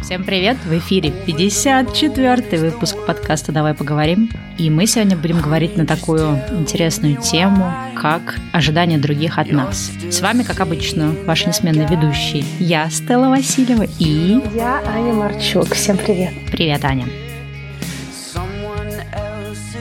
Всем 0.00 0.24
привет! 0.24 0.56
В 0.64 0.72
эфире 0.78 1.10
54-й 1.10 2.58
выпуск 2.58 2.96
подкаста 3.04 3.52
«Давай 3.52 3.74
поговорим». 3.74 4.30
И 4.58 4.70
мы 4.70 4.86
сегодня 4.86 5.16
будем 5.16 5.40
говорить 5.40 5.76
на 5.76 5.86
такую 5.86 6.40
интересную 6.50 7.16
тему, 7.16 7.72
как 7.96 8.36
ожидания 8.52 8.98
других 8.98 9.38
от 9.38 9.50
нас. 9.50 9.90
С 10.08 10.20
вами, 10.20 10.44
как 10.44 10.60
обычно, 10.60 11.14
ваш 11.26 11.46
несменный 11.46 11.86
ведущий. 11.86 12.44
Я, 12.58 12.88
Стелла 12.90 13.28
Васильева, 13.28 13.86
и... 13.98 14.40
Я, 14.54 14.82
Аня 14.86 15.12
Марчук. 15.14 15.74
Всем 15.74 15.96
привет! 15.96 16.32
Привет, 16.50 16.84
Аня! 16.84 17.06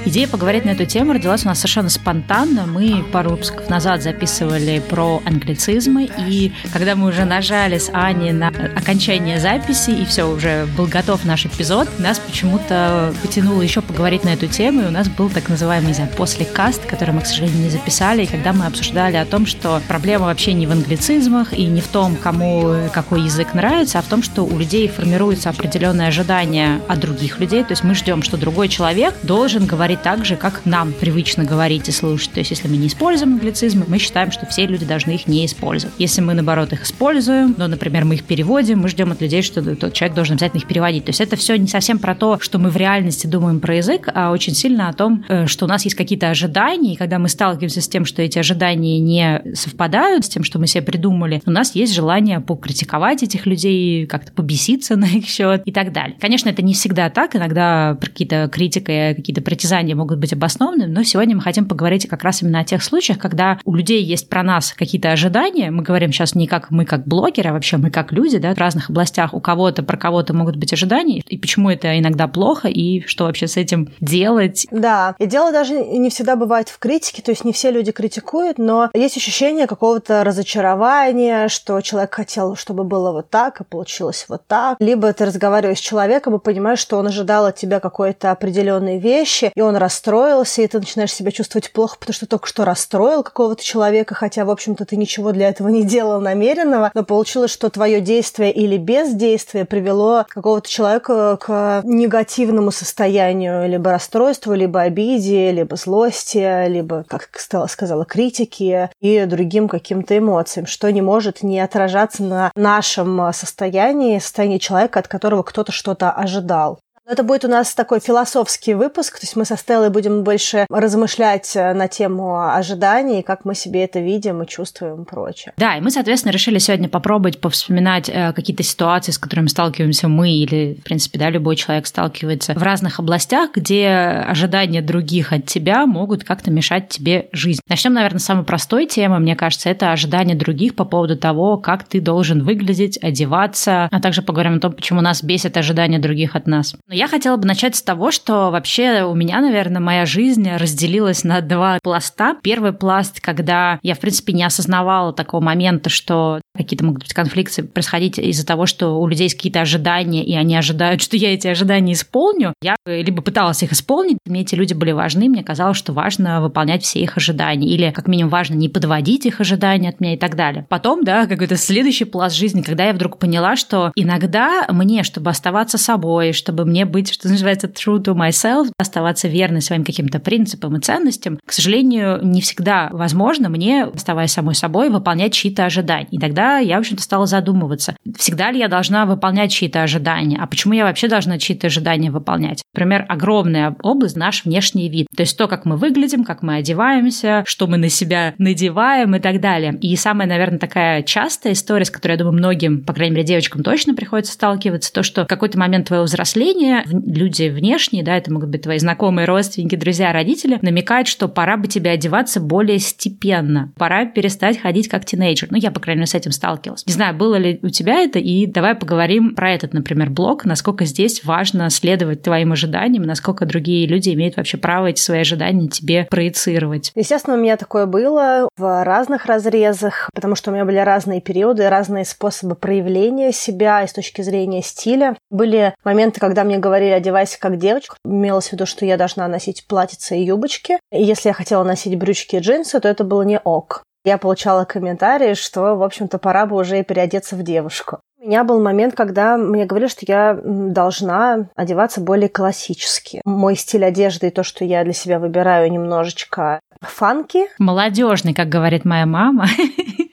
Идея 0.07 0.25
поговорить 0.29 0.63
на 0.63 0.69
эту 0.69 0.85
тему 0.85 1.11
родилась 1.11 1.43
у 1.43 1.49
нас 1.49 1.57
совершенно 1.57 1.89
спонтанно. 1.89 2.65
Мы 2.65 3.03
пару 3.11 3.31
выпусков 3.31 3.69
назад 3.69 4.01
записывали 4.01 4.79
про 4.79 5.21
англицизмы, 5.25 6.09
и 6.17 6.53
когда 6.71 6.95
мы 6.95 7.09
уже 7.09 7.25
нажали 7.25 7.77
с 7.77 7.89
Аней 7.91 8.31
на 8.31 8.47
окончание 8.47 9.37
записи, 9.37 9.89
и 9.89 10.05
все, 10.05 10.23
уже 10.23 10.65
был 10.77 10.85
готов 10.85 11.25
наш 11.25 11.45
эпизод, 11.45 11.89
нас 11.99 12.19
почему-то 12.19 13.13
потянуло 13.21 13.61
еще 13.61 13.81
поговорить 13.81 14.23
на 14.23 14.29
эту 14.29 14.47
тему, 14.47 14.83
и 14.83 14.85
у 14.85 14.91
нас 14.91 15.09
был 15.09 15.29
так 15.29 15.49
называемый, 15.49 15.89
не 15.89 15.93
знаю, 15.95 16.09
после 16.15 16.45
каст, 16.45 16.85
который 16.85 17.13
мы, 17.13 17.19
к 17.19 17.25
сожалению, 17.25 17.65
не 17.65 17.69
записали, 17.69 18.23
и 18.23 18.27
когда 18.27 18.53
мы 18.53 18.65
обсуждали 18.65 19.17
о 19.17 19.25
том, 19.25 19.45
что 19.45 19.81
проблема 19.89 20.27
вообще 20.27 20.53
не 20.53 20.67
в 20.67 20.71
англицизмах 20.71 21.51
и 21.51 21.65
не 21.65 21.81
в 21.81 21.87
том, 21.87 22.15
кому 22.15 22.75
какой 22.93 23.23
язык 23.23 23.53
нравится, 23.53 23.99
а 23.99 24.01
в 24.01 24.05
том, 24.05 24.23
что 24.23 24.43
у 24.43 24.57
людей 24.57 24.87
формируется 24.87 25.49
определенное 25.49 26.07
ожидание 26.07 26.79
от 26.87 27.01
других 27.01 27.39
людей, 27.39 27.65
то 27.65 27.71
есть 27.71 27.83
мы 27.83 27.93
ждем, 27.93 28.21
что 28.21 28.37
другой 28.37 28.69
человек 28.69 29.13
должен 29.23 29.65
говорить 29.65 29.96
говорить 29.97 30.03
так 30.03 30.25
же, 30.25 30.35
как 30.35 30.65
нам 30.65 30.93
привычно 30.93 31.43
говорить 31.43 31.89
и 31.89 31.91
слушать. 31.91 32.31
То 32.31 32.39
есть, 32.39 32.51
если 32.51 32.67
мы 32.67 32.77
не 32.77 32.87
используем 32.87 33.33
англицизмы, 33.33 33.85
мы 33.87 33.99
считаем, 33.99 34.31
что 34.31 34.45
все 34.45 34.65
люди 34.65 34.85
должны 34.85 35.11
их 35.11 35.27
не 35.27 35.45
использовать. 35.45 35.95
Если 35.99 36.21
мы, 36.21 36.33
наоборот, 36.33 36.73
их 36.73 36.83
используем, 36.83 37.55
но, 37.57 37.67
например, 37.67 38.05
мы 38.05 38.15
их 38.15 38.23
переводим, 38.23 38.79
мы 38.79 38.89
ждем 38.89 39.11
от 39.11 39.21
людей, 39.21 39.41
что 39.41 39.61
тот 39.75 39.93
человек 39.93 40.15
должен 40.15 40.33
обязательно 40.33 40.59
их 40.59 40.67
переводить. 40.67 41.05
То 41.05 41.09
есть, 41.09 41.21
это 41.21 41.35
все 41.35 41.57
не 41.57 41.67
совсем 41.67 41.99
про 41.99 42.15
то, 42.15 42.39
что 42.39 42.59
мы 42.59 42.69
в 42.69 42.77
реальности 42.77 43.27
думаем 43.27 43.59
про 43.59 43.75
язык, 43.75 44.09
а 44.13 44.31
очень 44.31 44.53
сильно 44.53 44.89
о 44.89 44.93
том, 44.93 45.25
э, 45.27 45.47
что 45.47 45.65
у 45.65 45.67
нас 45.67 45.83
есть 45.85 45.95
какие-то 45.95 46.29
ожидания, 46.29 46.93
и 46.93 46.95
когда 46.95 47.19
мы 47.19 47.29
сталкиваемся 47.29 47.81
с 47.81 47.87
тем, 47.87 48.05
что 48.05 48.21
эти 48.21 48.39
ожидания 48.39 48.99
не 48.99 49.41
совпадают 49.53 50.25
с 50.25 50.29
тем, 50.29 50.43
что 50.43 50.59
мы 50.59 50.67
себе 50.67 50.83
придумали, 50.83 51.41
у 51.45 51.51
нас 51.51 51.75
есть 51.75 51.93
желание 51.93 52.39
покритиковать 52.39 53.23
этих 53.23 53.45
людей, 53.45 54.05
как-то 54.05 54.31
побеситься 54.31 54.95
на 54.95 55.05
их 55.05 55.27
счет 55.27 55.61
и 55.65 55.71
так 55.71 55.91
далее. 55.91 56.17
Конечно, 56.19 56.49
это 56.49 56.61
не 56.61 56.73
всегда 56.73 57.09
так, 57.09 57.35
иногда 57.35 57.97
какие-то 57.99 58.49
критика, 58.51 59.13
какие-то 59.15 59.41
притязания 59.41 59.76
ожидания 59.77 59.95
могут 59.95 60.19
быть 60.19 60.33
обоснованными, 60.33 60.91
но 60.91 61.03
сегодня 61.03 61.35
мы 61.35 61.41
хотим 61.41 61.67
поговорить 61.67 62.07
как 62.07 62.23
раз 62.23 62.41
именно 62.41 62.59
о 62.59 62.63
тех 62.63 62.83
случаях, 62.83 63.19
когда 63.19 63.59
у 63.63 63.75
людей 63.75 64.03
есть 64.03 64.27
про 64.29 64.41
нас 64.41 64.73
какие-то 64.73 65.11
ожидания. 65.11 65.69
Мы 65.69 65.83
говорим 65.83 66.11
сейчас 66.11 66.33
не 66.35 66.47
как 66.47 66.71
мы 66.71 66.85
как 66.85 67.05
блогеры, 67.07 67.51
а 67.51 67.53
вообще 67.53 67.77
мы 67.77 67.91
как 67.91 68.11
люди, 68.11 68.37
да, 68.39 68.55
в 68.55 68.57
разных 68.57 68.89
областях 68.89 69.33
у 69.33 69.39
кого-то, 69.39 69.83
про 69.83 69.97
кого-то 69.97 70.33
могут 70.33 70.55
быть 70.55 70.73
ожидания, 70.73 71.21
и 71.27 71.37
почему 71.37 71.69
это 71.69 71.99
иногда 71.99 72.27
плохо, 72.27 72.67
и 72.67 73.05
что 73.05 73.25
вообще 73.25 73.47
с 73.47 73.57
этим 73.57 73.89
делать. 73.99 74.67
Да, 74.71 75.15
и 75.19 75.27
дело 75.27 75.51
даже 75.51 75.73
не 75.73 76.09
всегда 76.09 76.35
бывает 76.35 76.69
в 76.69 76.79
критике, 76.79 77.21
то 77.21 77.31
есть 77.31 77.45
не 77.45 77.53
все 77.53 77.71
люди 77.71 77.91
критикуют, 77.91 78.57
но 78.57 78.89
есть 78.93 79.17
ощущение 79.17 79.67
какого-то 79.67 80.23
разочарования, 80.23 81.49
что 81.49 81.79
человек 81.81 82.15
хотел, 82.15 82.55
чтобы 82.55 82.83
было 82.83 83.11
вот 83.11 83.29
так, 83.29 83.61
а 83.61 83.63
получилось 83.63 84.25
вот 84.27 84.41
так. 84.47 84.77
Либо 84.79 85.13
ты 85.13 85.25
разговариваешь 85.25 85.77
с 85.77 85.81
человеком 85.81 86.35
и 86.35 86.39
понимаешь, 86.39 86.79
что 86.79 86.97
он 86.97 87.07
ожидал 87.07 87.45
от 87.45 87.55
тебя 87.55 87.79
какой-то 87.79 88.31
определенной 88.31 88.99
вещи, 88.99 89.51
и 89.53 89.61
он 89.61 89.66
расстроился, 89.75 90.61
и 90.61 90.67
ты 90.67 90.79
начинаешь 90.79 91.13
себя 91.13 91.31
чувствовать 91.31 91.71
плохо, 91.71 91.97
потому 91.99 92.13
что 92.13 92.25
только 92.25 92.47
что 92.47 92.65
расстроил 92.65 93.23
какого-то 93.23 93.63
человека, 93.63 94.15
хотя, 94.15 94.45
в 94.45 94.49
общем-то, 94.49 94.85
ты 94.85 94.95
ничего 94.95 95.31
для 95.31 95.49
этого 95.49 95.67
не 95.67 95.83
делал 95.83 96.21
намеренного, 96.21 96.91
но 96.93 97.03
получилось, 97.03 97.51
что 97.51 97.69
твое 97.69 98.01
действие 98.01 98.51
или 98.51 98.77
бездействие 98.77 99.65
привело 99.65 100.25
какого-то 100.29 100.69
человека 100.69 101.37
к 101.37 101.81
негативному 101.83 102.71
состоянию, 102.71 103.67
либо 103.69 103.91
расстройству, 103.91 104.53
либо 104.53 104.81
обиде, 104.81 105.51
либо 105.51 105.75
злости, 105.75 106.67
либо, 106.67 107.03
как 107.07 107.29
сказала, 107.39 108.05
критики 108.05 108.89
и 108.99 109.25
другим 109.25 109.67
каким-то 109.67 110.17
эмоциям, 110.17 110.65
что 110.65 110.91
не 110.91 111.01
может 111.01 111.43
не 111.43 111.59
отражаться 111.59 112.23
на 112.23 112.51
нашем 112.55 113.31
состоянии, 113.33 114.19
состоянии 114.19 114.57
человека, 114.57 114.99
от 114.99 115.07
которого 115.07 115.43
кто-то 115.43 115.71
что-то 115.71 116.11
ожидал. 116.11 116.79
Это 117.09 117.23
будет 117.23 117.45
у 117.45 117.47
нас 117.47 117.73
такой 117.73 118.01
философский 118.01 118.73
выпуск, 118.73 119.19
то 119.19 119.23
есть 119.23 119.37
мы 119.37 119.45
со 119.45 119.55
Стеллой 119.55 119.89
будем 119.89 120.23
больше 120.23 120.65
размышлять 120.69 121.55
э, 121.55 121.73
на 121.73 121.87
тему 121.87 122.53
ожиданий, 122.53 123.21
как 123.21 123.45
мы 123.45 123.55
себе 123.55 123.85
это 123.85 124.01
видим 124.01 124.43
и 124.43 124.47
чувствуем 124.47 125.03
и 125.03 125.05
прочее. 125.05 125.53
Да, 125.55 125.77
и 125.77 125.81
мы, 125.81 125.89
соответственно, 125.89 126.33
решили 126.33 126.57
сегодня 126.57 126.89
попробовать 126.89 127.39
повспоминать 127.39 128.09
э, 128.09 128.33
какие-то 128.33 128.63
ситуации, 128.63 129.13
с 129.13 129.17
которыми 129.17 129.47
сталкиваемся 129.47 130.09
мы 130.09 130.31
или, 130.31 130.77
в 130.81 130.83
принципе, 130.83 131.17
да, 131.17 131.29
любой 131.29 131.55
человек 131.55 131.87
сталкивается 131.87 132.53
в 132.55 132.61
разных 132.61 132.99
областях, 132.99 133.51
где 133.55 133.87
ожидания 133.87 134.81
других 134.81 135.31
от 135.31 135.45
тебя 135.45 135.85
могут 135.85 136.25
как-то 136.25 136.51
мешать 136.51 136.89
тебе 136.89 137.29
жизнь. 137.31 137.61
Начнем, 137.69 137.93
наверное, 137.93 138.19
с 138.19 138.25
самой 138.25 138.43
простой 138.43 138.85
темы, 138.85 139.19
мне 139.19 139.37
кажется, 139.37 139.69
это 139.69 139.93
ожидания 139.93 140.35
других 140.35 140.75
по 140.75 140.83
поводу 140.83 141.15
того, 141.15 141.57
как 141.57 141.85
ты 141.85 142.01
должен 142.01 142.43
выглядеть, 142.43 143.01
одеваться, 143.01 143.87
а 143.89 144.01
также 144.01 144.21
поговорим 144.21 144.57
о 144.57 144.59
том, 144.59 144.73
почему 144.73 144.99
нас 144.99 145.23
бесит 145.23 145.55
ожидания 145.55 145.99
других 145.99 146.35
от 146.35 146.47
нас. 146.47 146.75
Я 146.97 147.07
хотела 147.07 147.37
бы 147.37 147.45
начать 147.45 147.75
с 147.75 147.83
того, 147.83 148.09
что 148.09 148.49
вообще 148.49 149.03
у 149.03 149.13
меня, 149.13 149.39
наверное, 149.39 149.79
моя 149.79 150.07
жизнь 150.07 150.49
разделилась 150.49 151.23
на 151.23 151.41
два 151.41 151.77
пласта. 151.83 152.35
Первый 152.41 152.73
пласт, 152.73 153.21
когда 153.21 153.77
я, 153.83 153.93
в 153.93 153.99
принципе, 153.99 154.33
не 154.33 154.43
осознавала 154.43 155.13
такого 155.13 155.39
момента, 155.39 155.91
что 155.91 156.41
какие-то 156.57 156.83
могут 156.83 157.03
быть 157.03 157.13
конфликты 157.13 157.61
происходить 157.61 158.17
из-за 158.17 158.47
того, 158.47 158.65
что 158.65 158.99
у 158.99 159.05
людей 159.05 159.25
есть 159.25 159.35
какие-то 159.35 159.61
ожидания, 159.61 160.25
и 160.25 160.33
они 160.33 160.57
ожидают, 160.57 161.01
что 161.03 161.17
я 161.17 161.35
эти 161.35 161.47
ожидания 161.47 161.93
исполню. 161.93 162.55
Я 162.63 162.75
либо 162.87 163.21
пыталась 163.21 163.61
их 163.61 163.73
исполнить, 163.73 164.17
мне 164.25 164.41
эти 164.41 164.55
люди 164.55 164.73
были 164.73 164.91
важны, 164.91 165.29
мне 165.29 165.43
казалось, 165.43 165.77
что 165.77 165.93
важно 165.93 166.41
выполнять 166.41 166.81
все 166.81 166.99
их 166.99 167.15
ожидания, 167.15 167.67
или 167.67 167.91
как 167.91 168.07
минимум 168.07 168.31
важно 168.31 168.55
не 168.55 168.69
подводить 168.69 169.27
их 169.27 169.39
ожидания 169.39 169.89
от 169.89 169.99
меня 169.99 170.15
и 170.15 170.17
так 170.17 170.35
далее. 170.35 170.65
Потом, 170.67 171.03
да, 171.03 171.27
какой-то 171.27 171.57
следующий 171.57 172.05
пласт 172.05 172.35
жизни, 172.35 172.63
когда 172.63 172.85
я 172.85 172.93
вдруг 172.93 173.19
поняла, 173.19 173.55
что 173.55 173.91
иногда 173.93 174.65
мне, 174.71 175.03
чтобы 175.03 175.29
оставаться 175.29 175.77
собой, 175.77 176.33
чтобы 176.33 176.65
мне 176.65 176.86
быть, 176.89 177.13
что 177.13 177.27
называется, 177.27 177.67
true 177.67 178.03
to 178.03 178.15
myself, 178.15 178.69
оставаться 178.77 179.27
верной 179.27 179.61
своим 179.61 179.83
каким-то 179.83 180.19
принципам 180.19 180.75
и 180.75 180.79
ценностям, 180.79 181.39
к 181.45 181.51
сожалению, 181.51 182.19
не 182.23 182.41
всегда 182.41 182.89
возможно 182.91 183.49
мне, 183.49 183.85
оставаясь 183.85 184.31
самой 184.31 184.55
собой, 184.55 184.89
выполнять 184.89 185.33
чьи-то 185.33 185.65
ожидания. 185.65 186.07
И 186.11 186.17
тогда 186.17 186.57
я, 186.59 186.77
в 186.77 186.79
общем-то, 186.79 187.03
стала 187.03 187.25
задумываться, 187.25 187.95
всегда 188.17 188.51
ли 188.51 188.59
я 188.59 188.67
должна 188.67 189.05
выполнять 189.05 189.51
чьи-то 189.51 189.83
ожидания, 189.83 190.37
а 190.41 190.47
почему 190.47 190.73
я 190.73 190.85
вообще 190.85 191.07
должна 191.07 191.37
чьи-то 191.37 191.67
ожидания 191.67 192.11
выполнять. 192.11 192.61
Например, 192.73 193.05
огромная 193.07 193.75
область– 193.81 194.15
наш 194.17 194.45
внешний 194.45 194.89
вид. 194.89 195.07
То 195.15 195.21
есть 195.21 195.37
то, 195.37 195.47
как 195.47 195.65
мы 195.65 195.77
выглядим, 195.77 196.23
как 196.23 196.43
мы 196.43 196.55
одеваемся, 196.55 197.43
что 197.45 197.67
мы 197.67 197.77
на 197.77 197.89
себя 197.89 198.33
надеваем 198.37 199.15
и 199.15 199.19
так 199.19 199.39
далее. 199.39 199.77
И 199.81 199.95
самая, 199.95 200.27
наверное, 200.27 200.59
такая 200.59 201.03
частая 201.03 201.53
история, 201.53 201.85
с 201.85 201.89
которой, 201.89 202.13
я 202.13 202.17
думаю, 202.17 202.33
многим, 202.33 202.83
по 202.83 202.93
крайней 202.93 203.15
мере, 203.15 203.27
девочкам 203.27 203.63
точно 203.63 203.95
приходится 203.95 204.33
сталкиваться, 204.33 204.93
то, 204.93 205.03
что 205.03 205.23
в 205.23 205.27
какой-то 205.27 205.57
момент 205.57 205.87
твоего 205.87 206.05
взросления 206.05 206.76
люди 206.85 207.49
внешние, 207.49 208.03
да, 208.03 208.17
это 208.17 208.31
могут 208.31 208.49
быть 208.49 208.63
твои 208.63 208.79
знакомые, 208.79 209.25
родственники, 209.25 209.75
друзья, 209.75 210.11
родители, 210.13 210.59
намекают, 210.61 211.07
что 211.07 211.27
пора 211.27 211.57
бы 211.57 211.67
тебе 211.67 211.91
одеваться 211.91 212.39
более 212.39 212.79
степенно, 212.79 213.71
пора 213.77 214.05
перестать 214.05 214.59
ходить 214.59 214.87
как 214.87 215.05
тинейджер. 215.05 215.49
Ну, 215.51 215.57
я, 215.57 215.71
по 215.71 215.79
крайней 215.79 215.99
мере, 215.99 216.11
с 216.11 216.15
этим 216.15 216.31
сталкивалась. 216.31 216.85
Не 216.85 216.93
знаю, 216.93 217.15
было 217.15 217.35
ли 217.35 217.59
у 217.61 217.69
тебя 217.69 217.95
это, 217.95 218.19
и 218.19 218.45
давай 218.45 218.75
поговорим 218.75 219.35
про 219.35 219.51
этот, 219.51 219.73
например, 219.73 220.09
блок, 220.09 220.45
насколько 220.45 220.85
здесь 220.85 221.23
важно 221.23 221.69
следовать 221.69 222.21
твоим 222.21 222.51
ожиданиям, 222.51 223.03
насколько 223.03 223.45
другие 223.45 223.87
люди 223.87 224.13
имеют 224.13 224.37
вообще 224.37 224.57
право 224.57 224.87
эти 224.87 224.99
свои 224.99 225.19
ожидания 225.19 225.67
тебе 225.67 226.07
проецировать. 226.09 226.91
Естественно, 226.95 227.35
у 227.35 227.39
меня 227.39 227.57
такое 227.57 227.85
было 227.85 228.49
в 228.57 228.83
разных 228.83 229.25
разрезах, 229.25 230.09
потому 230.13 230.35
что 230.35 230.51
у 230.51 230.53
меня 230.53 230.65
были 230.65 230.77
разные 230.77 231.21
периоды, 231.21 231.69
разные 231.69 232.05
способы 232.05 232.55
проявления 232.55 233.31
себя 233.31 233.83
и 233.83 233.87
с 233.87 233.93
точки 233.93 234.21
зрения 234.21 234.61
стиля. 234.61 235.15
Были 235.29 235.73
моменты, 235.83 236.19
когда 236.19 236.43
мне 236.43 236.56
говорили, 236.57 236.91
одевайся 236.91 237.39
как 237.39 237.57
девочка. 237.57 237.95
Имелось 238.05 238.49
в 238.49 238.53
виду, 238.53 238.65
что 238.65 238.85
я 238.85 238.97
должна 238.97 239.27
носить 239.27 239.65
платьице 239.67 240.17
и 240.17 240.23
юбочки. 240.23 240.79
И 240.91 241.03
если 241.03 241.29
я 241.29 241.33
хотела 241.33 241.63
носить 241.63 241.97
брючки 241.97 242.35
и 242.35 242.39
джинсы, 242.39 242.79
то 242.79 242.87
это 242.87 243.03
было 243.03 243.23
не 243.23 243.39
ок 243.39 243.83
я 244.07 244.17
получала 244.17 244.63
комментарии, 244.63 245.33
что, 245.33 245.75
в 245.75 245.83
общем-то, 245.83 246.17
пора 246.17 246.45
бы 246.45 246.55
уже 246.55 246.81
переодеться 246.83 247.35
в 247.35 247.43
девушку. 247.43 247.99
У 248.19 248.27
меня 248.27 248.43
был 248.43 248.61
момент, 248.61 248.95
когда 248.95 249.37
мне 249.37 249.65
говорили, 249.65 249.89
что 249.89 250.05
я 250.07 250.39
должна 250.43 251.49
одеваться 251.55 252.01
более 252.01 252.29
классически. 252.29 253.21
Мой 253.25 253.55
стиль 253.55 253.85
одежды 253.85 254.27
и 254.27 254.31
то, 254.31 254.43
что 254.43 254.63
я 254.63 254.83
для 254.83 254.93
себя 254.93 255.19
выбираю 255.19 255.69
немножечко 255.71 256.61
фанки. 256.81 257.47
Молодежный, 257.59 258.33
как 258.33 258.49
говорит 258.49 258.85
моя 258.85 259.05
мама. 259.05 259.47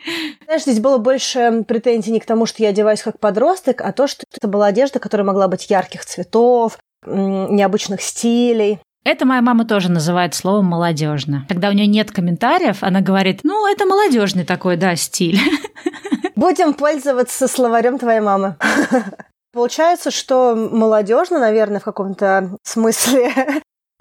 Знаешь, 0.45 0.63
здесь 0.63 0.81
было 0.81 0.99
больше 0.99 1.65
претензий 1.67 2.13
не 2.13 2.21
к 2.21 2.27
тому, 2.27 2.47
что 2.47 2.63
я 2.63 2.71
одеваюсь 2.71 3.03
как 3.03 3.19
подросток, 3.19 3.81
а 3.81 3.93
то, 3.93 4.07
что 4.07 4.25
это 4.33 4.49
была 4.49 4.67
одежда, 4.67 4.99
которая 4.99 5.27
могла 5.27 5.49
быть 5.49 5.71
ярких 5.71 6.05
цветов, 6.05 6.79
необычных 7.07 8.03
стилей. 8.03 8.81
Это 9.05 9.27
моя 9.27 9.43
мама 9.43 9.67
тоже 9.67 9.91
называет 9.91 10.35
словом 10.35 10.67
молодежно. 10.67 11.45
Когда 11.49 11.69
у 11.69 11.73
нее 11.73 11.87
нет 11.87 12.11
комментариев, 12.11 12.79
она 12.83 13.03
говорит, 13.03 13.41
ну, 13.43 13.71
это 13.71 13.85
молодежный 13.85 14.45
такой, 14.45 14.77
да, 14.77 14.97
стиль. 14.97 15.39
Будем 16.37 16.73
пользоваться 16.73 17.47
словарем 17.47 17.99
твоей 17.99 18.21
мамы. 18.21 18.57
Получается, 19.53 20.11
что 20.11 20.57
молодежно, 20.57 21.39
наверное, 21.39 21.81
в 21.81 21.85
каком-то 21.85 22.57
смысле 22.63 23.33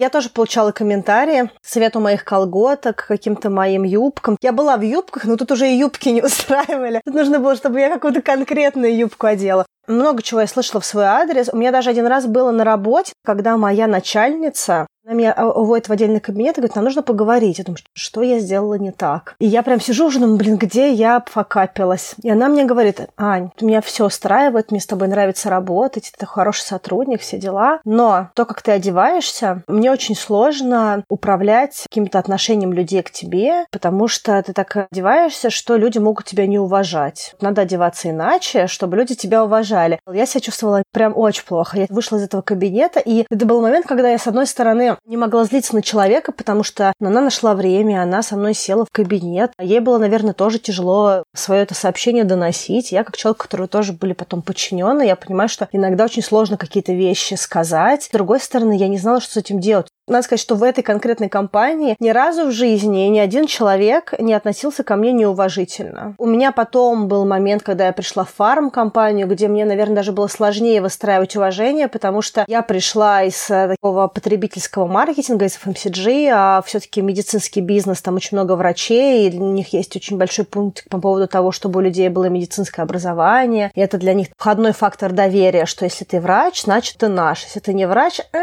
я 0.04 0.10
тоже 0.10 0.30
получала 0.30 0.74
комментарии, 0.74 1.50
совету 1.62 2.02
моих 2.02 2.26
колготок, 2.26 3.06
каким-то 3.08 3.50
моим 3.50 3.84
юбкам. 3.84 4.38
Я 4.42 4.52
была 4.52 4.76
в 4.76 4.82
юбках, 4.82 5.24
но 5.24 5.38
тут 5.38 5.52
уже 5.52 5.70
и 5.70 5.78
юбки 5.78 6.10
не 6.10 6.22
устраивали. 6.24 7.02
Тут 7.06 7.16
нужно 7.16 7.40
было, 7.40 7.56
чтобы 7.56 7.80
я 7.80 7.90
какую-то 7.90 8.22
конкретную 8.22 8.96
юбку 8.96 9.28
одела. 9.28 9.66
Много 9.88 10.22
чего 10.22 10.42
я 10.42 10.48
слышала 10.48 10.82
в 10.82 10.86
свой 10.86 11.06
адрес. 11.06 11.50
У 11.52 11.58
меня 11.58 11.72
даже 11.72 11.90
один 11.90 12.06
раз 12.06 12.26
было 12.26 12.52
на 12.52 12.66
работе, 12.66 13.14
когда 13.24 13.58
моя 13.58 13.88
начальница 13.88 14.88
она 15.06 15.16
меня 15.16 15.34
уводит 15.34 15.90
в 15.90 15.92
отдельный 15.92 16.22
кабинет 16.22 16.58
и 16.58 16.62
говорит, 16.62 16.76
нам 16.76 16.86
нужно 16.86 17.04
поговорить. 17.04 17.58
Я 17.58 17.66
думаю, 17.66 17.80
что 17.94 18.22
я 18.22 18.40
сделала 18.40 18.76
не 18.76 18.92
так. 18.92 19.36
И 19.40 19.46
я 19.46 19.62
прям 19.62 19.82
сижу 19.82 20.08
уже, 20.08 20.20
думаю, 20.20 20.38
блин, 20.38 20.58
где 20.58 20.94
я 20.94 21.20
покапилась? 21.20 22.16
И 22.24 22.30
она 22.30 22.48
мне 22.48 22.64
говорит, 22.64 23.02
Ань, 23.18 23.52
меня 23.60 23.82
все 23.82 24.06
устраивает, 24.06 24.72
мне 24.72 24.80
с 24.80 24.86
тобой 24.86 25.10
нравится 25.10 25.50
работать, 25.50 26.14
ты 26.18 26.26
хороший 26.26 26.62
сотрудник, 26.62 27.20
все 27.20 27.38
дела. 27.38 27.82
Но 27.84 28.30
то, 28.34 28.46
как 28.46 28.62
ты 28.62 28.72
одеваешься, 28.72 29.64
мне 29.68 29.92
очень 29.92 30.16
сложно 30.16 31.04
управлять 31.10 31.84
каким-то 31.90 32.18
отношением 32.18 32.72
людей 32.72 33.02
к 33.02 33.12
тебе, 33.12 33.66
потому 33.72 34.08
что 34.08 34.42
ты 34.42 34.54
так 34.54 34.88
одеваешься, 34.90 35.50
что 35.50 35.76
люди 35.76 35.98
могут 35.98 36.26
тебя 36.26 36.48
не 36.48 36.60
уважать. 36.60 37.36
Надо 37.42 37.64
одеваться 37.64 38.10
иначе, 38.10 38.68
чтобы 38.68 38.96
люди 38.96 39.16
тебя 39.16 39.44
уважали. 39.44 40.00
Я 40.10 40.26
себя 40.26 40.40
чувствовала 40.40 40.84
прям 40.94 41.18
очень 41.18 41.44
плохо. 41.44 41.80
Я 41.80 41.88
вышла 41.90 42.16
из 42.16 42.24
этого 42.24 42.42
кабинета, 42.42 43.02
и 43.02 43.26
это 43.30 43.46
был 43.46 43.62
момент, 43.62 43.86
когда 43.86 44.10
я, 44.10 44.18
с 44.18 44.28
одной 44.28 44.48
стороны, 44.48 44.93
не 45.06 45.18
могла 45.18 45.44
злиться 45.46 45.76
на 45.76 45.82
человека, 45.82 46.32
потому 46.32 46.64
что 46.64 46.94
она 47.00 47.22
нашла 47.22 47.54
время, 47.56 48.02
она 48.02 48.24
со 48.24 48.36
мной 48.36 48.54
села 48.54 48.86
в 48.86 48.92
кабинет. 48.92 49.52
Ей 49.60 49.80
было, 49.80 49.98
наверное, 49.98 50.34
тоже 50.34 50.60
тяжело 50.60 51.24
свое 51.34 51.64
это 51.64 51.76
сообщение 51.76 52.24
доносить. 52.24 52.92
Я, 52.92 53.04
как 53.04 53.18
человек, 53.18 53.42
который 53.42 53.68
тоже 53.68 53.94
были 53.94 54.14
потом 54.14 54.42
подчинены, 54.42 55.06
я 55.06 55.16
понимаю, 55.16 55.50
что 55.50 55.68
иногда 55.72 56.06
очень 56.06 56.24
сложно 56.24 56.58
какие-то 56.58 56.94
вещи 56.94 57.36
сказать. 57.36 58.04
С 58.04 58.10
другой 58.10 58.40
стороны, 58.40 58.78
я 58.78 58.88
не 58.88 58.98
знала, 58.98 59.22
что 59.22 59.34
с 59.34 59.38
этим 59.38 59.60
делать. 59.60 59.88
Надо 60.06 60.24
сказать, 60.24 60.42
что 60.42 60.56
в 60.56 60.64
этой 60.64 60.84
конкретной 60.84 61.30
компании 61.30 61.96
ни 62.00 62.10
разу 62.10 62.48
в 62.48 62.52
жизни 62.52 63.04
ни 63.04 63.20
один 63.20 63.48
человек 63.48 64.14
не 64.20 64.34
относился 64.34 64.84
ко 64.84 64.98
мне 64.98 65.14
неуважительно. 65.14 66.14
У 66.18 66.26
меня 66.26 66.52
потом 66.52 67.08
был 67.08 67.26
момент, 67.26 67.64
когда 67.64 67.86
я 67.86 67.94
пришла 67.94 68.26
в 68.26 68.30
фарм-компанию, 68.32 69.28
где 69.28 69.48
мне, 69.48 69.64
наверное, 69.64 69.98
даже 69.98 70.12
было 70.12 70.28
сложнее 70.28 70.82
выстраивать 70.82 71.38
уважение, 71.38 71.88
потому 71.88 72.22
что 72.22 72.44
я 72.50 72.62
пришла 72.64 73.24
из 73.24 73.50
э, 73.50 73.70
такого 73.70 74.08
потребительского 74.10 74.83
маркетинга, 74.88 75.46
из 75.46 75.58
FMCG, 75.58 76.30
а 76.34 76.62
все-таки 76.66 77.02
медицинский 77.02 77.62
бизнес, 77.62 78.02
там 78.02 78.16
очень 78.16 78.38
много 78.38 78.56
врачей, 78.56 79.30
и 79.30 79.40
у 79.40 79.52
них 79.52 79.74
есть 79.74 79.96
очень 79.96 80.18
большой 80.18 80.46
пункт 80.46 80.86
по 80.90 81.00
поводу 81.00 81.28
того, 81.28 81.52
чтобы 81.52 81.80
у 81.80 81.84
людей 81.84 82.10
было 82.10 82.26
медицинское 82.26 82.82
образование. 82.82 83.72
И 83.76 83.82
это 83.82 83.98
для 83.98 84.14
них 84.14 84.28
входной 84.38 84.74
фактор 84.74 85.12
доверия, 85.12 85.66
что 85.66 85.86
если 85.86 86.06
ты 86.06 86.20
врач, 86.20 86.64
значит 86.64 86.98
ты 86.98 87.08
наш. 87.08 87.44
Если 87.44 87.60
ты 87.60 87.74
не 87.74 87.88
врач, 87.88 88.20
э, 88.20 88.40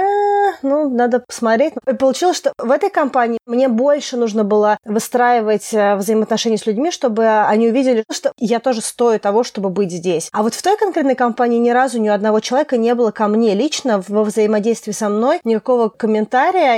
ну, 0.62 0.88
надо 0.88 1.20
посмотреть 1.20 1.50
посмотреть. 1.50 1.75
И 1.88 1.94
получилось, 1.94 2.37
что 2.37 2.52
в 2.58 2.70
этой 2.70 2.90
компании 2.90 3.38
мне 3.46 3.69
больше 3.69 4.16
нужно 4.16 4.44
было 4.44 4.78
выстраивать 4.84 5.72
э, 5.72 5.96
взаимоотношения 5.96 6.58
с 6.58 6.66
людьми, 6.66 6.90
чтобы 6.90 7.26
они 7.26 7.69
увидели, 7.69 8.04
что 8.10 8.32
я 8.37 8.60
тоже 8.60 8.81
стою 8.81 9.19
того, 9.19 9.42
чтобы 9.44 9.70
быть 9.70 9.90
здесь. 9.90 10.28
А 10.32 10.42
вот 10.42 10.54
в 10.54 10.62
той 10.62 10.76
конкретной 10.76 11.14
компании 11.14 11.58
ни 11.58 11.70
разу 11.70 12.00
ни 12.00 12.08
у 12.08 12.12
одного 12.12 12.40
человека 12.40 12.76
не 12.76 12.94
было 12.94 13.10
ко 13.10 13.26
мне 13.28 13.54
лично 13.54 14.02
во 14.06 14.25
взаимодействии 14.25 14.92
со 14.92 15.08
мной 15.08 15.40
никакого 15.44 15.88
комментария, 15.88 16.30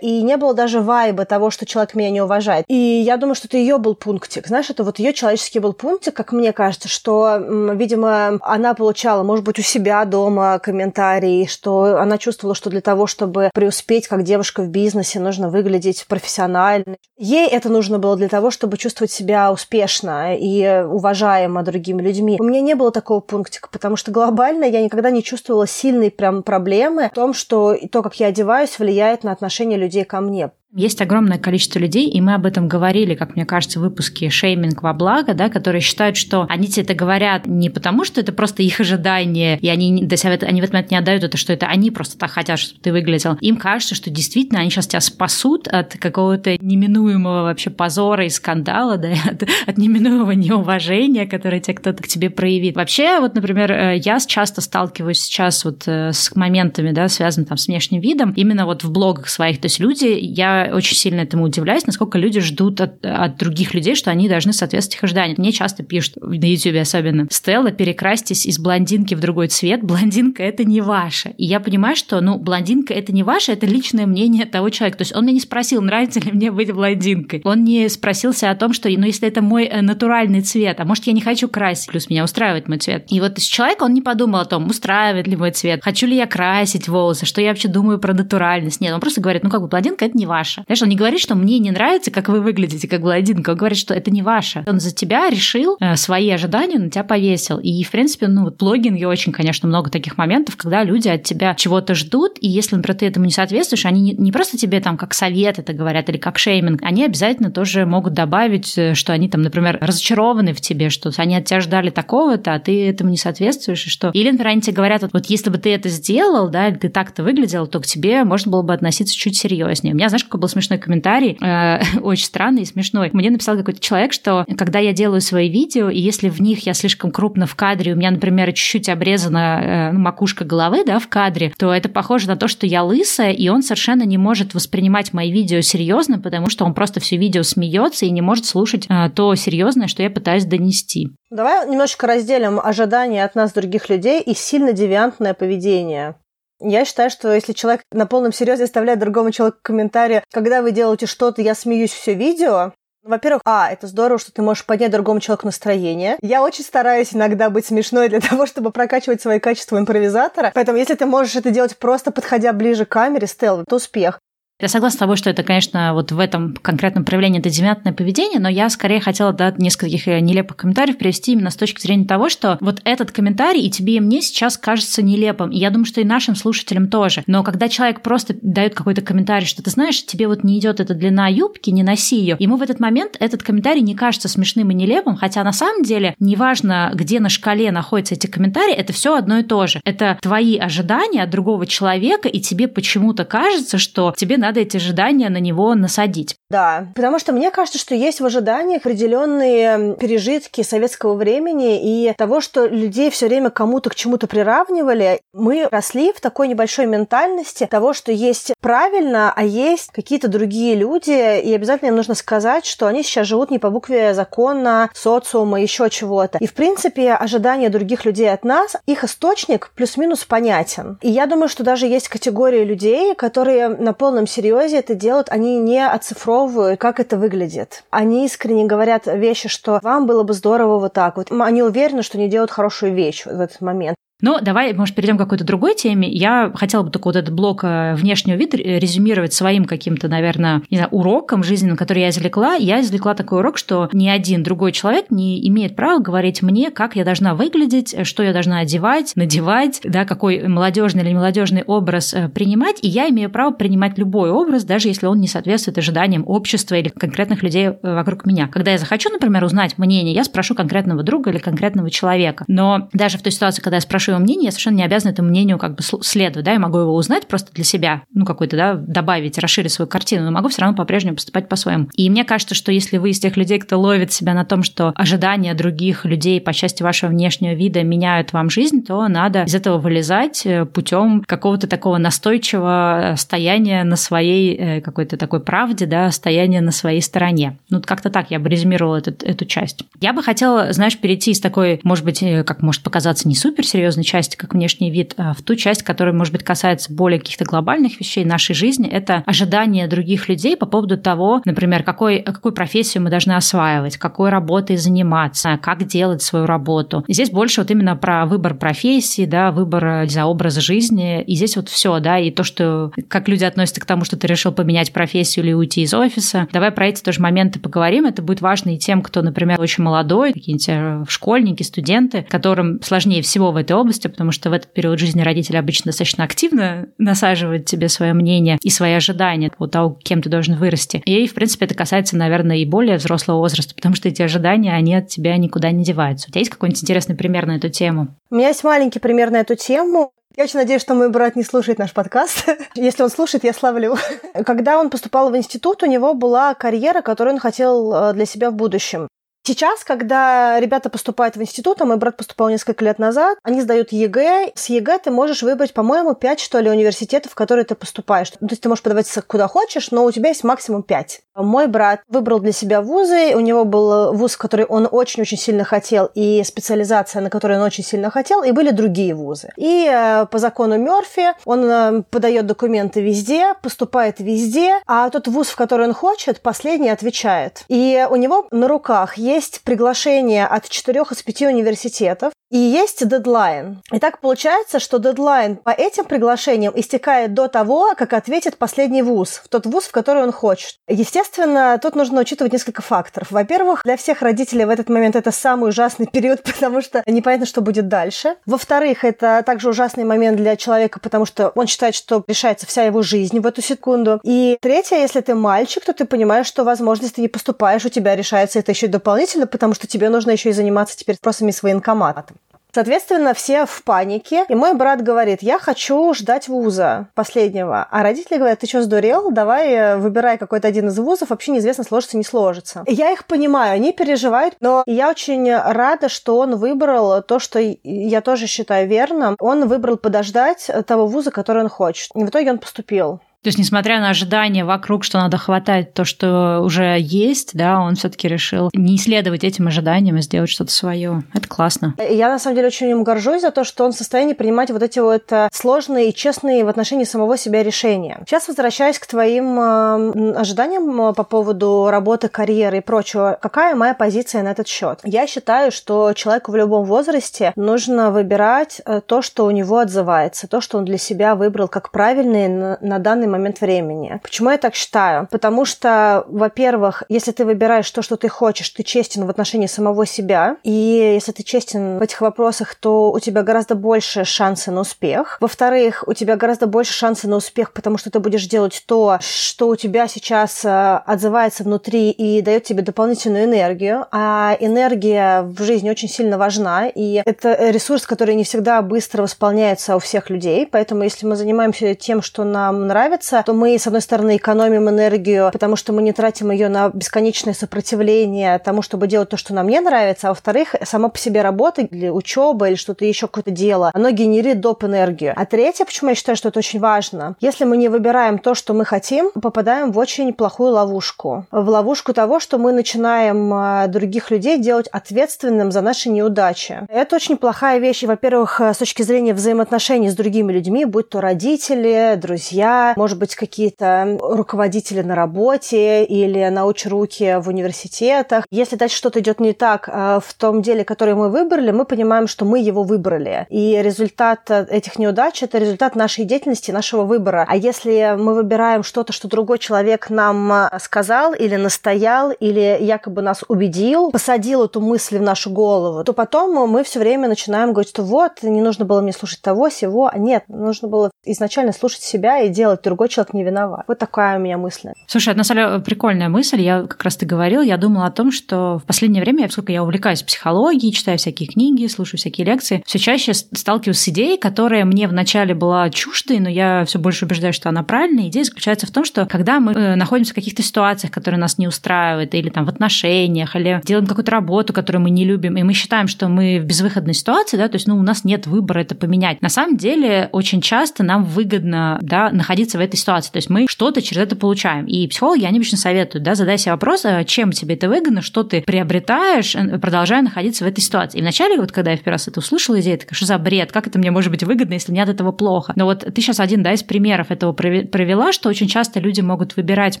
и 0.00 0.22
не 0.22 0.36
было 0.36 0.54
даже 0.54 0.80
вайба 0.80 1.24
того, 1.24 1.50
что 1.50 1.66
человек 1.66 1.94
меня 1.94 2.10
не 2.10 2.20
уважает. 2.20 2.64
И 2.68 2.74
я 2.74 3.16
думаю, 3.16 3.34
что 3.34 3.48
это 3.48 3.56
ее 3.56 3.78
был 3.78 3.94
пунктик. 3.94 4.46
Знаешь, 4.46 4.70
это 4.70 4.84
вот 4.84 4.98
ее 4.98 5.12
человеческий 5.12 5.58
был 5.58 5.72
пунктик, 5.72 6.14
как 6.14 6.32
мне 6.32 6.52
кажется, 6.52 6.88
что, 6.88 7.36
видимо, 7.38 8.38
она 8.40 8.74
получала, 8.74 9.22
может 9.22 9.44
быть, 9.44 9.58
у 9.58 9.62
себя 9.62 10.04
дома 10.04 10.58
комментарии, 10.58 11.46
что 11.46 11.98
она 11.98 12.18
чувствовала, 12.18 12.54
что 12.54 12.70
для 12.70 12.80
того, 12.80 13.06
чтобы 13.06 13.50
преуспеть 13.54 14.08
как 14.08 14.22
девушка 14.22 14.62
в 14.62 14.68
бизнесе, 14.68 15.20
нужно 15.20 15.48
выглядеть 15.48 16.06
профессионально. 16.08 16.96
Ей 17.18 17.48
это 17.48 17.68
нужно 17.68 17.98
было 17.98 18.16
для 18.16 18.28
того, 18.28 18.50
чтобы 18.50 18.76
чувствовать 18.76 19.10
себя 19.10 19.52
успешно 19.52 20.36
и 20.36 20.84
уважаемо 20.84 21.62
другими 21.62 22.02
людьми. 22.02 22.36
У 22.38 22.44
меня 22.44 22.60
не 22.60 22.74
было 22.74 22.90
такого 22.90 23.20
пунктика, 23.20 23.68
потому 23.70 23.96
что 23.96 24.10
глобально 24.10 24.64
я 24.64 24.82
никогда 24.82 25.10
не 25.10 25.22
чувствовала 25.22 25.66
сильной 25.66 26.10
прям 26.10 26.42
проблемы 26.42 27.08
в 27.12 27.14
том, 27.14 27.32
что 27.34 27.76
то, 27.90 28.02
как 28.02 28.14
я 28.16 28.26
одеваюсь, 28.26 28.78
влияет 28.78 29.24
на 29.24 29.35
отношение 29.36 29.78
людей 29.78 30.04
ко 30.04 30.20
мне. 30.20 30.50
Есть 30.76 31.00
огромное 31.00 31.38
количество 31.38 31.78
людей, 31.78 32.06
и 32.10 32.20
мы 32.20 32.34
об 32.34 32.44
этом 32.44 32.68
говорили, 32.68 33.14
как 33.14 33.34
мне 33.34 33.46
кажется, 33.46 33.78
в 33.78 33.82
выпуске 33.82 34.28
«Шейминг 34.28 34.82
во 34.82 34.92
благо», 34.92 35.32
да, 35.32 35.48
которые 35.48 35.80
считают, 35.80 36.18
что 36.18 36.44
они 36.50 36.68
тебе 36.68 36.82
это 36.82 36.92
говорят 36.92 37.46
не 37.46 37.70
потому, 37.70 38.04
что 38.04 38.20
это 38.20 38.30
просто 38.30 38.62
их 38.62 38.78
ожидание, 38.78 39.58
и 39.58 39.68
они, 39.70 40.04
до 40.04 40.18
себя, 40.18 40.38
они 40.42 40.60
в 40.60 40.64
этот 40.64 40.74
момент 40.74 40.90
не 40.90 40.98
отдают 40.98 41.24
это, 41.24 41.38
что 41.38 41.54
это 41.54 41.64
они 41.66 41.90
просто 41.90 42.18
так 42.18 42.30
хотят, 42.30 42.58
чтобы 42.58 42.78
ты 42.82 42.92
выглядел. 42.92 43.38
Им 43.40 43.56
кажется, 43.56 43.94
что 43.94 44.10
действительно 44.10 44.60
они 44.60 44.68
сейчас 44.68 44.86
тебя 44.86 45.00
спасут 45.00 45.66
от 45.66 45.96
какого-то 45.96 46.58
неминуемого 46.60 47.44
вообще 47.44 47.70
позора 47.70 48.26
и 48.26 48.28
скандала, 48.28 48.98
да, 48.98 49.12
от, 49.24 49.44
от 49.66 49.78
неминуемого 49.78 50.32
неуважения, 50.32 51.26
которое 51.26 51.60
тебе 51.60 51.72
кто-то 51.72 52.02
к 52.02 52.06
тебе 52.06 52.28
проявит. 52.28 52.76
Вообще, 52.76 53.18
вот, 53.20 53.34
например, 53.34 53.72
э, 53.72 53.96
я 53.96 54.18
часто 54.20 54.60
сталкиваюсь 54.60 55.20
сейчас 55.20 55.64
вот 55.64 55.84
э, 55.86 56.12
с 56.12 56.36
моментами, 56.36 56.92
да, 56.92 57.08
связанными 57.08 57.48
там 57.48 57.56
с 57.56 57.66
внешним 57.66 58.02
видом, 58.02 58.32
именно 58.36 58.66
вот 58.66 58.84
в 58.84 58.92
блогах 58.92 59.30
своих. 59.30 59.58
То 59.58 59.66
есть 59.66 59.80
люди, 59.80 60.18
я 60.20 60.65
очень 60.72 60.96
сильно 60.96 61.20
этому 61.20 61.44
удивляюсь, 61.44 61.86
насколько 61.86 62.18
люди 62.18 62.40
ждут 62.40 62.80
от, 62.80 63.04
от 63.04 63.36
других 63.36 63.74
людей, 63.74 63.94
что 63.94 64.10
они 64.10 64.28
должны 64.28 64.52
соответствовать 64.52 64.96
их 64.96 65.04
ожиданиям. 65.04 65.36
Мне 65.38 65.52
часто 65.52 65.82
пишут, 65.82 66.16
на 66.16 66.44
YouTube 66.44 66.76
особенно, 66.80 67.26
Стелла, 67.30 67.70
перекрасьтесь 67.70 68.46
из 68.46 68.58
блондинки 68.58 69.14
в 69.14 69.20
другой 69.20 69.48
цвет, 69.48 69.82
блондинка– 69.82 70.42
это 70.44 70.64
не 70.64 70.80
ваша. 70.80 71.30
И 71.30 71.44
я 71.44 71.60
понимаю, 71.60 71.96
что, 71.96 72.20
ну, 72.20 72.38
блондинка– 72.38 72.94
это 72.94 73.12
не 73.12 73.22
ваша, 73.22 73.52
это 73.52 73.66
личное 73.66 74.06
мнение 74.06 74.46
того 74.46 74.70
человека. 74.70 74.98
То 74.98 75.02
есть 75.02 75.14
он 75.14 75.24
меня 75.24 75.34
не 75.34 75.40
спросил, 75.40 75.82
нравится 75.82 76.20
ли 76.20 76.32
мне 76.32 76.50
быть 76.50 76.72
блондинкой. 76.72 77.42
Он 77.44 77.64
не 77.64 77.88
спросился 77.88 78.50
о 78.50 78.54
том, 78.54 78.72
что, 78.72 78.88
ну, 78.88 79.06
если 79.06 79.28
это 79.28 79.42
мой 79.42 79.64
э, 79.64 79.80
натуральный 79.82 80.40
цвет, 80.40 80.80
а 80.80 80.84
может, 80.84 81.06
я 81.06 81.12
не 81.12 81.20
хочу 81.20 81.48
красить, 81.48 81.88
плюс 81.88 82.08
меня 82.08 82.24
устраивает 82.24 82.68
мой 82.68 82.78
цвет. 82.78 83.06
И 83.10 83.20
вот 83.20 83.38
человек, 83.38 83.82
он 83.82 83.94
не 83.94 84.02
подумал 84.02 84.40
о 84.40 84.44
том, 84.44 84.66
устраивает 84.68 85.26
ли 85.26 85.36
мой 85.36 85.50
цвет, 85.50 85.80
хочу 85.82 86.06
ли 86.06 86.16
я 86.16 86.26
красить 86.26 86.88
волосы, 86.88 87.26
что 87.26 87.40
я 87.40 87.48
вообще 87.48 87.68
думаю 87.68 87.98
про 87.98 88.14
натуральность. 88.14 88.80
Нет, 88.80 88.94
он 88.94 89.00
просто 89.00 89.20
говорит, 89.20 89.42
ну, 89.42 89.50
как 89.50 89.60
бы 89.60 89.68
блондинка– 89.68 90.04
это 90.06 90.16
не 90.16 90.26
ваша. 90.26 90.45
Знаешь, 90.66 90.82
он 90.82 90.88
не 90.88 90.96
говорит, 90.96 91.20
что 91.20 91.34
мне 91.34 91.58
не 91.58 91.70
нравится, 91.70 92.10
как 92.10 92.28
вы 92.28 92.40
выглядите, 92.40 92.88
как 92.88 93.00
блондинка. 93.00 93.50
Он 93.50 93.56
говорит, 93.56 93.78
что 93.78 93.94
это 93.94 94.10
не 94.10 94.22
ваше. 94.22 94.64
Он 94.66 94.80
за 94.80 94.94
тебя 94.94 95.28
решил 95.30 95.76
э, 95.80 95.96
свои 95.96 96.30
ожидания 96.30 96.78
на 96.78 96.90
тебя 96.90 97.04
повесил. 97.04 97.58
И, 97.58 97.82
в 97.82 97.90
принципе, 97.90 98.28
ну, 98.28 98.44
вот 98.44 98.56
блогинге 98.58 99.06
очень, 99.06 99.32
конечно, 99.32 99.68
много 99.68 99.90
таких 99.90 100.18
моментов, 100.18 100.56
когда 100.56 100.84
люди 100.84 101.08
от 101.08 101.22
тебя 101.22 101.54
чего-то 101.54 101.94
ждут, 101.94 102.38
и 102.40 102.48
если, 102.48 102.76
например, 102.76 102.98
ты 102.98 103.06
этому 103.06 103.26
не 103.26 103.32
соответствуешь, 103.32 103.86
они 103.86 104.00
не, 104.00 104.12
не 104.12 104.32
просто 104.32 104.56
тебе 104.56 104.80
там 104.80 104.96
как 104.96 105.14
совет 105.14 105.58
это 105.58 105.72
говорят 105.72 106.08
или 106.08 106.16
как 106.16 106.38
шейминг, 106.38 106.82
они 106.82 107.04
обязательно 107.04 107.50
тоже 107.50 107.86
могут 107.86 108.14
добавить, 108.14 108.76
э, 108.76 108.94
что 108.94 109.12
они 109.12 109.28
там, 109.28 109.42
например, 109.42 109.78
разочарованы 109.80 110.52
в 110.52 110.60
тебе, 110.60 110.90
что 110.90 111.10
они 111.16 111.36
от 111.36 111.44
тебя 111.44 111.60
ждали 111.60 111.90
такого-то, 111.90 112.54
а 112.54 112.58
ты 112.58 112.88
этому 112.88 113.10
не 113.10 113.16
соответствуешь, 113.16 113.86
и 113.86 113.90
что... 113.90 114.10
Или, 114.12 114.30
например, 114.30 114.52
они 114.52 114.60
тебе 114.60 114.74
говорят, 114.74 115.02
вот, 115.02 115.12
вот 115.12 115.26
если 115.26 115.50
бы 115.50 115.58
ты 115.58 115.72
это 115.72 115.88
сделал, 115.88 116.48
да, 116.48 116.68
или 116.68 116.76
ты 116.76 116.88
так-то 116.88 117.22
выглядел, 117.22 117.66
то 117.66 117.80
к 117.80 117.86
тебе 117.86 118.24
можно 118.24 118.50
было 118.50 118.62
бы 118.62 118.74
относиться 118.74 119.14
чуть 119.14 119.36
серьезнее. 119.36 119.94
У 119.94 119.96
меня, 119.96 120.08
знаешь, 120.08 120.24
какой 120.36 120.40
был 120.40 120.48
смешной 120.48 120.78
комментарий, 120.78 121.36
э, 121.40 121.80
очень 122.00 122.26
странный 122.26 122.62
и 122.62 122.66
смешной. 122.66 123.10
Мне 123.12 123.30
написал 123.30 123.56
какой-то 123.56 123.80
человек, 123.80 124.12
что 124.12 124.44
когда 124.56 124.78
я 124.78 124.92
делаю 124.92 125.20
свои 125.20 125.48
видео, 125.48 125.88
и 125.88 125.98
если 125.98 126.28
в 126.28 126.40
них 126.40 126.66
я 126.66 126.74
слишком 126.74 127.10
крупно 127.10 127.46
в 127.46 127.54
кадре, 127.54 127.92
у 127.92 127.96
меня, 127.96 128.10
например, 128.10 128.52
чуть-чуть 128.52 128.88
обрезана 128.88 129.60
э, 129.62 129.92
ну, 129.92 130.00
макушка 130.00 130.44
головы, 130.44 130.84
да, 130.84 130.98
в 130.98 131.08
кадре, 131.08 131.52
то 131.56 131.72
это 131.72 131.88
похоже 131.88 132.28
на 132.28 132.36
то, 132.36 132.48
что 132.48 132.66
я 132.66 132.82
лысая, 132.82 133.32
и 133.32 133.48
он 133.48 133.62
совершенно 133.62 134.02
не 134.02 134.18
может 134.18 134.54
воспринимать 134.54 135.12
мои 135.12 135.32
видео 135.32 135.60
серьезно, 135.60 136.18
потому 136.18 136.48
что 136.48 136.64
он 136.64 136.74
просто 136.74 137.00
все 137.00 137.16
видео 137.16 137.42
смеется 137.42 138.06
и 138.06 138.10
не 138.10 138.20
может 138.20 138.44
слушать 138.44 138.86
э, 138.88 139.10
то 139.14 139.34
серьезное, 139.34 139.88
что 139.88 140.02
я 140.02 140.10
пытаюсь 140.10 140.44
донести. 140.44 141.08
Давай 141.30 141.68
немножечко 141.68 142.06
разделим 142.06 142.60
ожидания 142.60 143.24
от 143.24 143.34
нас 143.34 143.52
других 143.52 143.88
людей 143.88 144.20
и 144.20 144.34
сильно 144.34 144.72
девиантное 144.72 145.34
поведение. 145.34 146.16
Я 146.60 146.84
считаю, 146.84 147.10
что 147.10 147.34
если 147.34 147.52
человек 147.52 147.82
на 147.92 148.06
полном 148.06 148.32
серьезе 148.32 148.64
оставляет 148.64 148.98
другому 148.98 149.30
человеку 149.30 149.58
комментарий, 149.62 150.22
когда 150.32 150.62
вы 150.62 150.72
делаете 150.72 151.06
что-то, 151.06 151.42
я 151.42 151.54
смеюсь 151.54 151.92
все 151.92 152.14
видео, 152.14 152.72
во-первых, 153.06 153.42
а, 153.44 153.70
это 153.70 153.86
здорово, 153.86 154.18
что 154.18 154.32
ты 154.32 154.42
можешь 154.42 154.66
поднять 154.66 154.90
другому 154.90 155.20
человеку 155.20 155.46
настроение. 155.46 156.16
Я 156.22 156.42
очень 156.42 156.64
стараюсь 156.64 157.14
иногда 157.14 157.50
быть 157.50 157.66
смешной 157.66 158.08
для 158.08 158.20
того, 158.20 158.46
чтобы 158.46 158.72
прокачивать 158.72 159.22
свои 159.22 159.38
качества 159.38 159.78
импровизатора. 159.78 160.50
Поэтому, 160.54 160.76
если 160.76 160.94
ты 160.94 161.06
можешь 161.06 161.36
это 161.36 161.50
делать 161.50 161.78
просто 161.78 162.10
подходя 162.10 162.52
ближе 162.52 162.84
к 162.84 162.88
камере, 162.88 163.26
Стелл, 163.26 163.62
это 163.62 163.76
успех. 163.76 164.18
Я 164.58 164.68
согласна 164.68 164.96
с 164.96 165.00
тобой, 165.00 165.16
что 165.18 165.28
это, 165.28 165.42
конечно, 165.42 165.92
вот 165.92 166.12
в 166.12 166.18
этом 166.18 166.54
конкретном 166.54 167.04
проявлении 167.04 167.40
девиантное 167.40 167.92
поведение, 167.92 168.40
но 168.40 168.48
я 168.48 168.70
скорее 168.70 169.00
хотела 169.00 169.34
да, 169.34 169.54
нескольких 169.58 170.08
э, 170.08 170.20
нелепых 170.20 170.56
комментариев 170.56 170.96
привести 170.96 171.32
именно 171.32 171.50
с 171.50 171.56
точки 171.56 171.82
зрения 171.82 172.06
того, 172.06 172.30
что 172.30 172.56
вот 172.62 172.80
этот 172.84 173.10
комментарий 173.10 173.60
и 173.60 173.70
тебе, 173.70 173.96
и 173.96 174.00
мне 174.00 174.22
сейчас 174.22 174.56
кажется 174.56 175.02
нелепым. 175.02 175.50
И 175.50 175.58
я 175.58 175.68
думаю, 175.68 175.84
что 175.84 176.00
и 176.00 176.04
нашим 176.04 176.34
слушателям 176.34 176.88
тоже. 176.88 177.22
Но 177.26 177.42
когда 177.42 177.68
человек 177.68 178.00
просто 178.00 178.34
дает 178.40 178.74
какой-то 178.74 179.02
комментарий, 179.02 179.46
что 179.46 179.62
ты 179.62 179.68
знаешь, 179.68 180.02
тебе 180.06 180.26
вот 180.26 180.42
не 180.42 180.58
идет 180.58 180.80
эта 180.80 180.94
длина 180.94 181.28
юбки, 181.28 181.68
не 181.68 181.82
носи 181.82 182.16
ее, 182.16 182.36
ему 182.38 182.56
в 182.56 182.62
этот 182.62 182.80
момент 182.80 183.16
этот 183.20 183.42
комментарий 183.42 183.82
не 183.82 183.94
кажется 183.94 184.28
смешным 184.28 184.70
и 184.70 184.74
нелепым, 184.74 185.16
хотя 185.16 185.44
на 185.44 185.52
самом 185.52 185.82
деле 185.82 186.14
неважно, 186.18 186.92
где 186.94 187.20
на 187.20 187.28
шкале 187.28 187.70
находятся 187.72 188.14
эти 188.14 188.26
комментарии, 188.26 188.72
это 188.72 188.94
все 188.94 189.16
одно 189.16 189.36
и 189.36 189.42
то 189.42 189.66
же. 189.66 189.82
Это 189.84 190.18
твои 190.22 190.56
ожидания 190.56 191.24
от 191.24 191.28
другого 191.28 191.66
человека, 191.66 192.30
и 192.30 192.40
тебе 192.40 192.68
почему-то 192.68 193.26
кажется, 193.26 193.76
что 193.76 194.14
тебе 194.16 194.38
надо 194.46 194.60
эти 194.60 194.76
ожидания 194.76 195.28
на 195.28 195.38
него 195.38 195.74
насадить. 195.74 196.36
Да, 196.48 196.88
потому 196.94 197.18
что 197.18 197.32
мне 197.32 197.50
кажется, 197.50 197.78
что 197.78 197.94
есть 197.94 198.20
в 198.20 198.26
ожиданиях 198.26 198.82
определенные 198.82 199.96
пережитки 199.96 200.62
советского 200.62 201.14
времени 201.14 201.80
и 201.82 202.14
того, 202.16 202.40
что 202.40 202.66
людей 202.66 203.10
все 203.10 203.26
время 203.26 203.50
кому-то 203.50 203.90
к 203.90 203.96
чему-то 203.96 204.28
приравнивали. 204.28 205.20
Мы 205.32 205.66
росли 205.70 206.12
в 206.12 206.20
такой 206.20 206.46
небольшой 206.46 206.86
ментальности 206.86 207.66
того, 207.68 207.92
что 207.92 208.12
есть 208.12 208.52
правильно, 208.60 209.32
а 209.34 209.44
есть 209.44 209.90
какие-то 209.92 210.28
другие 210.28 210.76
люди, 210.76 211.40
и 211.40 211.52
обязательно 211.52 211.88
им 211.88 211.96
нужно 211.96 212.14
сказать, 212.14 212.64
что 212.64 212.86
они 212.86 213.02
сейчас 213.02 213.26
живут 213.26 213.50
не 213.50 213.58
по 213.58 213.70
букве 213.70 214.14
закона, 214.14 214.90
социума, 214.94 215.60
еще 215.60 215.90
чего-то. 215.90 216.38
И, 216.38 216.46
в 216.46 216.54
принципе, 216.54 217.14
ожидания 217.14 217.68
других 217.68 218.04
людей 218.04 218.32
от 218.32 218.44
нас, 218.44 218.76
их 218.86 219.02
источник 219.02 219.72
плюс-минус 219.74 220.24
понятен. 220.24 220.98
И 221.02 221.10
я 221.10 221.26
думаю, 221.26 221.48
что 221.48 221.64
даже 221.64 221.86
есть 221.86 222.08
категории 222.08 222.62
людей, 222.62 223.16
которые 223.16 223.68
на 223.68 223.92
полном 223.92 224.28
серьезе 224.36 224.78
это 224.78 224.94
делают, 224.94 225.28
они 225.30 225.58
не 225.58 225.84
оцифровывают, 225.86 226.78
как 226.78 227.00
это 227.00 227.16
выглядит. 227.16 227.84
Они 227.90 228.26
искренне 228.26 228.66
говорят 228.66 229.06
вещи, 229.06 229.48
что 229.48 229.80
вам 229.82 230.06
было 230.06 230.22
бы 230.22 230.34
здорово 230.34 230.78
вот 230.78 230.92
так. 230.92 231.16
Вот 231.16 231.30
они 231.30 231.62
уверены, 231.62 232.02
что 232.02 232.18
они 232.18 232.28
делают 232.28 232.50
хорошую 232.50 232.94
вещь 232.94 233.24
в 233.24 233.40
этот 233.40 233.60
момент. 233.60 233.96
Но 234.22 234.40
давай, 234.40 234.72
может, 234.72 234.94
перейдем 234.94 235.16
к 235.16 235.20
какой-то 235.20 235.44
другой 235.44 235.74
теме. 235.74 236.08
Я 236.08 236.50
хотела 236.54 236.82
бы 236.82 236.90
только 236.90 237.08
вот 237.08 237.16
этот 237.16 237.34
блок 237.34 237.64
э, 237.64 237.94
внешнего 237.96 238.36
вида 238.36 238.56
резюмировать 238.56 239.34
своим 239.34 239.66
каким-то, 239.66 240.08
наверное, 240.08 240.62
не 240.70 240.78
знаю, 240.78 240.90
уроком 240.90 241.42
жизненным, 241.42 241.76
который 241.76 242.02
я 242.02 242.08
извлекла. 242.08 242.54
Я 242.54 242.80
извлекла 242.80 243.14
такой 243.14 243.40
урок, 243.40 243.58
что 243.58 243.90
ни 243.92 244.08
один 244.08 244.42
другой 244.42 244.72
человек 244.72 245.06
не 245.10 245.46
имеет 245.48 245.76
права 245.76 246.00
говорить 246.00 246.42
мне, 246.42 246.70
как 246.70 246.96
я 246.96 247.04
должна 247.04 247.34
выглядеть, 247.34 247.94
что 248.06 248.22
я 248.22 248.32
должна 248.32 248.60
одевать, 248.60 249.12
надевать, 249.16 249.80
да, 249.84 250.04
какой 250.04 250.48
молодежный 250.48 251.02
или 251.02 251.12
молодежный 251.12 251.62
образ 251.64 252.14
э, 252.14 252.28
принимать. 252.28 252.78
И 252.82 252.88
я 252.88 253.10
имею 253.10 253.30
право 253.30 253.52
принимать 253.52 253.98
любой 253.98 254.30
образ, 254.30 254.64
даже 254.64 254.88
если 254.88 255.06
он 255.06 255.20
не 255.20 255.28
соответствует 255.28 255.76
ожиданиям 255.76 256.24
общества 256.26 256.76
или 256.76 256.88
конкретных 256.88 257.42
людей 257.42 257.66
э, 257.66 257.76
вокруг 257.82 258.24
меня. 258.24 258.48
Когда 258.48 258.70
я 258.72 258.78
захочу, 258.78 259.10
например, 259.10 259.44
узнать 259.44 259.76
мнение, 259.76 260.14
я 260.14 260.24
спрошу 260.24 260.54
конкретного 260.54 261.02
друга 261.02 261.30
или 261.30 261.38
конкретного 261.38 261.90
человека. 261.90 262.44
Но 262.48 262.88
даже 262.94 263.18
в 263.18 263.22
той 263.22 263.32
ситуации, 263.32 263.60
когда 263.60 263.76
я 263.76 263.80
спрошу 263.82 264.05
спрашиваю 264.06 264.16
его 264.16 264.24
мнение, 264.24 264.46
я 264.46 264.50
совершенно 264.52 264.76
не 264.76 264.84
обязана 264.84 265.12
этому 265.12 265.28
мнению 265.28 265.58
как 265.58 265.74
бы 265.74 265.82
следовать, 265.82 266.44
да, 266.44 266.52
я 266.52 266.58
могу 266.58 266.78
его 266.78 266.94
узнать 266.94 267.26
просто 267.26 267.52
для 267.52 267.64
себя, 267.64 268.02
ну, 268.14 268.24
какой-то, 268.24 268.56
да, 268.56 268.74
добавить, 268.74 269.38
расширить 269.38 269.72
свою 269.72 269.88
картину, 269.88 270.24
но 270.24 270.30
могу 270.30 270.48
все 270.48 270.62
равно 270.62 270.76
по-прежнему 270.76 271.16
поступать 271.16 271.48
по-своему. 271.48 271.88
И 271.96 272.08
мне 272.08 272.24
кажется, 272.24 272.54
что 272.54 272.70
если 272.72 272.98
вы 272.98 273.10
из 273.10 273.18
тех 273.18 273.36
людей, 273.36 273.58
кто 273.58 273.78
ловит 273.78 274.12
себя 274.12 274.34
на 274.34 274.44
том, 274.44 274.62
что 274.62 274.92
ожидания 274.94 275.54
других 275.54 276.04
людей 276.04 276.40
по 276.40 276.52
части 276.52 276.82
вашего 276.82 277.10
внешнего 277.10 277.54
вида 277.54 277.82
меняют 277.82 278.32
вам 278.32 278.50
жизнь, 278.50 278.84
то 278.84 279.06
надо 279.08 279.44
из 279.44 279.54
этого 279.54 279.78
вылезать 279.78 280.46
э, 280.46 280.64
путем 280.64 281.22
какого-то 281.26 281.66
такого 281.66 281.98
настойчивого 281.98 283.14
стояния 283.16 283.84
на 283.84 283.96
своей 283.96 284.56
э, 284.56 284.80
какой-то 284.80 285.16
такой 285.16 285.40
правде, 285.40 285.86
да, 285.86 286.10
стояния 286.10 286.60
на 286.60 286.72
своей 286.72 287.00
стороне. 287.00 287.58
Ну, 287.70 287.80
как-то 287.84 288.10
так 288.10 288.30
я 288.30 288.38
бы 288.38 288.48
резюмировала 288.48 288.96
эту, 288.96 289.10
эту 289.10 289.44
часть. 289.44 289.84
Я 290.00 290.12
бы 290.12 290.22
хотела, 290.22 290.72
знаешь, 290.72 290.96
перейти 290.96 291.32
из 291.32 291.40
такой, 291.40 291.80
может 291.82 292.04
быть, 292.04 292.22
э, 292.22 292.44
как 292.44 292.62
может 292.62 292.82
показаться, 292.82 293.28
не 293.28 293.34
суперсерьезной 293.34 293.95
серьезной 293.96 294.04
части, 294.04 294.36
как 294.36 294.54
внешний 294.54 294.90
вид, 294.90 295.14
а 295.16 295.32
в 295.32 295.42
ту 295.42 295.56
часть, 295.56 295.82
которая, 295.82 296.14
может 296.14 296.32
быть, 296.32 296.42
касается 296.42 296.92
более 296.92 297.18
каких-то 297.18 297.44
глобальных 297.44 297.98
вещей 298.00 298.24
нашей 298.24 298.54
жизни, 298.54 298.88
это 298.88 299.22
ожидания 299.26 299.86
других 299.88 300.28
людей 300.28 300.56
по 300.56 300.66
поводу 300.66 300.98
того, 300.98 301.40
например, 301.44 301.82
какой, 301.82 302.20
какую 302.20 302.52
профессию 302.52 303.02
мы 303.02 303.10
должны 303.10 303.32
осваивать, 303.32 303.96
какой 303.96 304.30
работой 304.30 304.76
заниматься, 304.76 305.58
как 305.62 305.86
делать 305.86 306.22
свою 306.22 306.46
работу. 306.46 307.04
И 307.06 307.12
здесь 307.12 307.30
больше 307.30 307.62
вот 307.62 307.70
именно 307.70 307.96
про 307.96 308.26
выбор 308.26 308.54
профессии, 308.54 309.26
да, 309.26 309.50
выбор 309.50 310.08
за 310.08 310.26
образ 310.26 310.56
жизни. 310.56 311.22
И 311.22 311.34
здесь 311.34 311.56
вот 311.56 311.68
все, 311.68 311.98
да, 312.00 312.18
и 312.18 312.30
то, 312.30 312.42
что 312.44 312.92
как 313.08 313.28
люди 313.28 313.44
относятся 313.44 313.80
к 313.80 313.86
тому, 313.86 314.04
что 314.04 314.16
ты 314.16 314.26
решил 314.26 314.52
поменять 314.52 314.92
профессию 314.92 315.44
или 315.44 315.52
уйти 315.52 315.82
из 315.82 315.94
офиса. 315.94 316.46
Давай 316.52 316.70
про 316.70 316.88
эти 316.88 317.02
тоже 317.02 317.20
моменты 317.20 317.60
поговорим. 317.60 318.04
Это 318.04 318.22
будет 318.22 318.40
важно 318.40 318.74
и 318.74 318.78
тем, 318.78 319.02
кто, 319.02 319.22
например, 319.22 319.60
очень 319.60 319.84
молодой, 319.84 320.32
какие-нибудь 320.32 320.68
э, 320.68 321.04
школьники, 321.08 321.62
студенты, 321.62 322.26
которым 322.28 322.80
сложнее 322.82 323.22
всего 323.22 323.52
в 323.52 323.56
этой 323.56 323.72
области 323.72 323.85
области, 323.86 324.08
потому 324.08 324.32
что 324.32 324.50
в 324.50 324.52
этот 324.52 324.72
период 324.72 324.98
жизни 324.98 325.22
родители 325.22 325.56
обычно 325.56 325.90
достаточно 325.90 326.24
активно 326.24 326.88
насаживают 326.98 327.66
тебе 327.66 327.88
свое 327.88 328.12
мнение 328.12 328.58
и 328.62 328.68
свои 328.68 328.92
ожидания 328.92 329.50
по 329.56 329.68
того, 329.68 329.96
кем 330.02 330.22
ты 330.22 330.28
должен 330.28 330.56
вырасти. 330.56 331.02
И, 331.04 331.26
в 331.28 331.34
принципе, 331.34 331.66
это 331.66 331.74
касается, 331.74 332.16
наверное, 332.16 332.56
и 332.56 332.64
более 332.64 332.96
взрослого 332.96 333.38
возраста, 333.38 333.74
потому 333.74 333.94
что 333.94 334.08
эти 334.08 334.22
ожидания, 334.22 334.74
они 334.74 334.94
от 334.94 335.08
тебя 335.08 335.36
никуда 335.36 335.70
не 335.70 335.84
деваются. 335.84 336.28
У 336.28 336.32
тебя 336.32 336.40
есть 336.40 336.50
какой-нибудь 336.50 336.82
интересный 336.82 337.14
пример 337.14 337.46
на 337.46 337.56
эту 337.56 337.68
тему? 337.68 338.08
У 338.30 338.34
меня 338.34 338.48
есть 338.48 338.64
маленький 338.64 338.98
пример 338.98 339.30
на 339.30 339.36
эту 339.36 339.54
тему. 339.54 340.10
Я 340.36 340.44
очень 340.44 340.58
надеюсь, 340.58 340.82
что 340.82 340.94
мой 340.94 341.08
брат 341.08 341.36
не 341.36 341.44
слушает 341.44 341.78
наш 341.78 341.92
подкаст. 341.92 342.46
Если 342.74 343.02
он 343.02 343.08
слушает, 343.08 343.44
I 343.44 343.54
love 343.54 343.75
you. 343.75 343.96
Когда 344.44 344.78
он 344.78 344.90
поступал 344.90 345.30
в 345.30 345.36
институт, 345.36 345.82
у 345.82 345.86
него 345.86 346.12
была 346.12 346.52
карьера, 346.54 347.00
которую 347.00 347.34
он 347.34 347.40
хотел 347.40 347.94
э, 347.94 348.12
для 348.12 348.26
себя 348.26 348.50
в 348.50 348.54
будущем. 348.54 349.08
Сейчас, 349.46 349.84
когда 349.84 350.58
ребята 350.58 350.90
поступают 350.90 351.36
в 351.36 351.40
институт, 351.40 351.80
а 351.80 351.84
мой 351.84 351.98
брат 351.98 352.16
поступал 352.16 352.48
несколько 352.48 352.84
лет 352.84 352.98
назад, 352.98 353.38
они 353.44 353.62
сдают 353.62 353.92
ЕГЭ. 353.92 354.50
С 354.56 354.68
ЕГЭ 354.70 354.98
ты 354.98 355.12
можешь 355.12 355.44
выбрать, 355.44 355.72
по-моему, 355.72 356.14
5, 356.14 356.40
что 356.40 356.58
ли, 356.58 356.68
университетов, 356.68 357.30
в 357.30 357.34
которые 357.36 357.64
ты 357.64 357.76
поступаешь. 357.76 358.32
Ну, 358.40 358.48
то 358.48 358.54
есть 358.54 358.62
ты 358.64 358.68
можешь 358.68 358.82
подаваться 358.82 359.22
куда 359.22 359.46
хочешь, 359.46 359.92
но 359.92 360.04
у 360.04 360.10
тебя 360.10 360.30
есть 360.30 360.42
максимум 360.42 360.82
5. 360.82 361.20
Мой 361.36 361.68
брат 361.68 362.00
выбрал 362.08 362.40
для 362.40 362.50
себя 362.50 362.80
вузы, 362.80 363.36
у 363.36 363.40
него 363.40 363.64
был 363.64 364.12
вуз, 364.14 364.36
который 364.36 364.64
он 364.64 364.88
очень-очень 364.90 365.38
сильно 365.38 365.62
хотел, 365.62 366.10
и 366.14 366.42
специализация, 366.42 367.22
на 367.22 367.30
которой 367.30 367.58
он 367.58 367.62
очень 367.62 367.84
сильно 367.84 368.10
хотел, 368.10 368.42
и 368.42 368.50
были 368.50 368.70
другие 368.70 369.14
вузы. 369.14 369.52
И 369.56 369.86
э, 369.88 370.26
по 370.26 370.38
закону 370.38 370.76
Мерфи 370.76 371.34
он 371.44 371.64
э, 371.64 372.02
подает 372.10 372.46
документы 372.46 373.00
везде, 373.00 373.54
поступает 373.62 374.18
везде, 374.18 374.80
а 374.86 375.08
тот 375.10 375.28
вуз, 375.28 375.50
в 375.50 375.56
который 375.56 375.86
он 375.86 375.92
хочет, 375.92 376.40
последний 376.40 376.88
отвечает. 376.88 377.64
И 377.68 378.04
у 378.10 378.16
него 378.16 378.48
на 378.50 378.66
руках 378.66 379.18
есть 379.18 379.35
есть 379.36 379.60
приглашение 379.62 380.46
от 380.46 380.68
четырех 380.68 381.12
из 381.12 381.22
пяти 381.22 381.46
университетов, 381.46 382.32
и 382.50 382.58
есть 382.58 383.06
дедлайн. 383.06 383.82
И 383.92 383.98
так 383.98 384.20
получается, 384.20 384.78
что 384.78 384.98
дедлайн 384.98 385.56
по 385.56 385.70
этим 385.70 386.04
приглашениям 386.04 386.72
истекает 386.76 387.34
до 387.34 387.48
того, 387.48 387.94
как 387.96 388.12
ответит 388.12 388.56
последний 388.56 389.02
вуз, 389.02 389.40
в 389.44 389.48
тот 389.48 389.66
вуз, 389.66 389.84
в 389.84 389.90
который 389.90 390.22
он 390.22 390.32
хочет. 390.32 390.76
Естественно, 390.88 391.78
тут 391.82 391.96
нужно 391.96 392.20
учитывать 392.20 392.52
несколько 392.52 392.82
факторов. 392.82 393.32
Во-первых, 393.32 393.82
для 393.84 393.96
всех 393.96 394.22
родителей 394.22 394.64
в 394.64 394.70
этот 394.70 394.88
момент 394.88 395.16
это 395.16 395.32
самый 395.32 395.70
ужасный 395.70 396.06
период, 396.12 396.42
потому 396.42 396.80
что 396.82 397.02
непонятно, 397.06 397.46
что 397.46 397.62
будет 397.62 397.88
дальше. 397.88 398.36
Во-вторых, 398.46 399.04
это 399.04 399.42
также 399.44 399.68
ужасный 399.68 400.04
момент 400.04 400.36
для 400.36 400.56
человека, 400.56 401.00
потому 401.00 401.26
что 401.26 401.50
он 401.56 401.66
считает, 401.66 401.96
что 401.96 402.24
решается 402.28 402.66
вся 402.66 402.84
его 402.84 403.02
жизнь 403.02 403.40
в 403.40 403.46
эту 403.46 403.60
секунду. 403.60 404.20
И 404.22 404.56
третье, 404.60 404.98
если 404.98 405.20
ты 405.20 405.34
мальчик, 405.34 405.84
то 405.84 405.92
ты 405.92 406.04
понимаешь, 406.04 406.46
что, 406.46 406.62
возможно, 406.62 407.04
если 407.04 407.16
ты 407.16 407.22
не 407.22 407.28
поступаешь, 407.28 407.84
у 407.84 407.88
тебя 407.88 408.14
решается 408.14 408.60
это 408.60 408.70
еще 408.70 408.86
дополнительно, 408.86 409.25
потому 409.46 409.74
что 409.74 409.86
тебе 409.86 410.08
нужно 410.08 410.30
еще 410.30 410.50
и 410.50 410.52
заниматься 410.52 410.96
теперь 410.96 411.16
вопросами 411.16 411.50
с 411.50 411.62
военкоматом. 411.62 412.36
Соответственно, 412.76 413.32
все 413.32 413.64
в 413.64 413.84
панике. 413.84 414.44
И 414.50 414.54
мой 414.54 414.74
брат 414.74 415.02
говорит, 415.02 415.38
я 415.40 415.58
хочу 415.58 416.12
ждать 416.12 416.46
вуза 416.46 417.08
последнего. 417.14 417.88
А 417.90 418.02
родители 418.02 418.36
говорят, 418.36 418.58
ты 418.58 418.66
что, 418.66 418.82
сдурел? 418.82 419.30
Давай 419.30 419.72
э, 419.72 419.96
выбирай 419.96 420.36
какой-то 420.36 420.68
один 420.68 420.88
из 420.88 420.98
вузов. 420.98 421.30
Вообще 421.30 421.52
неизвестно, 421.52 421.84
сложится, 421.84 422.18
не 422.18 422.22
сложится. 422.22 422.84
И 422.86 422.92
я 422.92 423.12
их 423.12 423.24
понимаю, 423.24 423.72
они 423.72 423.94
переживают. 423.94 424.56
Но 424.60 424.84
я 424.86 425.08
очень 425.08 425.50
рада, 425.56 426.10
что 426.10 426.36
он 426.36 426.56
выбрал 426.56 427.22
то, 427.22 427.38
что 427.38 427.58
я 427.58 428.20
тоже 428.20 428.46
считаю 428.46 428.86
верным. 428.86 429.36
Он 429.40 429.68
выбрал 429.68 429.96
подождать 429.96 430.70
того 430.86 431.06
вуза, 431.06 431.30
который 431.30 431.62
он 431.62 431.70
хочет. 431.70 432.10
И 432.14 432.22
в 432.22 432.28
итоге 432.28 432.50
он 432.50 432.58
поступил. 432.58 433.20
То 433.46 433.48
есть, 433.50 433.60
несмотря 433.60 434.00
на 434.00 434.10
ожидания 434.10 434.64
вокруг, 434.64 435.04
что 435.04 435.18
надо 435.18 435.36
хватать 435.36 435.94
то, 435.94 436.04
что 436.04 436.62
уже 436.64 436.96
есть, 436.98 437.50
да, 437.54 437.78
он 437.78 437.94
все-таки 437.94 438.26
решил 438.26 438.70
не 438.74 438.96
исследовать 438.96 439.44
этим 439.44 439.68
ожиданиям 439.68 440.16
и 440.16 440.20
сделать 440.20 440.50
что-то 440.50 440.72
свое. 440.72 441.22
Это 441.32 441.46
классно. 441.46 441.94
Я 442.10 442.28
на 442.28 442.40
самом 442.40 442.56
деле 442.56 442.66
очень 442.66 442.88
им 442.88 443.04
горжусь 443.04 443.42
за 443.42 443.52
то, 443.52 443.62
что 443.62 443.84
он 443.84 443.92
в 443.92 443.94
состоянии 443.94 444.32
принимать 444.34 444.72
вот 444.72 444.82
эти 444.82 444.98
вот 444.98 445.30
э, 445.30 445.48
сложные 445.52 446.08
и 446.08 446.12
честные 446.12 446.64
в 446.64 446.68
отношении 446.68 447.04
самого 447.04 447.38
себя 447.38 447.62
решения. 447.62 448.18
Сейчас 448.26 448.48
возвращаясь 448.48 448.98
к 448.98 449.06
твоим 449.06 449.60
э, 449.60 450.32
ожиданиям 450.32 451.10
э, 451.10 451.14
по 451.14 451.22
поводу 451.22 451.86
работы, 451.88 452.26
карьеры 452.26 452.78
и 452.78 452.80
прочего, 452.80 453.38
какая 453.40 453.76
моя 453.76 453.94
позиция 453.94 454.42
на 454.42 454.48
этот 454.48 454.66
счет? 454.66 454.98
Я 455.04 455.28
считаю, 455.28 455.70
что 455.70 456.14
человеку 456.14 456.50
в 456.50 456.56
любом 456.56 456.84
возрасте 456.84 457.52
нужно 457.54 458.10
выбирать 458.10 458.80
то, 459.06 459.22
что 459.22 459.46
у 459.46 459.52
него 459.52 459.78
отзывается, 459.78 460.48
то, 460.48 460.60
что 460.60 460.78
он 460.78 460.84
для 460.84 460.98
себя 460.98 461.36
выбрал 461.36 461.68
как 461.68 461.92
правильное 461.92 462.76
на 462.80 462.98
данный 462.98 463.28
момент 463.28 463.35
момент 463.36 463.60
времени. 463.60 464.20
Почему 464.22 464.50
я 464.50 464.58
так 464.58 464.74
считаю? 464.74 465.28
Потому 465.30 465.64
что, 465.64 466.24
во-первых, 466.28 467.02
если 467.08 467.32
ты 467.32 467.44
выбираешь 467.44 467.90
то, 467.90 468.02
что 468.02 468.16
ты 468.16 468.28
хочешь, 468.28 468.70
ты 468.70 468.82
честен 468.82 469.26
в 469.26 469.30
отношении 469.30 469.66
самого 469.66 470.06
себя, 470.06 470.56
и 470.62 470.70
если 470.70 471.32
ты 471.32 471.42
честен 471.42 471.98
в 471.98 472.02
этих 472.02 472.20
вопросах, 472.20 472.74
то 472.74 473.12
у 473.12 473.18
тебя 473.20 473.42
гораздо 473.42 473.74
больше 473.74 474.24
шансы 474.24 474.70
на 474.70 474.80
успех. 474.80 475.38
Во-вторых, 475.40 476.04
у 476.06 476.12
тебя 476.12 476.36
гораздо 476.36 476.66
больше 476.66 476.92
шансы 476.92 477.28
на 477.28 477.36
успех, 477.36 477.72
потому 477.72 477.98
что 477.98 478.10
ты 478.10 478.18
будешь 478.18 478.46
делать 478.46 478.82
то, 478.86 479.18
что 479.20 479.68
у 479.68 479.76
тебя 479.76 480.08
сейчас 480.08 480.64
э, 480.64 480.96
отзывается 481.06 481.64
внутри 481.64 482.10
и 482.10 482.40
дает 482.42 482.64
тебе 482.64 482.82
дополнительную 482.82 483.44
энергию. 483.44 484.06
А 484.12 484.56
энергия 484.60 485.42
в 485.42 485.62
жизни 485.62 485.90
очень 485.90 486.08
сильно 486.08 486.38
важна, 486.38 486.88
и 486.88 487.22
это 487.24 487.70
ресурс, 487.70 488.06
который 488.06 488.34
не 488.34 488.44
всегда 488.44 488.82
быстро 488.82 489.22
восполняется 489.22 489.96
у 489.96 489.98
всех 489.98 490.30
людей. 490.30 490.66
Поэтому, 490.70 491.02
если 491.02 491.26
мы 491.26 491.36
занимаемся 491.36 491.94
тем, 491.94 492.22
что 492.22 492.44
нам 492.44 492.86
нравится, 492.86 493.25
то 493.30 493.52
мы, 493.52 493.78
с 493.78 493.86
одной 493.86 494.02
стороны, 494.02 494.36
экономим 494.36 494.88
энергию, 494.88 495.50
потому 495.52 495.76
что 495.76 495.92
мы 495.92 496.02
не 496.02 496.12
тратим 496.12 496.50
ее 496.50 496.68
на 496.68 496.90
бесконечное 496.90 497.54
сопротивление 497.54 498.58
тому, 498.58 498.82
чтобы 498.82 499.06
делать 499.06 499.28
то, 499.28 499.36
что 499.36 499.54
нам 499.54 499.68
не 499.68 499.80
нравится, 499.80 500.28
а 500.28 500.30
во-вторых, 500.30 500.74
сама 500.84 501.08
по 501.08 501.18
себе 501.18 501.42
работа 501.42 501.82
или 501.82 502.08
учеба 502.08 502.68
или 502.68 502.76
что-то 502.76 503.04
еще, 503.04 503.26
какое-то 503.26 503.50
дело, 503.50 503.90
оно 503.94 504.10
генерирует 504.10 504.60
доп. 504.60 504.84
энергию. 504.84 505.32
А 505.36 505.46
третье, 505.46 505.84
почему 505.84 506.10
я 506.10 506.16
считаю, 506.16 506.36
что 506.36 506.48
это 506.48 506.58
очень 506.58 506.80
важно, 506.80 507.36
если 507.40 507.64
мы 507.64 507.76
не 507.76 507.88
выбираем 507.88 508.38
то, 508.38 508.54
что 508.54 508.74
мы 508.74 508.84
хотим, 508.84 509.30
попадаем 509.30 509.92
в 509.92 509.98
очень 509.98 510.32
плохую 510.32 510.72
ловушку. 510.72 511.46
В 511.50 511.68
ловушку 511.68 512.12
того, 512.12 512.40
что 512.40 512.58
мы 512.58 512.72
начинаем 512.72 513.52
а, 513.52 513.86
других 513.86 514.30
людей 514.30 514.58
делать 514.58 514.88
ответственным 514.88 515.72
за 515.72 515.80
наши 515.80 516.08
неудачи. 516.08 516.86
Это 516.88 517.16
очень 517.16 517.36
плохая 517.36 517.78
вещь, 517.78 518.04
во-первых, 518.04 518.60
с 518.60 518.78
точки 518.78 519.02
зрения 519.02 519.34
взаимоотношений 519.34 520.08
с 520.08 520.14
другими 520.14 520.52
людьми, 520.52 520.84
будь 520.84 521.08
то 521.08 521.20
родители, 521.20 522.14
друзья, 522.16 522.94
может 522.96 523.15
быть, 523.18 523.34
какие-то 523.34 524.18
руководители 524.20 525.02
на 525.02 525.14
работе 525.14 526.04
или 526.04 526.48
научруки 526.48 527.40
в 527.40 527.48
университетах. 527.48 528.44
Если 528.50 528.76
дальше 528.76 528.96
что-то 528.96 529.20
идет 529.20 529.40
не 529.40 529.52
так 529.52 529.88
а, 529.92 530.20
в 530.20 530.34
том 530.34 530.62
деле, 530.62 530.84
которое 530.84 531.14
мы 531.14 531.30
выбрали, 531.30 531.70
мы 531.70 531.84
понимаем, 531.84 532.26
что 532.26 532.44
мы 532.44 532.60
его 532.60 532.82
выбрали. 532.82 533.46
И 533.50 533.80
результат 533.82 534.50
этих 534.50 534.98
неудач– 534.98 535.42
это 535.42 535.58
результат 535.58 535.94
нашей 535.96 536.24
деятельности, 536.24 536.70
нашего 536.70 537.02
выбора. 537.02 537.46
А 537.48 537.56
если 537.56 538.16
мы 538.18 538.34
выбираем 538.34 538.82
что-то, 538.82 539.12
что 539.12 539.28
другой 539.28 539.58
человек 539.58 540.10
нам 540.10 540.52
а, 540.52 540.78
сказал 540.80 541.32
или 541.32 541.56
настоял, 541.56 542.30
или 542.30 542.78
якобы 542.80 543.22
нас 543.22 543.44
убедил, 543.48 544.10
посадил 544.10 544.64
эту 544.64 544.80
мысль 544.80 545.18
в 545.18 545.22
нашу 545.22 545.50
голову, 545.50 546.04
то 546.04 546.12
потом 546.12 546.68
мы 546.68 546.84
все 546.84 546.98
время 546.98 547.28
начинаем 547.28 547.72
говорить, 547.72 547.90
что 547.90 548.02
вот, 548.02 548.42
не 548.42 548.60
нужно 548.60 548.84
было 548.84 549.00
мне 549.00 549.12
слушать 549.12 549.42
того, 549.42 549.68
сего. 549.68 550.08
А 550.12 550.18
нет, 550.18 550.44
нужно 550.48 550.88
было 550.88 551.10
изначально 551.24 551.72
слушать 551.72 552.02
себя 552.02 552.40
и 552.40 552.48
делать, 552.48 552.82
другой 552.96 553.10
человек 553.10 553.34
не 553.34 553.44
виноват. 553.44 553.84
Вот 553.86 553.98
такая 553.98 554.38
у 554.38 554.40
меня 554.40 554.56
мысль. 554.56 554.88
Слушай, 555.06 555.30
это 555.30 555.38
на 555.38 555.44
самом 555.44 555.68
деле 555.68 555.80
прикольная 555.80 556.30
мысль. 556.30 556.62
Я 556.62 556.82
как 556.82 557.02
раз 557.04 557.16
ты 557.16 557.26
говорил, 557.26 557.60
я 557.60 557.76
думала 557.76 558.06
о 558.06 558.10
том, 558.10 558.32
что 558.32 558.78
в 558.78 558.84
последнее 558.84 559.22
время, 559.22 559.46
поскольку 559.46 559.70
я 559.70 559.82
увлекаюсь 559.82 560.22
психологией, 560.22 560.92
читаю 560.92 561.18
всякие 561.18 561.46
книги, 561.46 561.86
слушаю 561.88 562.18
всякие 562.18 562.46
лекции, 562.46 562.82
все 562.86 562.98
чаще 562.98 563.34
сталкиваюсь 563.34 563.98
с 563.98 564.08
идеей, 564.08 564.38
которая 564.38 564.86
мне 564.86 565.08
вначале 565.08 565.54
была 565.54 565.90
чуждой, 565.90 566.40
но 566.40 566.48
я 566.48 566.84
все 566.86 566.98
больше 566.98 567.26
убеждаюсь, 567.26 567.54
что 567.54 567.68
она 567.68 567.82
правильная. 567.82 568.28
Идея 568.28 568.44
заключается 568.44 568.86
в 568.86 568.90
том, 568.90 569.04
что 569.04 569.26
когда 569.26 569.60
мы 569.60 569.72
э, 569.72 569.94
находимся 569.94 570.32
в 570.32 570.34
каких-то 570.34 570.62
ситуациях, 570.62 571.12
которые 571.12 571.38
нас 571.38 571.58
не 571.58 571.68
устраивают, 571.68 572.34
или 572.34 572.48
там 572.48 572.64
в 572.64 572.68
отношениях, 572.70 573.54
или 573.56 573.82
делаем 573.84 574.06
какую-то 574.06 574.30
работу, 574.30 574.72
которую 574.72 575.02
мы 575.02 575.10
не 575.10 575.26
любим, 575.26 575.56
и 575.58 575.62
мы 575.62 575.74
считаем, 575.74 576.08
что 576.08 576.28
мы 576.28 576.60
в 576.60 576.64
безвыходной 576.64 577.14
ситуации, 577.14 577.58
да, 577.58 577.68
то 577.68 577.76
есть, 577.76 577.86
ну, 577.86 577.98
у 577.98 578.02
нас 578.02 578.24
нет 578.24 578.46
выбора 578.46 578.80
это 578.80 578.94
поменять. 578.94 579.42
На 579.42 579.50
самом 579.50 579.76
деле, 579.76 580.30
очень 580.32 580.62
часто 580.62 581.02
нам 581.02 581.24
выгодно, 581.24 581.98
да, 582.00 582.30
находиться 582.30 582.78
в 582.78 582.80
этой 582.86 582.96
ситуации. 582.96 583.30
То 583.30 583.38
есть 583.38 583.50
мы 583.50 583.66
что-то 583.68 584.02
через 584.02 584.22
это 584.22 584.36
получаем. 584.36 584.86
И 584.86 585.06
психологи, 585.08 585.44
они 585.44 585.58
обычно 585.58 585.78
советуют, 585.78 586.24
да, 586.24 586.34
задай 586.34 586.58
себе 586.58 586.72
вопрос, 586.72 587.04
а 587.04 587.24
чем 587.24 587.52
тебе 587.52 587.74
это 587.74 587.88
выгодно, 587.88 588.22
что 588.22 588.42
ты 588.42 588.62
приобретаешь, 588.62 589.54
э, 589.54 589.78
продолжая 589.78 590.22
находиться 590.22 590.64
в 590.64 590.68
этой 590.68 590.80
ситуации. 590.80 591.18
И 591.18 591.20
вначале, 591.20 591.58
вот 591.58 591.72
когда 591.72 591.92
я 591.92 591.96
в 591.96 592.00
первый 592.00 592.14
раз 592.14 592.28
это 592.28 592.40
услышала, 592.40 592.80
идея 592.80 592.96
такая, 592.96 593.14
что 593.14 593.26
за 593.26 593.38
бред, 593.38 593.72
как 593.72 593.86
это 593.86 593.98
мне 593.98 594.10
может 594.10 594.30
быть 594.30 594.42
выгодно, 594.42 594.74
если 594.74 594.92
мне 594.92 595.02
от 595.02 595.08
этого 595.08 595.32
плохо. 595.32 595.72
Но 595.76 595.84
вот 595.84 596.00
ты 596.00 596.20
сейчас 596.20 596.40
один, 596.40 596.62
да, 596.62 596.72
из 596.72 596.82
примеров 596.82 597.30
этого 597.30 597.52
провела, 597.52 598.32
что 598.32 598.48
очень 598.48 598.68
часто 598.68 599.00
люди 599.00 599.20
могут 599.20 599.56
выбирать 599.56 600.00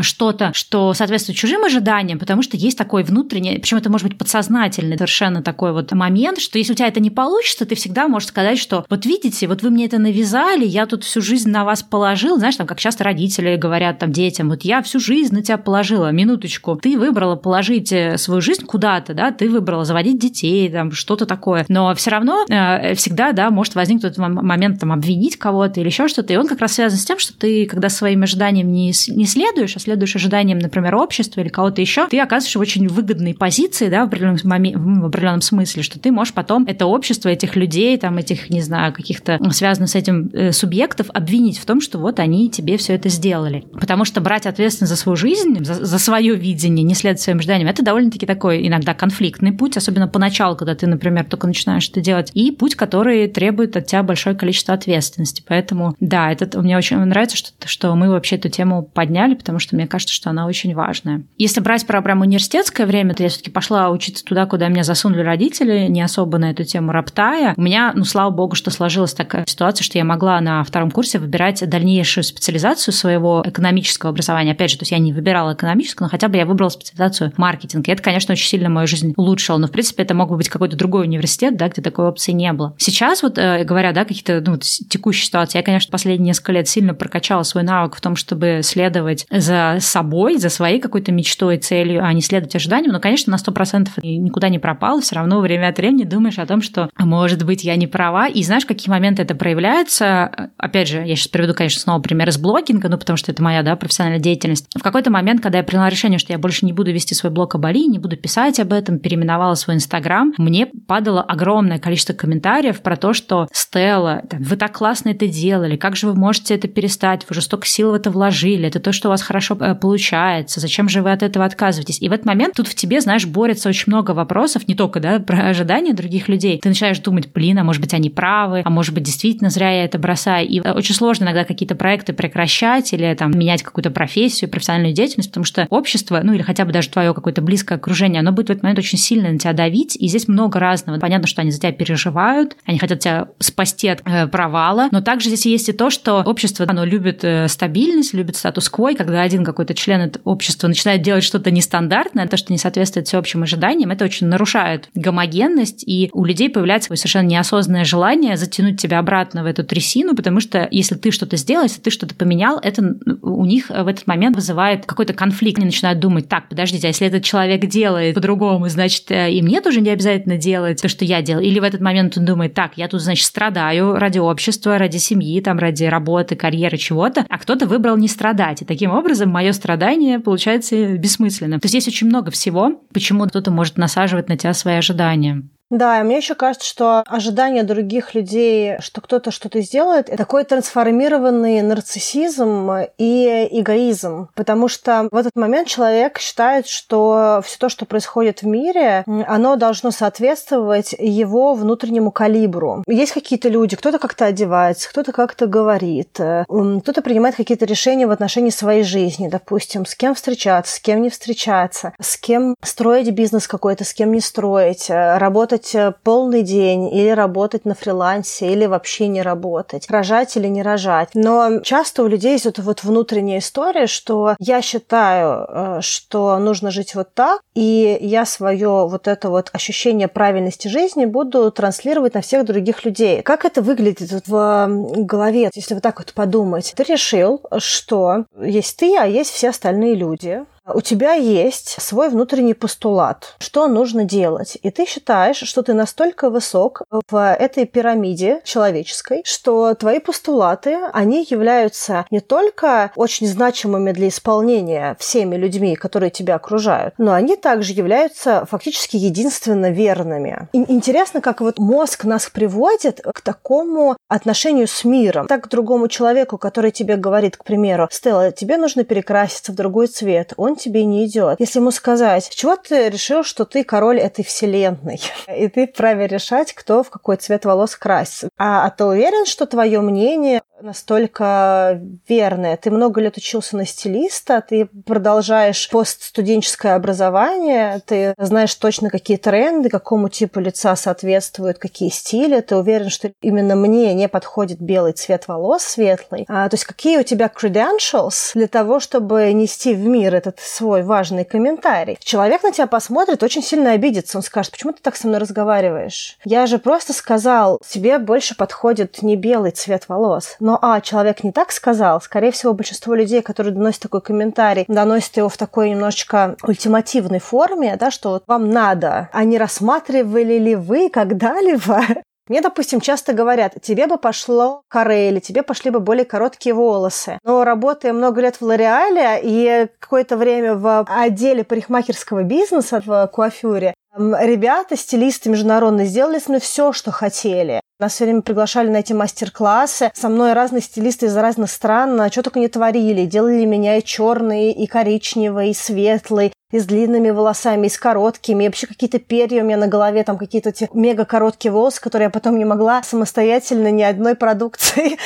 что-то, 0.00 0.52
что 0.54 0.92
соответствует 0.94 1.38
чужим 1.38 1.64
ожиданиям, 1.64 2.18
потому 2.18 2.42
что 2.42 2.56
есть 2.56 2.78
такой 2.78 3.02
внутренний, 3.02 3.58
причем 3.58 3.78
это 3.78 3.90
может 3.90 4.08
быть 4.08 4.18
подсознательный 4.18 4.96
совершенно 4.96 5.42
такой 5.42 5.72
вот 5.72 5.92
момент, 5.92 6.40
что 6.40 6.58
если 6.58 6.72
у 6.72 6.76
тебя 6.76 6.88
это 6.88 7.00
не 7.00 7.10
получится, 7.10 7.66
ты 7.66 7.74
всегда 7.74 8.08
можешь 8.08 8.28
сказать, 8.28 8.58
что 8.58 8.84
вот 8.88 9.06
видите, 9.06 9.46
вот 9.46 9.62
вы 9.62 9.70
мне 9.70 9.86
это 9.86 9.98
навязали, 9.98 10.64
я 10.64 10.86
тут 10.86 11.04
всю 11.04 11.20
жизнь 11.20 11.50
на 11.50 11.64
вас 11.64 11.82
положил, 11.82 12.38
знаешь, 12.38 12.56
там 12.56 12.65
как 12.66 12.78
часто 12.78 13.04
родители 13.04 13.56
говорят 13.56 13.98
там 13.98 14.12
детям, 14.12 14.48
вот 14.48 14.62
я 14.62 14.82
всю 14.82 15.00
жизнь 15.00 15.34
на 15.34 15.42
тебя 15.42 15.58
положила, 15.58 16.10
минуточку, 16.10 16.76
ты 16.76 16.98
выбрала 16.98 17.36
положить 17.36 17.92
э, 17.92 18.18
свою 18.18 18.40
жизнь 18.40 18.64
куда-то, 18.64 19.14
да, 19.14 19.32
ты 19.32 19.48
выбрала 19.48 19.84
заводить 19.84 20.18
детей, 20.18 20.68
там 20.70 20.92
что-то 20.92 21.26
такое, 21.26 21.64
но 21.68 21.94
все 21.94 22.10
равно 22.10 22.44
э, 22.48 22.94
всегда, 22.94 23.32
да, 23.32 23.50
может 23.50 23.74
возникнуть 23.74 24.18
момент 24.18 24.80
там 24.80 24.92
обвинить 24.92 25.36
кого-то 25.36 25.80
или 25.80 25.88
еще 25.88 26.08
что-то, 26.08 26.32
и 26.32 26.36
он 26.36 26.48
как 26.48 26.60
раз 26.60 26.74
связан 26.74 26.98
с 26.98 27.04
тем, 27.04 27.18
что 27.18 27.36
ты, 27.36 27.66
когда 27.66 27.88
своими 27.88 28.24
ожиданиями 28.24 28.70
не, 28.70 28.92
не 29.08 29.26
следуешь, 29.26 29.76
а 29.76 29.80
следуешь 29.80 30.16
ожиданиям, 30.16 30.58
например, 30.58 30.96
общества 30.96 31.40
или 31.40 31.48
кого-то 31.48 31.80
еще, 31.80 32.06
ты 32.08 32.20
оказываешься 32.20 32.58
в 32.58 32.62
очень 32.62 32.88
выгодной 32.88 33.34
позиции, 33.34 33.88
да, 33.88 34.04
в 34.04 34.08
определенном, 34.08 35.02
в 35.02 35.06
определенном 35.06 35.42
смысле, 35.42 35.82
что 35.82 35.98
ты 35.98 36.10
можешь 36.10 36.34
потом 36.34 36.64
это 36.66 36.86
общество 36.86 37.28
этих 37.28 37.56
людей, 37.56 37.96
там, 37.98 38.18
этих, 38.18 38.50
не 38.50 38.60
знаю, 38.60 38.92
каких-то 38.92 39.38
связанных 39.52 39.90
с 39.90 39.94
этим 39.94 40.30
э, 40.32 40.52
субъектов 40.52 41.08
обвинить 41.12 41.58
в 41.58 41.64
том, 41.64 41.80
что 41.80 41.98
вот 41.98 42.20
они 42.20 42.50
тебе 42.56 42.76
все 42.76 42.94
это 42.94 43.08
сделали. 43.08 43.64
Потому 43.78 44.04
что 44.04 44.20
брать 44.20 44.46
ответственность 44.46 44.90
за 44.90 44.96
свою 44.96 45.16
жизнь, 45.16 45.64
за, 45.64 45.84
за 45.84 45.98
свое 45.98 46.34
видение, 46.34 46.84
не 46.84 46.94
следовать 46.94 47.20
своим 47.20 47.38
ожиданиям, 47.38 47.68
это 47.68 47.84
довольно-таки 47.84 48.26
такой 48.26 48.66
иногда 48.66 48.94
конфликтный 48.94 49.52
путь, 49.52 49.76
особенно 49.76 50.08
поначалу, 50.08 50.56
когда 50.56 50.74
ты, 50.74 50.86
например, 50.86 51.24
только 51.24 51.46
начинаешь 51.46 51.88
это 51.88 52.00
делать, 52.00 52.30
и 52.34 52.50
путь, 52.50 52.74
который 52.74 53.28
требует 53.28 53.76
от 53.76 53.86
тебя 53.86 54.02
большое 54.02 54.34
количество 54.36 54.74
ответственности. 54.74 55.44
Поэтому, 55.46 55.94
да, 56.00 56.30
это 56.30 56.60
мне 56.60 56.76
очень 56.76 56.96
нравится, 56.96 57.36
что, 57.36 57.50
что 57.66 57.94
мы 57.94 58.10
вообще 58.10 58.36
эту 58.36 58.48
тему 58.48 58.82
подняли, 58.82 59.34
потому 59.34 59.58
что 59.58 59.76
мне 59.76 59.86
кажется, 59.86 60.14
что 60.14 60.30
она 60.30 60.46
очень 60.46 60.74
важная. 60.74 61.24
Если 61.36 61.60
брать 61.60 61.86
про 61.86 62.02
прям 62.02 62.20
университетское 62.20 62.86
время, 62.86 63.14
то 63.14 63.22
я 63.22 63.28
все-таки 63.28 63.50
пошла 63.50 63.90
учиться 63.90 64.24
туда, 64.24 64.46
куда 64.46 64.68
меня 64.68 64.84
засунули 64.84 65.20
родители, 65.20 65.86
не 65.88 66.02
особо 66.02 66.38
на 66.38 66.50
эту 66.50 66.64
тему 66.64 66.92
роптая. 66.92 67.54
У 67.56 67.62
меня, 67.62 67.92
ну, 67.94 68.04
слава 68.04 68.30
богу, 68.30 68.54
что 68.54 68.70
сложилась 68.70 69.14
такая 69.14 69.44
ситуация, 69.46 69.84
что 69.84 69.98
я 69.98 70.04
могла 70.04 70.40
на 70.40 70.62
втором 70.64 70.90
курсе 70.90 71.18
выбирать 71.18 71.68
дальнейшую 71.68 72.24
специализацию 72.46 72.94
своего 72.94 73.42
экономического 73.44 74.10
образования. 74.10 74.52
Опять 74.52 74.70
же, 74.70 74.78
то 74.78 74.82
есть 74.82 74.92
я 74.92 74.98
не 74.98 75.12
выбирала 75.12 75.54
экономическую, 75.54 76.06
но 76.06 76.10
хотя 76.10 76.28
бы 76.28 76.36
я 76.36 76.46
выбрала 76.46 76.68
специализацию 76.68 77.32
маркетинг. 77.36 77.88
И 77.88 77.90
это, 77.90 78.00
конечно, 78.00 78.32
очень 78.32 78.46
сильно 78.46 78.68
мою 78.68 78.86
жизнь 78.86 79.14
улучшило. 79.16 79.58
Но, 79.58 79.66
в 79.66 79.72
принципе, 79.72 80.04
это 80.04 80.14
мог 80.14 80.30
бы 80.30 80.36
быть 80.36 80.48
какой-то 80.48 80.76
другой 80.76 81.06
университет, 81.06 81.56
да, 81.56 81.68
где 81.68 81.82
такой 81.82 82.06
опции 82.06 82.30
не 82.30 82.52
было. 82.52 82.74
Сейчас, 82.78 83.24
вот 83.24 83.36
э, 83.38 83.64
говоря, 83.64 83.92
да, 83.92 84.04
какие-то 84.04 84.40
ну, 84.46 84.58
текущие 84.58 85.26
ситуации, 85.26 85.58
я, 85.58 85.64
конечно, 85.64 85.90
последние 85.90 86.28
несколько 86.28 86.52
лет 86.52 86.68
сильно 86.68 86.94
прокачала 86.94 87.42
свой 87.42 87.64
навык 87.64 87.96
в 87.96 88.00
том, 88.00 88.14
чтобы 88.14 88.60
следовать 88.62 89.26
за 89.28 89.78
собой, 89.80 90.38
за 90.38 90.48
своей 90.48 90.78
какой-то 90.78 91.10
мечтой, 91.10 91.58
целью, 91.58 92.04
а 92.04 92.12
не 92.12 92.20
следовать 92.20 92.54
ожиданиям. 92.54 92.92
Но, 92.92 93.00
конечно, 93.00 93.32
на 93.32 93.36
100% 93.36 93.88
никуда 94.02 94.48
не 94.50 94.60
пропал. 94.60 95.00
Все 95.00 95.16
равно 95.16 95.40
время 95.40 95.68
от 95.68 95.78
времени 95.78 96.04
думаешь 96.04 96.38
о 96.38 96.46
том, 96.46 96.62
что, 96.62 96.90
может 96.96 97.44
быть, 97.44 97.64
я 97.64 97.74
не 97.74 97.88
права. 97.88 98.28
И 98.28 98.44
знаешь, 98.44 98.66
какие 98.66 98.90
моменты 98.90 99.22
это 99.22 99.34
проявляется? 99.34 100.50
Опять 100.58 100.88
же, 100.88 100.98
я 100.98 101.16
сейчас 101.16 101.28
приведу, 101.28 101.52
конечно, 101.52 101.80
снова 101.80 102.00
пример 102.00 102.28
блогинга, 102.38 102.88
ну, 102.88 102.98
потому 102.98 103.16
что 103.16 103.32
это 103.32 103.42
моя, 103.42 103.62
да, 103.62 103.76
профессиональная 103.76 104.20
деятельность. 104.20 104.66
В 104.76 104.82
какой-то 104.82 105.10
момент, 105.10 105.42
когда 105.42 105.58
я 105.58 105.64
приняла 105.64 105.88
решение, 105.88 106.18
что 106.18 106.32
я 106.32 106.38
больше 106.38 106.66
не 106.66 106.72
буду 106.72 106.92
вести 106.92 107.14
свой 107.14 107.32
блог 107.32 107.54
о 107.54 107.58
Бали, 107.58 107.86
не 107.86 107.98
буду 107.98 108.16
писать 108.16 108.60
об 108.60 108.72
этом, 108.72 108.98
переименовала 108.98 109.54
свой 109.54 109.76
Инстаграм, 109.76 110.32
мне 110.38 110.66
падало 110.66 111.22
огромное 111.22 111.78
количество 111.78 112.12
комментариев 112.12 112.80
про 112.82 112.96
то, 112.96 113.12
что 113.12 113.48
Стелла, 113.52 114.22
вы 114.32 114.56
так 114.56 114.72
классно 114.72 115.10
это 115.10 115.28
делали, 115.28 115.76
как 115.76 115.96
же 115.96 116.06
вы 116.06 116.14
можете 116.14 116.54
это 116.54 116.68
перестать, 116.68 117.26
вы 117.28 117.34
же 117.34 117.40
столько 117.40 117.66
сил 117.66 117.90
в 117.90 117.94
это 117.94 118.10
вложили, 118.10 118.68
это 118.68 118.80
то, 118.80 118.92
что 118.92 119.08
у 119.08 119.10
вас 119.10 119.22
хорошо 119.22 119.56
э, 119.60 119.74
получается, 119.74 120.60
зачем 120.60 120.88
же 120.88 121.02
вы 121.02 121.12
от 121.12 121.22
этого 121.22 121.44
отказываетесь? 121.44 122.00
И 122.00 122.08
в 122.08 122.12
этот 122.12 122.26
момент 122.26 122.54
тут 122.54 122.68
в 122.68 122.74
тебе, 122.74 123.00
знаешь, 123.00 123.26
борется 123.26 123.68
очень 123.68 123.84
много 123.86 124.12
вопросов, 124.12 124.68
не 124.68 124.74
только, 124.74 125.00
да, 125.00 125.18
про 125.18 125.48
ожидания 125.48 125.92
других 125.92 126.28
людей. 126.28 126.58
Ты 126.60 126.68
начинаешь 126.68 126.98
думать, 126.98 127.32
блин, 127.32 127.58
а 127.58 127.64
может 127.64 127.82
быть 127.82 127.94
они 127.94 128.10
правы, 128.10 128.62
а 128.64 128.70
может 128.70 128.94
быть 128.94 129.04
действительно 129.04 129.50
зря 129.50 129.70
я 129.70 129.84
это 129.84 129.98
бросаю. 129.98 130.46
И 130.46 130.60
очень 130.60 130.94
сложно 130.94 131.24
иногда 131.24 131.44
какие-то 131.44 131.74
проекты 131.74 132.12
прекращать 132.28 132.92
или 132.92 133.14
там 133.14 133.30
менять 133.30 133.62
какую-то 133.62 133.90
профессию, 133.90 134.50
профессиональную 134.50 134.94
деятельность, 134.94 135.30
потому 135.30 135.44
что 135.44 135.66
общество, 135.70 136.20
ну 136.22 136.32
или 136.32 136.42
хотя 136.42 136.64
бы 136.64 136.72
даже 136.72 136.88
твое 136.88 137.14
какое-то 137.14 137.42
близкое 137.42 137.76
окружение, 137.76 138.20
оно 138.20 138.32
будет 138.32 138.48
в 138.48 138.50
этот 138.50 138.62
момент 138.62 138.78
очень 138.78 138.98
сильно 138.98 139.30
на 139.30 139.38
тебя 139.38 139.52
давить, 139.52 139.96
и 139.96 140.08
здесь 140.08 140.28
много 140.28 140.58
разного. 140.58 140.98
Понятно, 140.98 141.26
что 141.26 141.42
они 141.42 141.50
за 141.50 141.58
тебя 141.58 141.72
переживают, 141.72 142.56
они 142.64 142.78
хотят 142.78 143.00
тебя 143.00 143.28
спасти 143.38 143.88
от 143.88 144.02
э, 144.04 144.26
провала, 144.26 144.88
но 144.90 145.00
также 145.00 145.28
здесь 145.28 145.46
есть 145.46 145.68
и 145.68 145.72
то, 145.72 145.90
что 145.90 146.22
общество, 146.22 146.66
оно 146.68 146.84
любит 146.84 147.20
э, 147.22 147.48
стабильность, 147.48 148.14
любит 148.14 148.36
статус-кво, 148.36 148.92
и 148.92 148.94
когда 148.94 149.22
один 149.22 149.44
какой-то 149.44 149.74
член 149.74 150.00
этого 150.00 150.22
общества 150.24 150.68
начинает 150.68 151.02
делать 151.02 151.24
что-то 151.24 151.50
нестандартное, 151.50 152.26
то, 152.26 152.36
что 152.36 152.52
не 152.52 152.58
соответствует 152.58 153.06
всеобщим 153.06 153.42
ожиданиям, 153.42 153.90
это 153.90 154.04
очень 154.04 154.26
нарушает 154.26 154.88
гомогенность, 154.94 155.84
и 155.86 156.10
у 156.12 156.24
людей 156.24 156.50
появляется 156.50 156.94
совершенно 156.96 157.26
неосознанное 157.26 157.84
желание 157.84 158.36
затянуть 158.36 158.80
тебя 158.80 158.98
обратно 158.98 159.42
в 159.42 159.46
эту 159.46 159.64
трясину, 159.64 160.14
потому 160.14 160.40
что 160.40 160.66
если 160.70 160.96
ты 160.96 161.10
что-то 161.10 161.36
сделал, 161.36 161.64
если 161.64 161.80
ты 161.80 161.90
что-то 161.90 162.14
поменял, 162.16 162.58
это 162.58 162.96
у 163.22 163.44
них 163.44 163.68
в 163.68 163.86
этот 163.86 164.06
момент 164.06 164.36
вызывает 164.36 164.86
какой-то 164.86 165.14
конфликт. 165.14 165.58
Они 165.58 165.66
начинают 165.66 166.00
думать, 166.00 166.28
так, 166.28 166.48
подождите, 166.48 166.86
а 166.86 166.88
если 166.88 167.06
этот 167.06 167.24
человек 167.24 167.66
делает 167.66 168.14
по-другому, 168.14 168.68
значит, 168.68 169.10
э, 169.10 169.32
и 169.32 169.42
мне 169.42 169.60
тоже 169.60 169.80
не 169.80 169.90
обязательно 169.90 170.36
делать 170.36 170.80
то, 170.80 170.88
что 170.88 171.04
я 171.04 171.22
делаю. 171.22 171.46
Или 171.46 171.58
в 171.58 171.64
этот 171.64 171.80
момент 171.80 172.16
он 172.16 172.24
думает, 172.24 172.54
так, 172.54 172.72
я 172.76 172.88
тут, 172.88 173.00
значит, 173.00 173.24
страдаю 173.26 173.94
ради 173.94 174.18
общества, 174.18 174.78
ради 174.78 174.98
семьи, 174.98 175.40
там, 175.40 175.58
ради 175.58 175.84
работы, 175.84 176.36
карьеры, 176.36 176.76
чего-то, 176.76 177.24
а 177.28 177.38
кто-то 177.38 177.66
выбрал 177.66 177.96
не 177.96 178.08
страдать. 178.08 178.62
И 178.62 178.64
таким 178.64 178.92
образом 178.92 179.30
мое 179.30 179.52
страдание 179.52 180.18
получается 180.20 180.96
бессмысленным. 180.96 181.60
То 181.60 181.66
есть 181.66 181.74
есть 181.74 181.88
очень 181.88 182.06
много 182.06 182.30
всего, 182.30 182.82
почему 182.92 183.26
кто-то 183.26 183.50
может 183.50 183.76
насаживать 183.76 184.28
на 184.28 184.36
тебя 184.36 184.54
свои 184.54 184.76
ожидания. 184.76 185.42
Да, 185.70 186.00
и 186.00 186.04
мне 186.04 186.18
еще 186.18 186.34
кажется, 186.34 186.68
что 186.68 187.02
ожидание 187.06 187.64
других 187.64 188.14
людей, 188.14 188.76
что 188.80 189.00
кто-то 189.00 189.30
что-то 189.30 189.60
сделает, 189.60 190.08
это 190.08 190.18
такой 190.18 190.44
трансформированный 190.44 191.62
нарциссизм 191.62 192.70
и 192.98 193.48
эгоизм. 193.52 194.28
Потому 194.34 194.66
что 194.66 195.08
в 195.10 195.16
этот 195.16 195.36
момент 195.36 195.68
человек 195.68 196.18
считает, 196.18 196.66
что 196.66 197.40
все 197.44 197.58
то, 197.58 197.68
что 197.68 197.86
происходит 197.86 198.42
в 198.42 198.46
мире, 198.46 199.04
оно 199.06 199.56
должно 199.56 199.92
соответствовать 199.92 200.94
его 200.98 201.54
внутреннему 201.54 202.10
калибру. 202.10 202.82
Есть 202.88 203.12
какие-то 203.12 203.48
люди, 203.48 203.76
кто-то 203.76 203.98
как-то 203.98 204.26
одевается, 204.26 204.88
кто-то 204.88 205.12
как-то 205.12 205.46
говорит, 205.46 206.18
э, 206.18 206.44
кто-то 206.48 207.02
принимает 207.02 207.36
какие-то 207.36 207.64
решения 207.64 208.06
в 208.06 208.10
отношении 208.10 208.50
своей 208.50 208.82
жизни, 208.82 209.28
допустим, 209.28 209.86
с 209.86 209.94
кем 209.94 210.14
встречаться, 210.14 210.74
с 210.74 210.80
кем 210.80 211.02
не 211.02 211.10
встречаться, 211.10 211.92
с 212.00 212.16
кем 212.16 212.56
строить 212.62 213.10
бизнес 213.10 213.46
какой-то, 213.46 213.84
с 213.84 213.94
кем 213.94 214.12
не 214.12 214.20
строить, 214.20 214.90
э, 214.90 215.18
работать 215.18 215.55
работать 215.56 215.74
э, 215.74 215.92
полный 216.02 216.42
день 216.42 216.92
или 216.94 217.10
работать 217.10 217.64
на 217.64 217.74
фрилансе, 217.74 218.52
или 218.52 218.66
вообще 218.66 219.08
не 219.08 219.22
работать, 219.22 219.86
рожать 219.90 220.36
или 220.36 220.48
не 220.48 220.62
рожать. 220.62 221.10
Но 221.14 221.60
часто 221.60 222.02
у 222.02 222.06
людей 222.06 222.32
есть 222.32 222.46
эта 222.46 222.62
вот 222.62 222.84
внутренняя 222.84 223.38
история, 223.38 223.86
что 223.86 224.36
я 224.38 224.62
считаю, 224.62 225.46
э, 225.48 225.80
что 225.80 226.38
нужно 226.38 226.70
жить 226.70 226.94
вот 226.94 227.14
так, 227.14 227.40
и 227.54 227.98
я 228.00 228.26
свое 228.26 228.86
вот 228.88 229.08
это 229.08 229.30
вот 229.30 229.50
ощущение 229.52 230.08
правильности 230.08 230.68
жизни 230.68 231.06
буду 231.06 231.50
транслировать 231.50 232.14
на 232.14 232.20
всех 232.20 232.44
других 232.44 232.84
людей. 232.84 233.22
Как 233.22 233.44
это 233.44 233.62
выглядит 233.62 234.12
вот 234.12 234.24
в 234.26 234.68
голове, 235.04 235.50
если 235.54 235.74
вот 235.74 235.82
так 235.82 235.98
вот 235.98 236.12
подумать? 236.12 236.74
Ты 236.76 236.82
решил, 236.82 237.40
что 237.58 238.24
есть 238.40 238.76
ты, 238.76 238.96
а 238.96 239.06
есть 239.06 239.30
все 239.30 239.50
остальные 239.50 239.94
люди, 239.94 240.44
у 240.72 240.80
тебя 240.80 241.12
есть 241.12 241.80
свой 241.80 242.08
внутренний 242.08 242.54
постулат, 242.54 243.34
что 243.38 243.68
нужно 243.68 244.04
делать. 244.04 244.58
И 244.62 244.70
ты 244.70 244.86
считаешь, 244.86 245.36
что 245.36 245.62
ты 245.62 245.74
настолько 245.74 246.30
высок 246.30 246.82
в 246.90 247.34
этой 247.34 247.66
пирамиде 247.66 248.40
человеческой, 248.44 249.22
что 249.24 249.74
твои 249.74 249.98
постулаты, 249.98 250.78
они 250.92 251.26
являются 251.28 252.06
не 252.10 252.20
только 252.20 252.90
очень 252.96 253.26
значимыми 253.26 253.92
для 253.92 254.08
исполнения 254.08 254.96
всеми 254.98 255.36
людьми, 255.36 255.76
которые 255.76 256.10
тебя 256.10 256.36
окружают, 256.36 256.94
но 256.98 257.12
они 257.12 257.36
также 257.36 257.72
являются 257.72 258.46
фактически 258.46 258.96
единственно 258.96 259.70
верными. 259.70 260.48
И 260.52 260.58
интересно, 260.72 261.20
как 261.20 261.40
вот 261.40 261.58
мозг 261.58 262.04
нас 262.04 262.28
приводит 262.28 263.00
к 263.00 263.20
такому 263.20 263.96
отношению 264.08 264.66
с 264.66 264.84
миром. 264.84 265.26
Так 265.26 265.44
к 265.44 265.48
другому 265.48 265.88
человеку, 265.88 266.38
который 266.38 266.70
тебе 266.70 266.96
говорит, 266.96 267.36
к 267.36 267.44
примеру, 267.44 267.88
Стелла, 267.90 268.32
тебе 268.32 268.56
нужно 268.56 268.84
перекраситься 268.84 269.52
в 269.52 269.54
другой 269.54 269.86
цвет. 269.86 270.32
Он 270.36 270.55
тебе 270.56 270.84
не 270.84 271.06
идет. 271.06 271.40
Если 271.40 271.58
ему 271.58 271.70
сказать, 271.70 272.30
чего 272.34 272.56
ты 272.56 272.88
решил, 272.88 273.22
что 273.22 273.44
ты 273.44 273.64
король 273.64 273.98
этой 273.98 274.24
вселенной, 274.24 275.00
и 275.34 275.48
ты 275.48 275.66
вправе 275.66 276.06
решать, 276.06 276.52
кто 276.52 276.82
в 276.82 276.90
какой 276.90 277.16
цвет 277.16 277.44
волос 277.44 277.76
красится. 277.76 278.28
А, 278.38 278.66
а 278.66 278.70
ты 278.70 278.84
уверен, 278.84 279.26
что 279.26 279.46
твое 279.46 279.80
мнение 279.80 280.42
настолько 280.60 281.80
верное? 282.08 282.56
Ты 282.56 282.70
много 282.70 283.00
лет 283.00 283.16
учился 283.16 283.56
на 283.56 283.66
стилиста, 283.66 284.42
ты 284.46 284.66
продолжаешь 284.86 285.68
постстуденческое 285.70 286.74
образование, 286.74 287.80
ты 287.86 288.14
знаешь 288.18 288.54
точно, 288.54 288.90
какие 288.90 289.16
тренды, 289.16 289.68
какому 289.68 290.08
типу 290.08 290.40
лица 290.40 290.76
соответствуют, 290.76 291.58
какие 291.58 291.88
стили, 291.90 292.40
ты 292.40 292.56
уверен, 292.56 292.90
что 292.90 293.12
именно 293.20 293.56
мне 293.56 293.94
не 293.94 294.08
подходит 294.08 294.60
белый 294.60 294.92
цвет 294.92 295.28
волос 295.28 295.62
светлый. 295.62 296.24
А, 296.28 296.48
то 296.48 296.54
есть 296.54 296.64
какие 296.64 296.98
у 296.98 297.02
тебя 297.02 297.30
credentials 297.34 298.32
для 298.34 298.48
того, 298.48 298.80
чтобы 298.80 299.32
нести 299.32 299.74
в 299.74 299.86
мир 299.86 300.14
этот 300.14 300.40
свой 300.40 300.82
важный 300.82 301.24
комментарий. 301.24 301.98
Человек 302.00 302.42
на 302.42 302.52
тебя 302.52 302.66
посмотрит, 302.66 303.22
очень 303.22 303.42
сильно 303.42 303.72
обидится. 303.72 304.18
Он 304.18 304.22
скажет, 304.22 304.52
почему 304.52 304.72
ты 304.72 304.80
так 304.82 304.96
со 304.96 305.06
мной 305.06 305.20
разговариваешь? 305.20 306.18
Я 306.24 306.46
же 306.46 306.58
просто 306.58 306.92
сказал, 306.92 307.60
тебе 307.66 307.98
больше 307.98 308.36
подходит 308.36 309.02
не 309.02 309.16
белый 309.16 309.50
цвет 309.50 309.88
волос. 309.88 310.36
Но, 310.46 310.60
а, 310.62 310.80
человек 310.80 311.24
не 311.24 311.32
так 311.32 311.50
сказал. 311.50 312.00
Скорее 312.00 312.30
всего, 312.30 312.52
большинство 312.52 312.94
людей, 312.94 313.20
которые 313.20 313.52
доносят 313.52 313.82
такой 313.82 314.00
комментарий, 314.00 314.64
доносят 314.68 315.16
его 315.16 315.28
в 315.28 315.36
такой 315.36 315.70
немножечко 315.70 316.36
ультимативной 316.44 317.18
форме, 317.18 317.76
да, 317.76 317.90
что 317.90 318.10
вот 318.10 318.22
вам 318.28 318.48
надо, 318.48 319.08
а 319.12 319.24
не 319.24 319.38
рассматривали 319.38 320.38
ли 320.38 320.54
вы 320.54 320.88
когда-либо 320.88 321.80
мне, 322.28 322.40
допустим, 322.40 322.80
часто 322.80 323.12
говорят, 323.12 323.54
тебе 323.60 323.88
бы 323.88 323.98
пошло 323.98 324.62
каре 324.68 325.08
или 325.10 325.18
тебе 325.18 325.42
пошли 325.42 325.72
бы 325.72 325.80
более 325.80 326.04
короткие 326.04 326.54
волосы. 326.54 327.18
Но 327.24 327.42
работая 327.42 327.92
много 327.92 328.20
лет 328.20 328.36
в 328.36 328.42
Лореале 328.42 329.18
и 329.24 329.66
какое-то 329.80 330.16
время 330.16 330.54
в 330.54 330.86
отделе 330.88 331.42
парикмахерского 331.42 332.22
бизнеса 332.22 332.80
в 332.86 333.08
Куафюре, 333.08 333.74
ребята, 333.96 334.76
стилисты 334.76 335.28
международные, 335.28 335.86
сделали 335.86 336.20
с 336.20 336.28
мной 336.28 336.38
все, 336.38 336.72
что 336.72 336.92
хотели. 336.92 337.60
Нас 337.78 337.92
все 337.92 338.04
время 338.04 338.22
приглашали 338.22 338.70
на 338.70 338.78
эти 338.78 338.94
мастер-классы. 338.94 339.92
Со 339.94 340.08
мной 340.08 340.32
разные 340.32 340.62
стилисты 340.62 341.06
из 341.06 341.16
разных 341.16 341.50
стран, 341.50 342.00
а 342.00 342.10
что 342.10 342.22
только 342.22 342.40
не 342.40 342.48
творили. 342.48 343.04
Делали 343.04 343.44
меня 343.44 343.76
и 343.76 343.84
черный, 343.84 344.50
и 344.50 344.66
коричневый, 344.66 345.50
и 345.50 345.54
светлый, 345.54 346.32
и 346.56 346.60
с 346.60 346.64
длинными 346.64 347.10
волосами, 347.10 347.66
и 347.66 347.70
с 347.70 347.78
короткими, 347.78 348.44
и 348.44 348.48
вообще 348.48 348.66
какие-то 348.66 348.98
перья 348.98 349.42
у 349.42 349.46
меня 349.46 349.56
на 349.56 349.68
голове, 349.68 350.02
там 350.04 350.18
какие-то 350.18 350.50
эти 350.50 350.68
мега 350.72 351.04
короткие 351.04 351.52
волосы, 351.52 351.80
которые 351.80 352.06
я 352.06 352.10
потом 352.10 352.38
не 352.38 352.44
могла 352.44 352.82
самостоятельно 352.82 353.70
ни 353.70 353.82
одной 353.82 354.14
продукции 354.14 354.98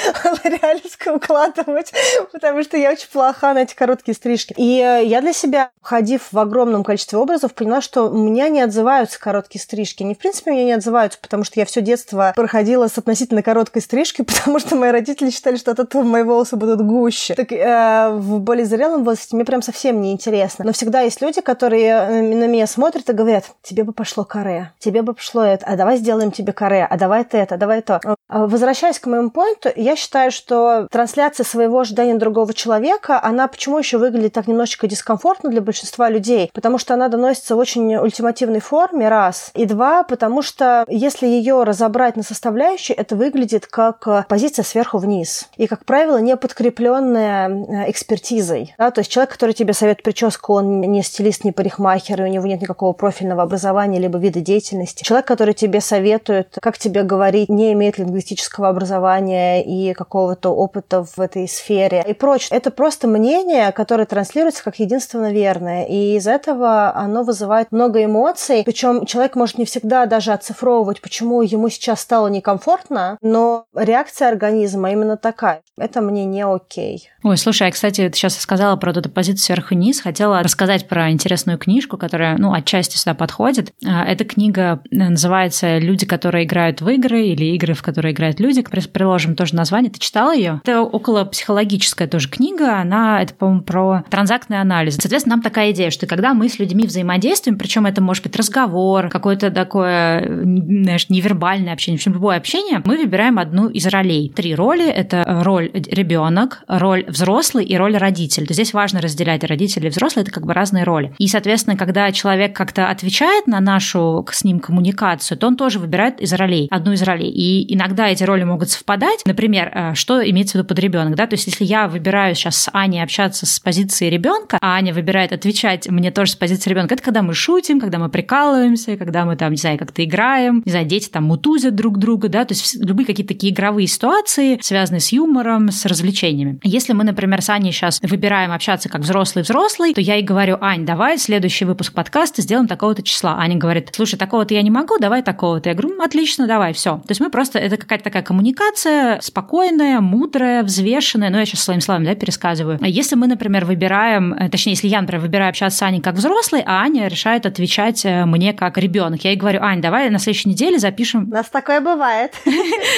лореальской 0.45 1.15
укладывать, 1.17 1.93
потому 2.33 2.63
что 2.63 2.77
я 2.77 2.93
очень 2.93 3.09
плоха 3.13 3.53
на 3.55 3.61
эти 3.61 3.75
короткие 3.75 4.15
стрижки. 4.15 4.55
И 4.57 4.81
э, 4.81 5.05
я 5.05 5.21
для 5.21 5.33
себя, 5.33 5.71
ходив 5.83 6.29
в 6.31 6.39
огромном 6.39 6.85
количестве 6.85 7.19
образов, 7.19 7.55
поняла, 7.55 7.81
что 7.81 8.09
у 8.09 8.17
меня 8.17 8.49
не 8.49 8.61
отзываются 8.61 9.19
короткие 9.19 9.63
стрижки. 9.63 10.03
Они, 10.03 10.15
в 10.15 10.19
принципе, 10.19 10.51
у 10.51 10.55
меня 10.55 10.65
не 10.65 10.73
отзываются, 10.73 11.19
потому 11.21 11.45
что 11.45 11.59
я 11.61 11.67
все 11.67 11.81
детство 11.81 12.33
проходила 12.37 12.89
с 12.89 12.97
относительно 12.99 13.43
короткой 13.43 13.83
стрижкой, 13.83 14.25
потому 14.27 14.59
что 14.59 14.77
мои 14.77 14.91
родители 14.91 15.31
считали, 15.31 15.57
что 15.57 15.73
от 15.73 15.81
этого 15.81 16.03
мои 16.03 16.23
волосы 16.23 16.57
будут 16.57 16.81
гуще. 16.83 17.35
Так 17.35 17.53
э, 17.53 18.11
в 18.11 18.39
более 18.39 18.67
зрелом 18.67 19.05
возрасте 19.05 19.35
мне 19.37 19.45
прям 19.45 19.63
совсем 19.63 20.01
не 20.01 20.13
интересно. 20.13 20.65
Но 20.65 20.73
всегда 20.73 21.01
есть 21.01 21.21
люди, 21.21 21.40
люди, 21.41 21.45
которые 21.45 21.91
э, 21.91 22.23
на 22.23 22.47
меня 22.47 22.67
смотрят 22.67 23.09
и 23.09 23.13
говорят, 23.13 23.45
тебе 23.63 23.85
бы 23.85 23.93
пошло 23.93 24.25
каре, 24.25 24.73
тебе 24.79 25.03
бы 25.03 25.15
пошло 25.15 25.43
это, 25.43 25.67
а 25.67 25.77
давай 25.77 25.97
сделаем 25.97 26.31
тебе 26.31 26.53
каре, 26.53 26.87
а 26.89 26.97
давай 26.97 27.23
это, 27.23 27.55
а 27.55 27.59
давай 27.59 27.83
то. 27.83 28.01
А 28.31 28.47
возвращаясь 28.47 29.01
к 29.01 29.07
моему 29.07 29.31
поинту, 29.31 29.71
я 29.75 29.97
считаю, 29.97 30.31
что 30.31 30.87
трансляция 30.91 31.45
своего 31.45 31.81
ожидания 31.81 32.15
другого 32.15 32.55
человека, 32.55 33.21
она 33.23 33.49
почему 33.49 33.79
еще 33.79 33.99
выглядит 33.99 34.33
так 34.35 34.47
немножечко 34.47 34.87
дискомфортно 34.87 35.51
для 35.51 35.61
большинства 35.61 36.09
людей? 36.09 36.51
Потому 36.55 36.79
что 36.79 36.95
она 36.95 37.09
доносится 37.09 37.57
в 37.57 37.59
очень 37.59 37.97
ультимативной 37.97 38.61
форме, 38.61 39.09
раз. 39.09 39.51
И 39.55 39.67
два, 39.67 40.05
потому 40.05 40.43
что 40.43 40.85
если 40.89 41.27
ее 41.27 41.65
разобрать 41.65 42.17
на 42.17 42.23
составляющие, 42.23 42.97
это 42.97 43.17
выглядит 43.17 43.67
как 43.67 44.29
позиция 44.29 44.63
сверху 44.63 44.99
вниз. 44.99 45.49
И, 45.57 45.67
как 45.67 45.85
правило, 45.85 46.19
не 46.19 46.37
подкрепленная 46.37 47.49
э, 47.49 47.91
экспертизой. 47.91 48.75
Да? 48.79 48.93
То 48.93 49.01
есть 49.01 49.11
человек, 49.11 49.33
который 49.33 49.55
тебе 49.55 49.73
советует 49.73 50.05
прическу, 50.05 50.55
он 50.55 50.81
не 50.81 51.03
стилист, 51.03 51.45
не 51.45 51.51
парикмахер, 51.51 52.21
и 52.21 52.25
у 52.25 52.29
него 52.29 52.47
нет 52.47 52.63
никакого 52.63 52.93
профильного 52.93 53.43
образования 53.43 53.99
либо 53.99 54.19
вида 54.19 54.41
деятельности. 54.41 55.03
Человек, 55.03 55.27
который 55.27 55.55
тебе 55.55 55.81
советует, 55.81 56.57
как 56.63 56.79
тебе 56.79 57.03
говорить, 57.03 57.49
не 57.49 57.73
имеет 57.73 57.99
лингвистического 58.21 58.69
образования 58.69 59.63
и 59.65 59.95
какого-то 59.95 60.51
опыта 60.51 61.05
в 61.05 61.19
этой 61.21 61.49
сфере 61.49 62.05
и 62.07 62.13
прочее. 62.13 62.49
Это 62.51 62.71
просто 62.71 63.09
мнение, 63.09 63.73
которое 63.73 64.05
транслируется 64.05 64.63
как 64.63 64.79
единственно 64.79 65.33
верное. 65.33 65.85
И 65.85 66.17
из 66.17 66.27
этого 66.27 66.95
оно 66.95 67.23
вызывает 67.23 67.73
много 67.73 68.05
эмоций. 68.05 68.63
Причем 68.65 69.07
человек 69.07 69.37
может 69.37 69.59
не 69.59 69.65
всегда 69.65 70.07
даже 70.07 70.33
оцифровывать, 70.33 71.01
почему 71.01 71.43
ему 71.43 71.69
сейчас 71.69 72.01
стало 72.01 72.29
некомфортно, 72.29 73.17
но 73.23 73.65
реакция 73.75 74.29
организма 74.29 74.91
именно 74.93 75.17
такая. 75.17 75.63
Это 75.79 76.01
мне 76.03 76.25
не 76.27 76.45
окей. 76.45 77.09
Ой, 77.23 77.37
слушай, 77.37 77.67
я, 77.67 77.73
кстати, 77.73 78.09
ты 78.09 78.17
сейчас 78.17 78.37
сказала 78.39 78.77
про 78.77 78.93
эту 78.93 79.09
позицию 79.09 79.45
сверху-вниз. 79.45 80.01
Хотела 80.01 80.43
рассказать 80.43 80.89
про 80.89 81.11
интересную 81.11 81.59
книжку, 81.59 81.97
которая, 81.97 82.37
ну, 82.39 82.53
отчасти 82.53 82.97
сюда 82.97 83.15
подходит. 83.15 83.73
А, 83.87 84.05
эта 84.05 84.25
книга 84.25 84.83
называется 84.91 85.79
«Люди, 85.79 86.07
которые 86.07 86.45
играют 86.45 86.81
в 86.81 86.89
игры» 86.89 87.23
или 87.23 87.45
«Игры, 87.55 87.75
в 87.75 87.83
которые 87.83 88.10
которой 88.11 88.13
играют 88.13 88.41
люди. 88.41 88.63
Приложим 88.93 89.37
тоже 89.37 89.55
название. 89.55 89.91
Ты 89.91 89.99
читала 89.99 90.35
ее? 90.35 90.61
Это 90.65 90.83
около 90.83 91.25
психологическая 91.25 92.09
тоже 92.09 92.29
книга. 92.29 92.79
Она, 92.81 93.23
это, 93.23 93.35
по-моему, 93.35 93.63
про 93.63 94.05
транзактный 94.11 94.61
анализ. 94.61 94.97
Соответственно, 94.97 95.37
нам 95.37 95.43
такая 95.43 95.73
идея, 95.73 95.91
что 95.91 96.07
когда 96.07 96.35
мы 96.35 96.49
с 96.49 96.59
людьми 96.59 96.87
взаимодействуем, 96.87 97.59
причем 97.59 97.87
это 97.87 98.03
может 98.03 98.23
быть 98.23 98.37
разговор, 98.37 99.09
какое-то 99.09 99.51
такое, 99.51 100.25
знаешь, 100.45 101.09
невербальное 101.09 101.73
общение, 101.73 101.99
в 101.99 102.01
общем, 102.01 102.15
любое 102.15 102.37
общение, 102.37 102.83
мы 102.85 102.97
выбираем 102.97 103.39
одну 103.39 103.69
из 103.69 103.87
ролей. 103.87 104.33
Три 104.35 104.55
роли— 104.55 104.87
это 104.89 105.25
роль 105.27 105.71
ребенок, 105.73 106.63
роль 106.67 107.05
взрослый 107.09 107.65
и 107.65 107.77
роль 107.77 107.97
родитель. 107.97 108.47
То 108.47 108.55
здесь 108.55 108.73
важно 108.75 109.01
разделять 109.01 109.45
родители 109.45 109.87
и 109.87 109.91
взрослые, 109.91 110.23
это 110.23 110.33
как 110.33 110.47
бы 110.47 110.53
разные 110.53 110.85
роли. 110.85 111.15
И, 111.19 111.29
соответственно, 111.29 111.77
когда 111.77 112.11
человек 112.13 112.55
как-то 112.55 112.89
отвечает 112.89 113.47
на 113.47 113.61
нашу 113.61 114.27
с 114.31 114.45
ним 114.45 114.61
коммуникацию, 114.61 115.39
то 115.39 115.47
он 115.47 115.57
тоже 115.57 115.79
выбирает 115.79 116.21
из 116.21 116.33
ролей, 116.33 116.69
одну 116.71 116.93
из 116.93 117.03
ролей. 117.03 117.31
И 117.31 117.73
иногда 117.75 118.00
эти 118.09 118.25
роли 118.25 118.45
могут 118.45 118.71
совпадать. 118.71 119.23
Например, 119.25 119.71
э, 119.75 119.95
что 119.95 120.21
имеется 120.29 120.53
в 120.53 120.55
виду 120.57 120.69
под 120.69 120.79
ребенок, 120.79 121.15
да? 121.17 121.27
То 121.27 121.35
есть, 121.35 121.47
если 121.47 121.65
я 121.65 121.89
выбираю 121.89 122.35
сейчас 122.35 122.57
с 122.57 122.71
Аней 122.73 123.03
общаться 123.03 123.47
с 123.47 123.61
позиции 123.61 124.09
ребенка, 124.09 124.59
а 124.61 124.75
Аня 124.77 124.95
выбирает 124.95 125.33
отвечать 125.33 125.89
мне 125.89 126.11
тоже 126.11 126.33
с 126.33 126.37
позиции 126.37 126.71
ребенка, 126.71 126.95
это 126.95 127.03
когда 127.03 127.23
мы 127.23 127.35
шутим, 127.35 127.81
когда 127.81 127.99
мы 127.99 128.09
прикалываемся, 128.09 128.97
когда 128.97 129.25
мы 129.25 129.37
там, 129.37 129.51
не 129.51 129.57
знаю, 129.57 129.79
как-то 129.79 130.05
играем, 130.05 130.63
не 130.65 130.71
знаю, 130.71 130.87
дети 130.87 131.09
там 131.09 131.25
мутузят 131.25 131.75
друг 131.75 131.99
друга, 131.99 132.29
да, 132.29 132.45
то 132.45 132.55
есть 132.55 132.77
любые 132.77 133.07
какие-то 133.07 133.35
такие 133.35 133.53
игровые 133.53 133.87
ситуации, 133.87 134.59
связанные 134.63 135.01
с 135.01 135.13
юмором, 135.13 135.71
с 135.71 135.87
развлечениями. 135.87 136.59
Если 136.63 136.93
мы, 136.93 137.05
например, 137.05 137.43
с 137.43 137.51
Аней 137.51 137.73
сейчас 137.73 138.01
выбираем 138.03 138.53
общаться 138.53 138.89
как 138.89 139.03
взрослый-взрослый, 139.03 139.95
то 139.95 140.01
я 140.01 140.15
ей 140.15 140.23
говорю, 140.23 140.59
Ань, 140.61 140.85
давай 140.85 141.19
следующий 141.19 141.65
выпуск 141.65 141.93
подкаста 141.93 142.43
сделаем 142.43 142.69
такого-то 142.69 143.03
числа. 143.03 143.37
Аня 143.39 143.57
говорит, 143.57 143.91
слушай, 143.93 144.17
такого-то 144.17 144.55
я 144.55 144.63
не 144.63 144.71
могу, 144.71 144.99
давай 144.99 145.23
такого-то. 145.23 145.69
Я 145.69 145.75
говорю, 145.75 146.01
отлично, 146.03 146.47
давай, 146.47 146.73
все. 146.73 146.97
То 146.99 147.11
есть 147.11 147.21
мы 147.21 147.31
просто, 147.31 147.59
это 147.59 147.77
какая-то 147.91 148.05
такая 148.05 148.23
коммуникация 148.23 149.21
спокойная, 149.21 150.01
мудрая, 150.01 150.63
взвешенная, 150.63 151.29
ну 151.29 151.39
я 151.39 151.45
сейчас 151.45 151.65
своими 151.65 151.81
словами, 151.81 152.05
да, 152.05 152.15
пересказываю. 152.15 152.79
Если 152.83 153.17
мы, 153.17 153.27
например, 153.27 153.65
выбираем, 153.65 154.33
э, 154.33 154.49
точнее, 154.49 154.75
если 154.75 154.87
я, 154.87 155.01
например, 155.01 155.21
выбираю 155.21 155.51
общаться 155.51 155.79
с 155.79 155.83
Аней 155.83 156.01
как 156.01 156.15
взрослый, 156.15 156.63
а 156.65 156.83
Аня 156.83 157.09
решает 157.09 157.47
отвечать 157.47 158.05
э, 158.05 158.27
мне 158.27 158.53
как 158.53 158.79
ребенок, 158.79 159.25
я 159.25 159.31
ей 159.31 159.37
говорю, 159.37 159.61
Ань, 159.63 159.81
давай 159.81 160.09
на 160.09 160.21
следующей 160.21 160.51
неделе 160.51 160.79
запишем... 160.79 161.25
У 161.25 161.35
нас 161.35 161.49
такое 161.49 161.81
бывает. 161.81 162.33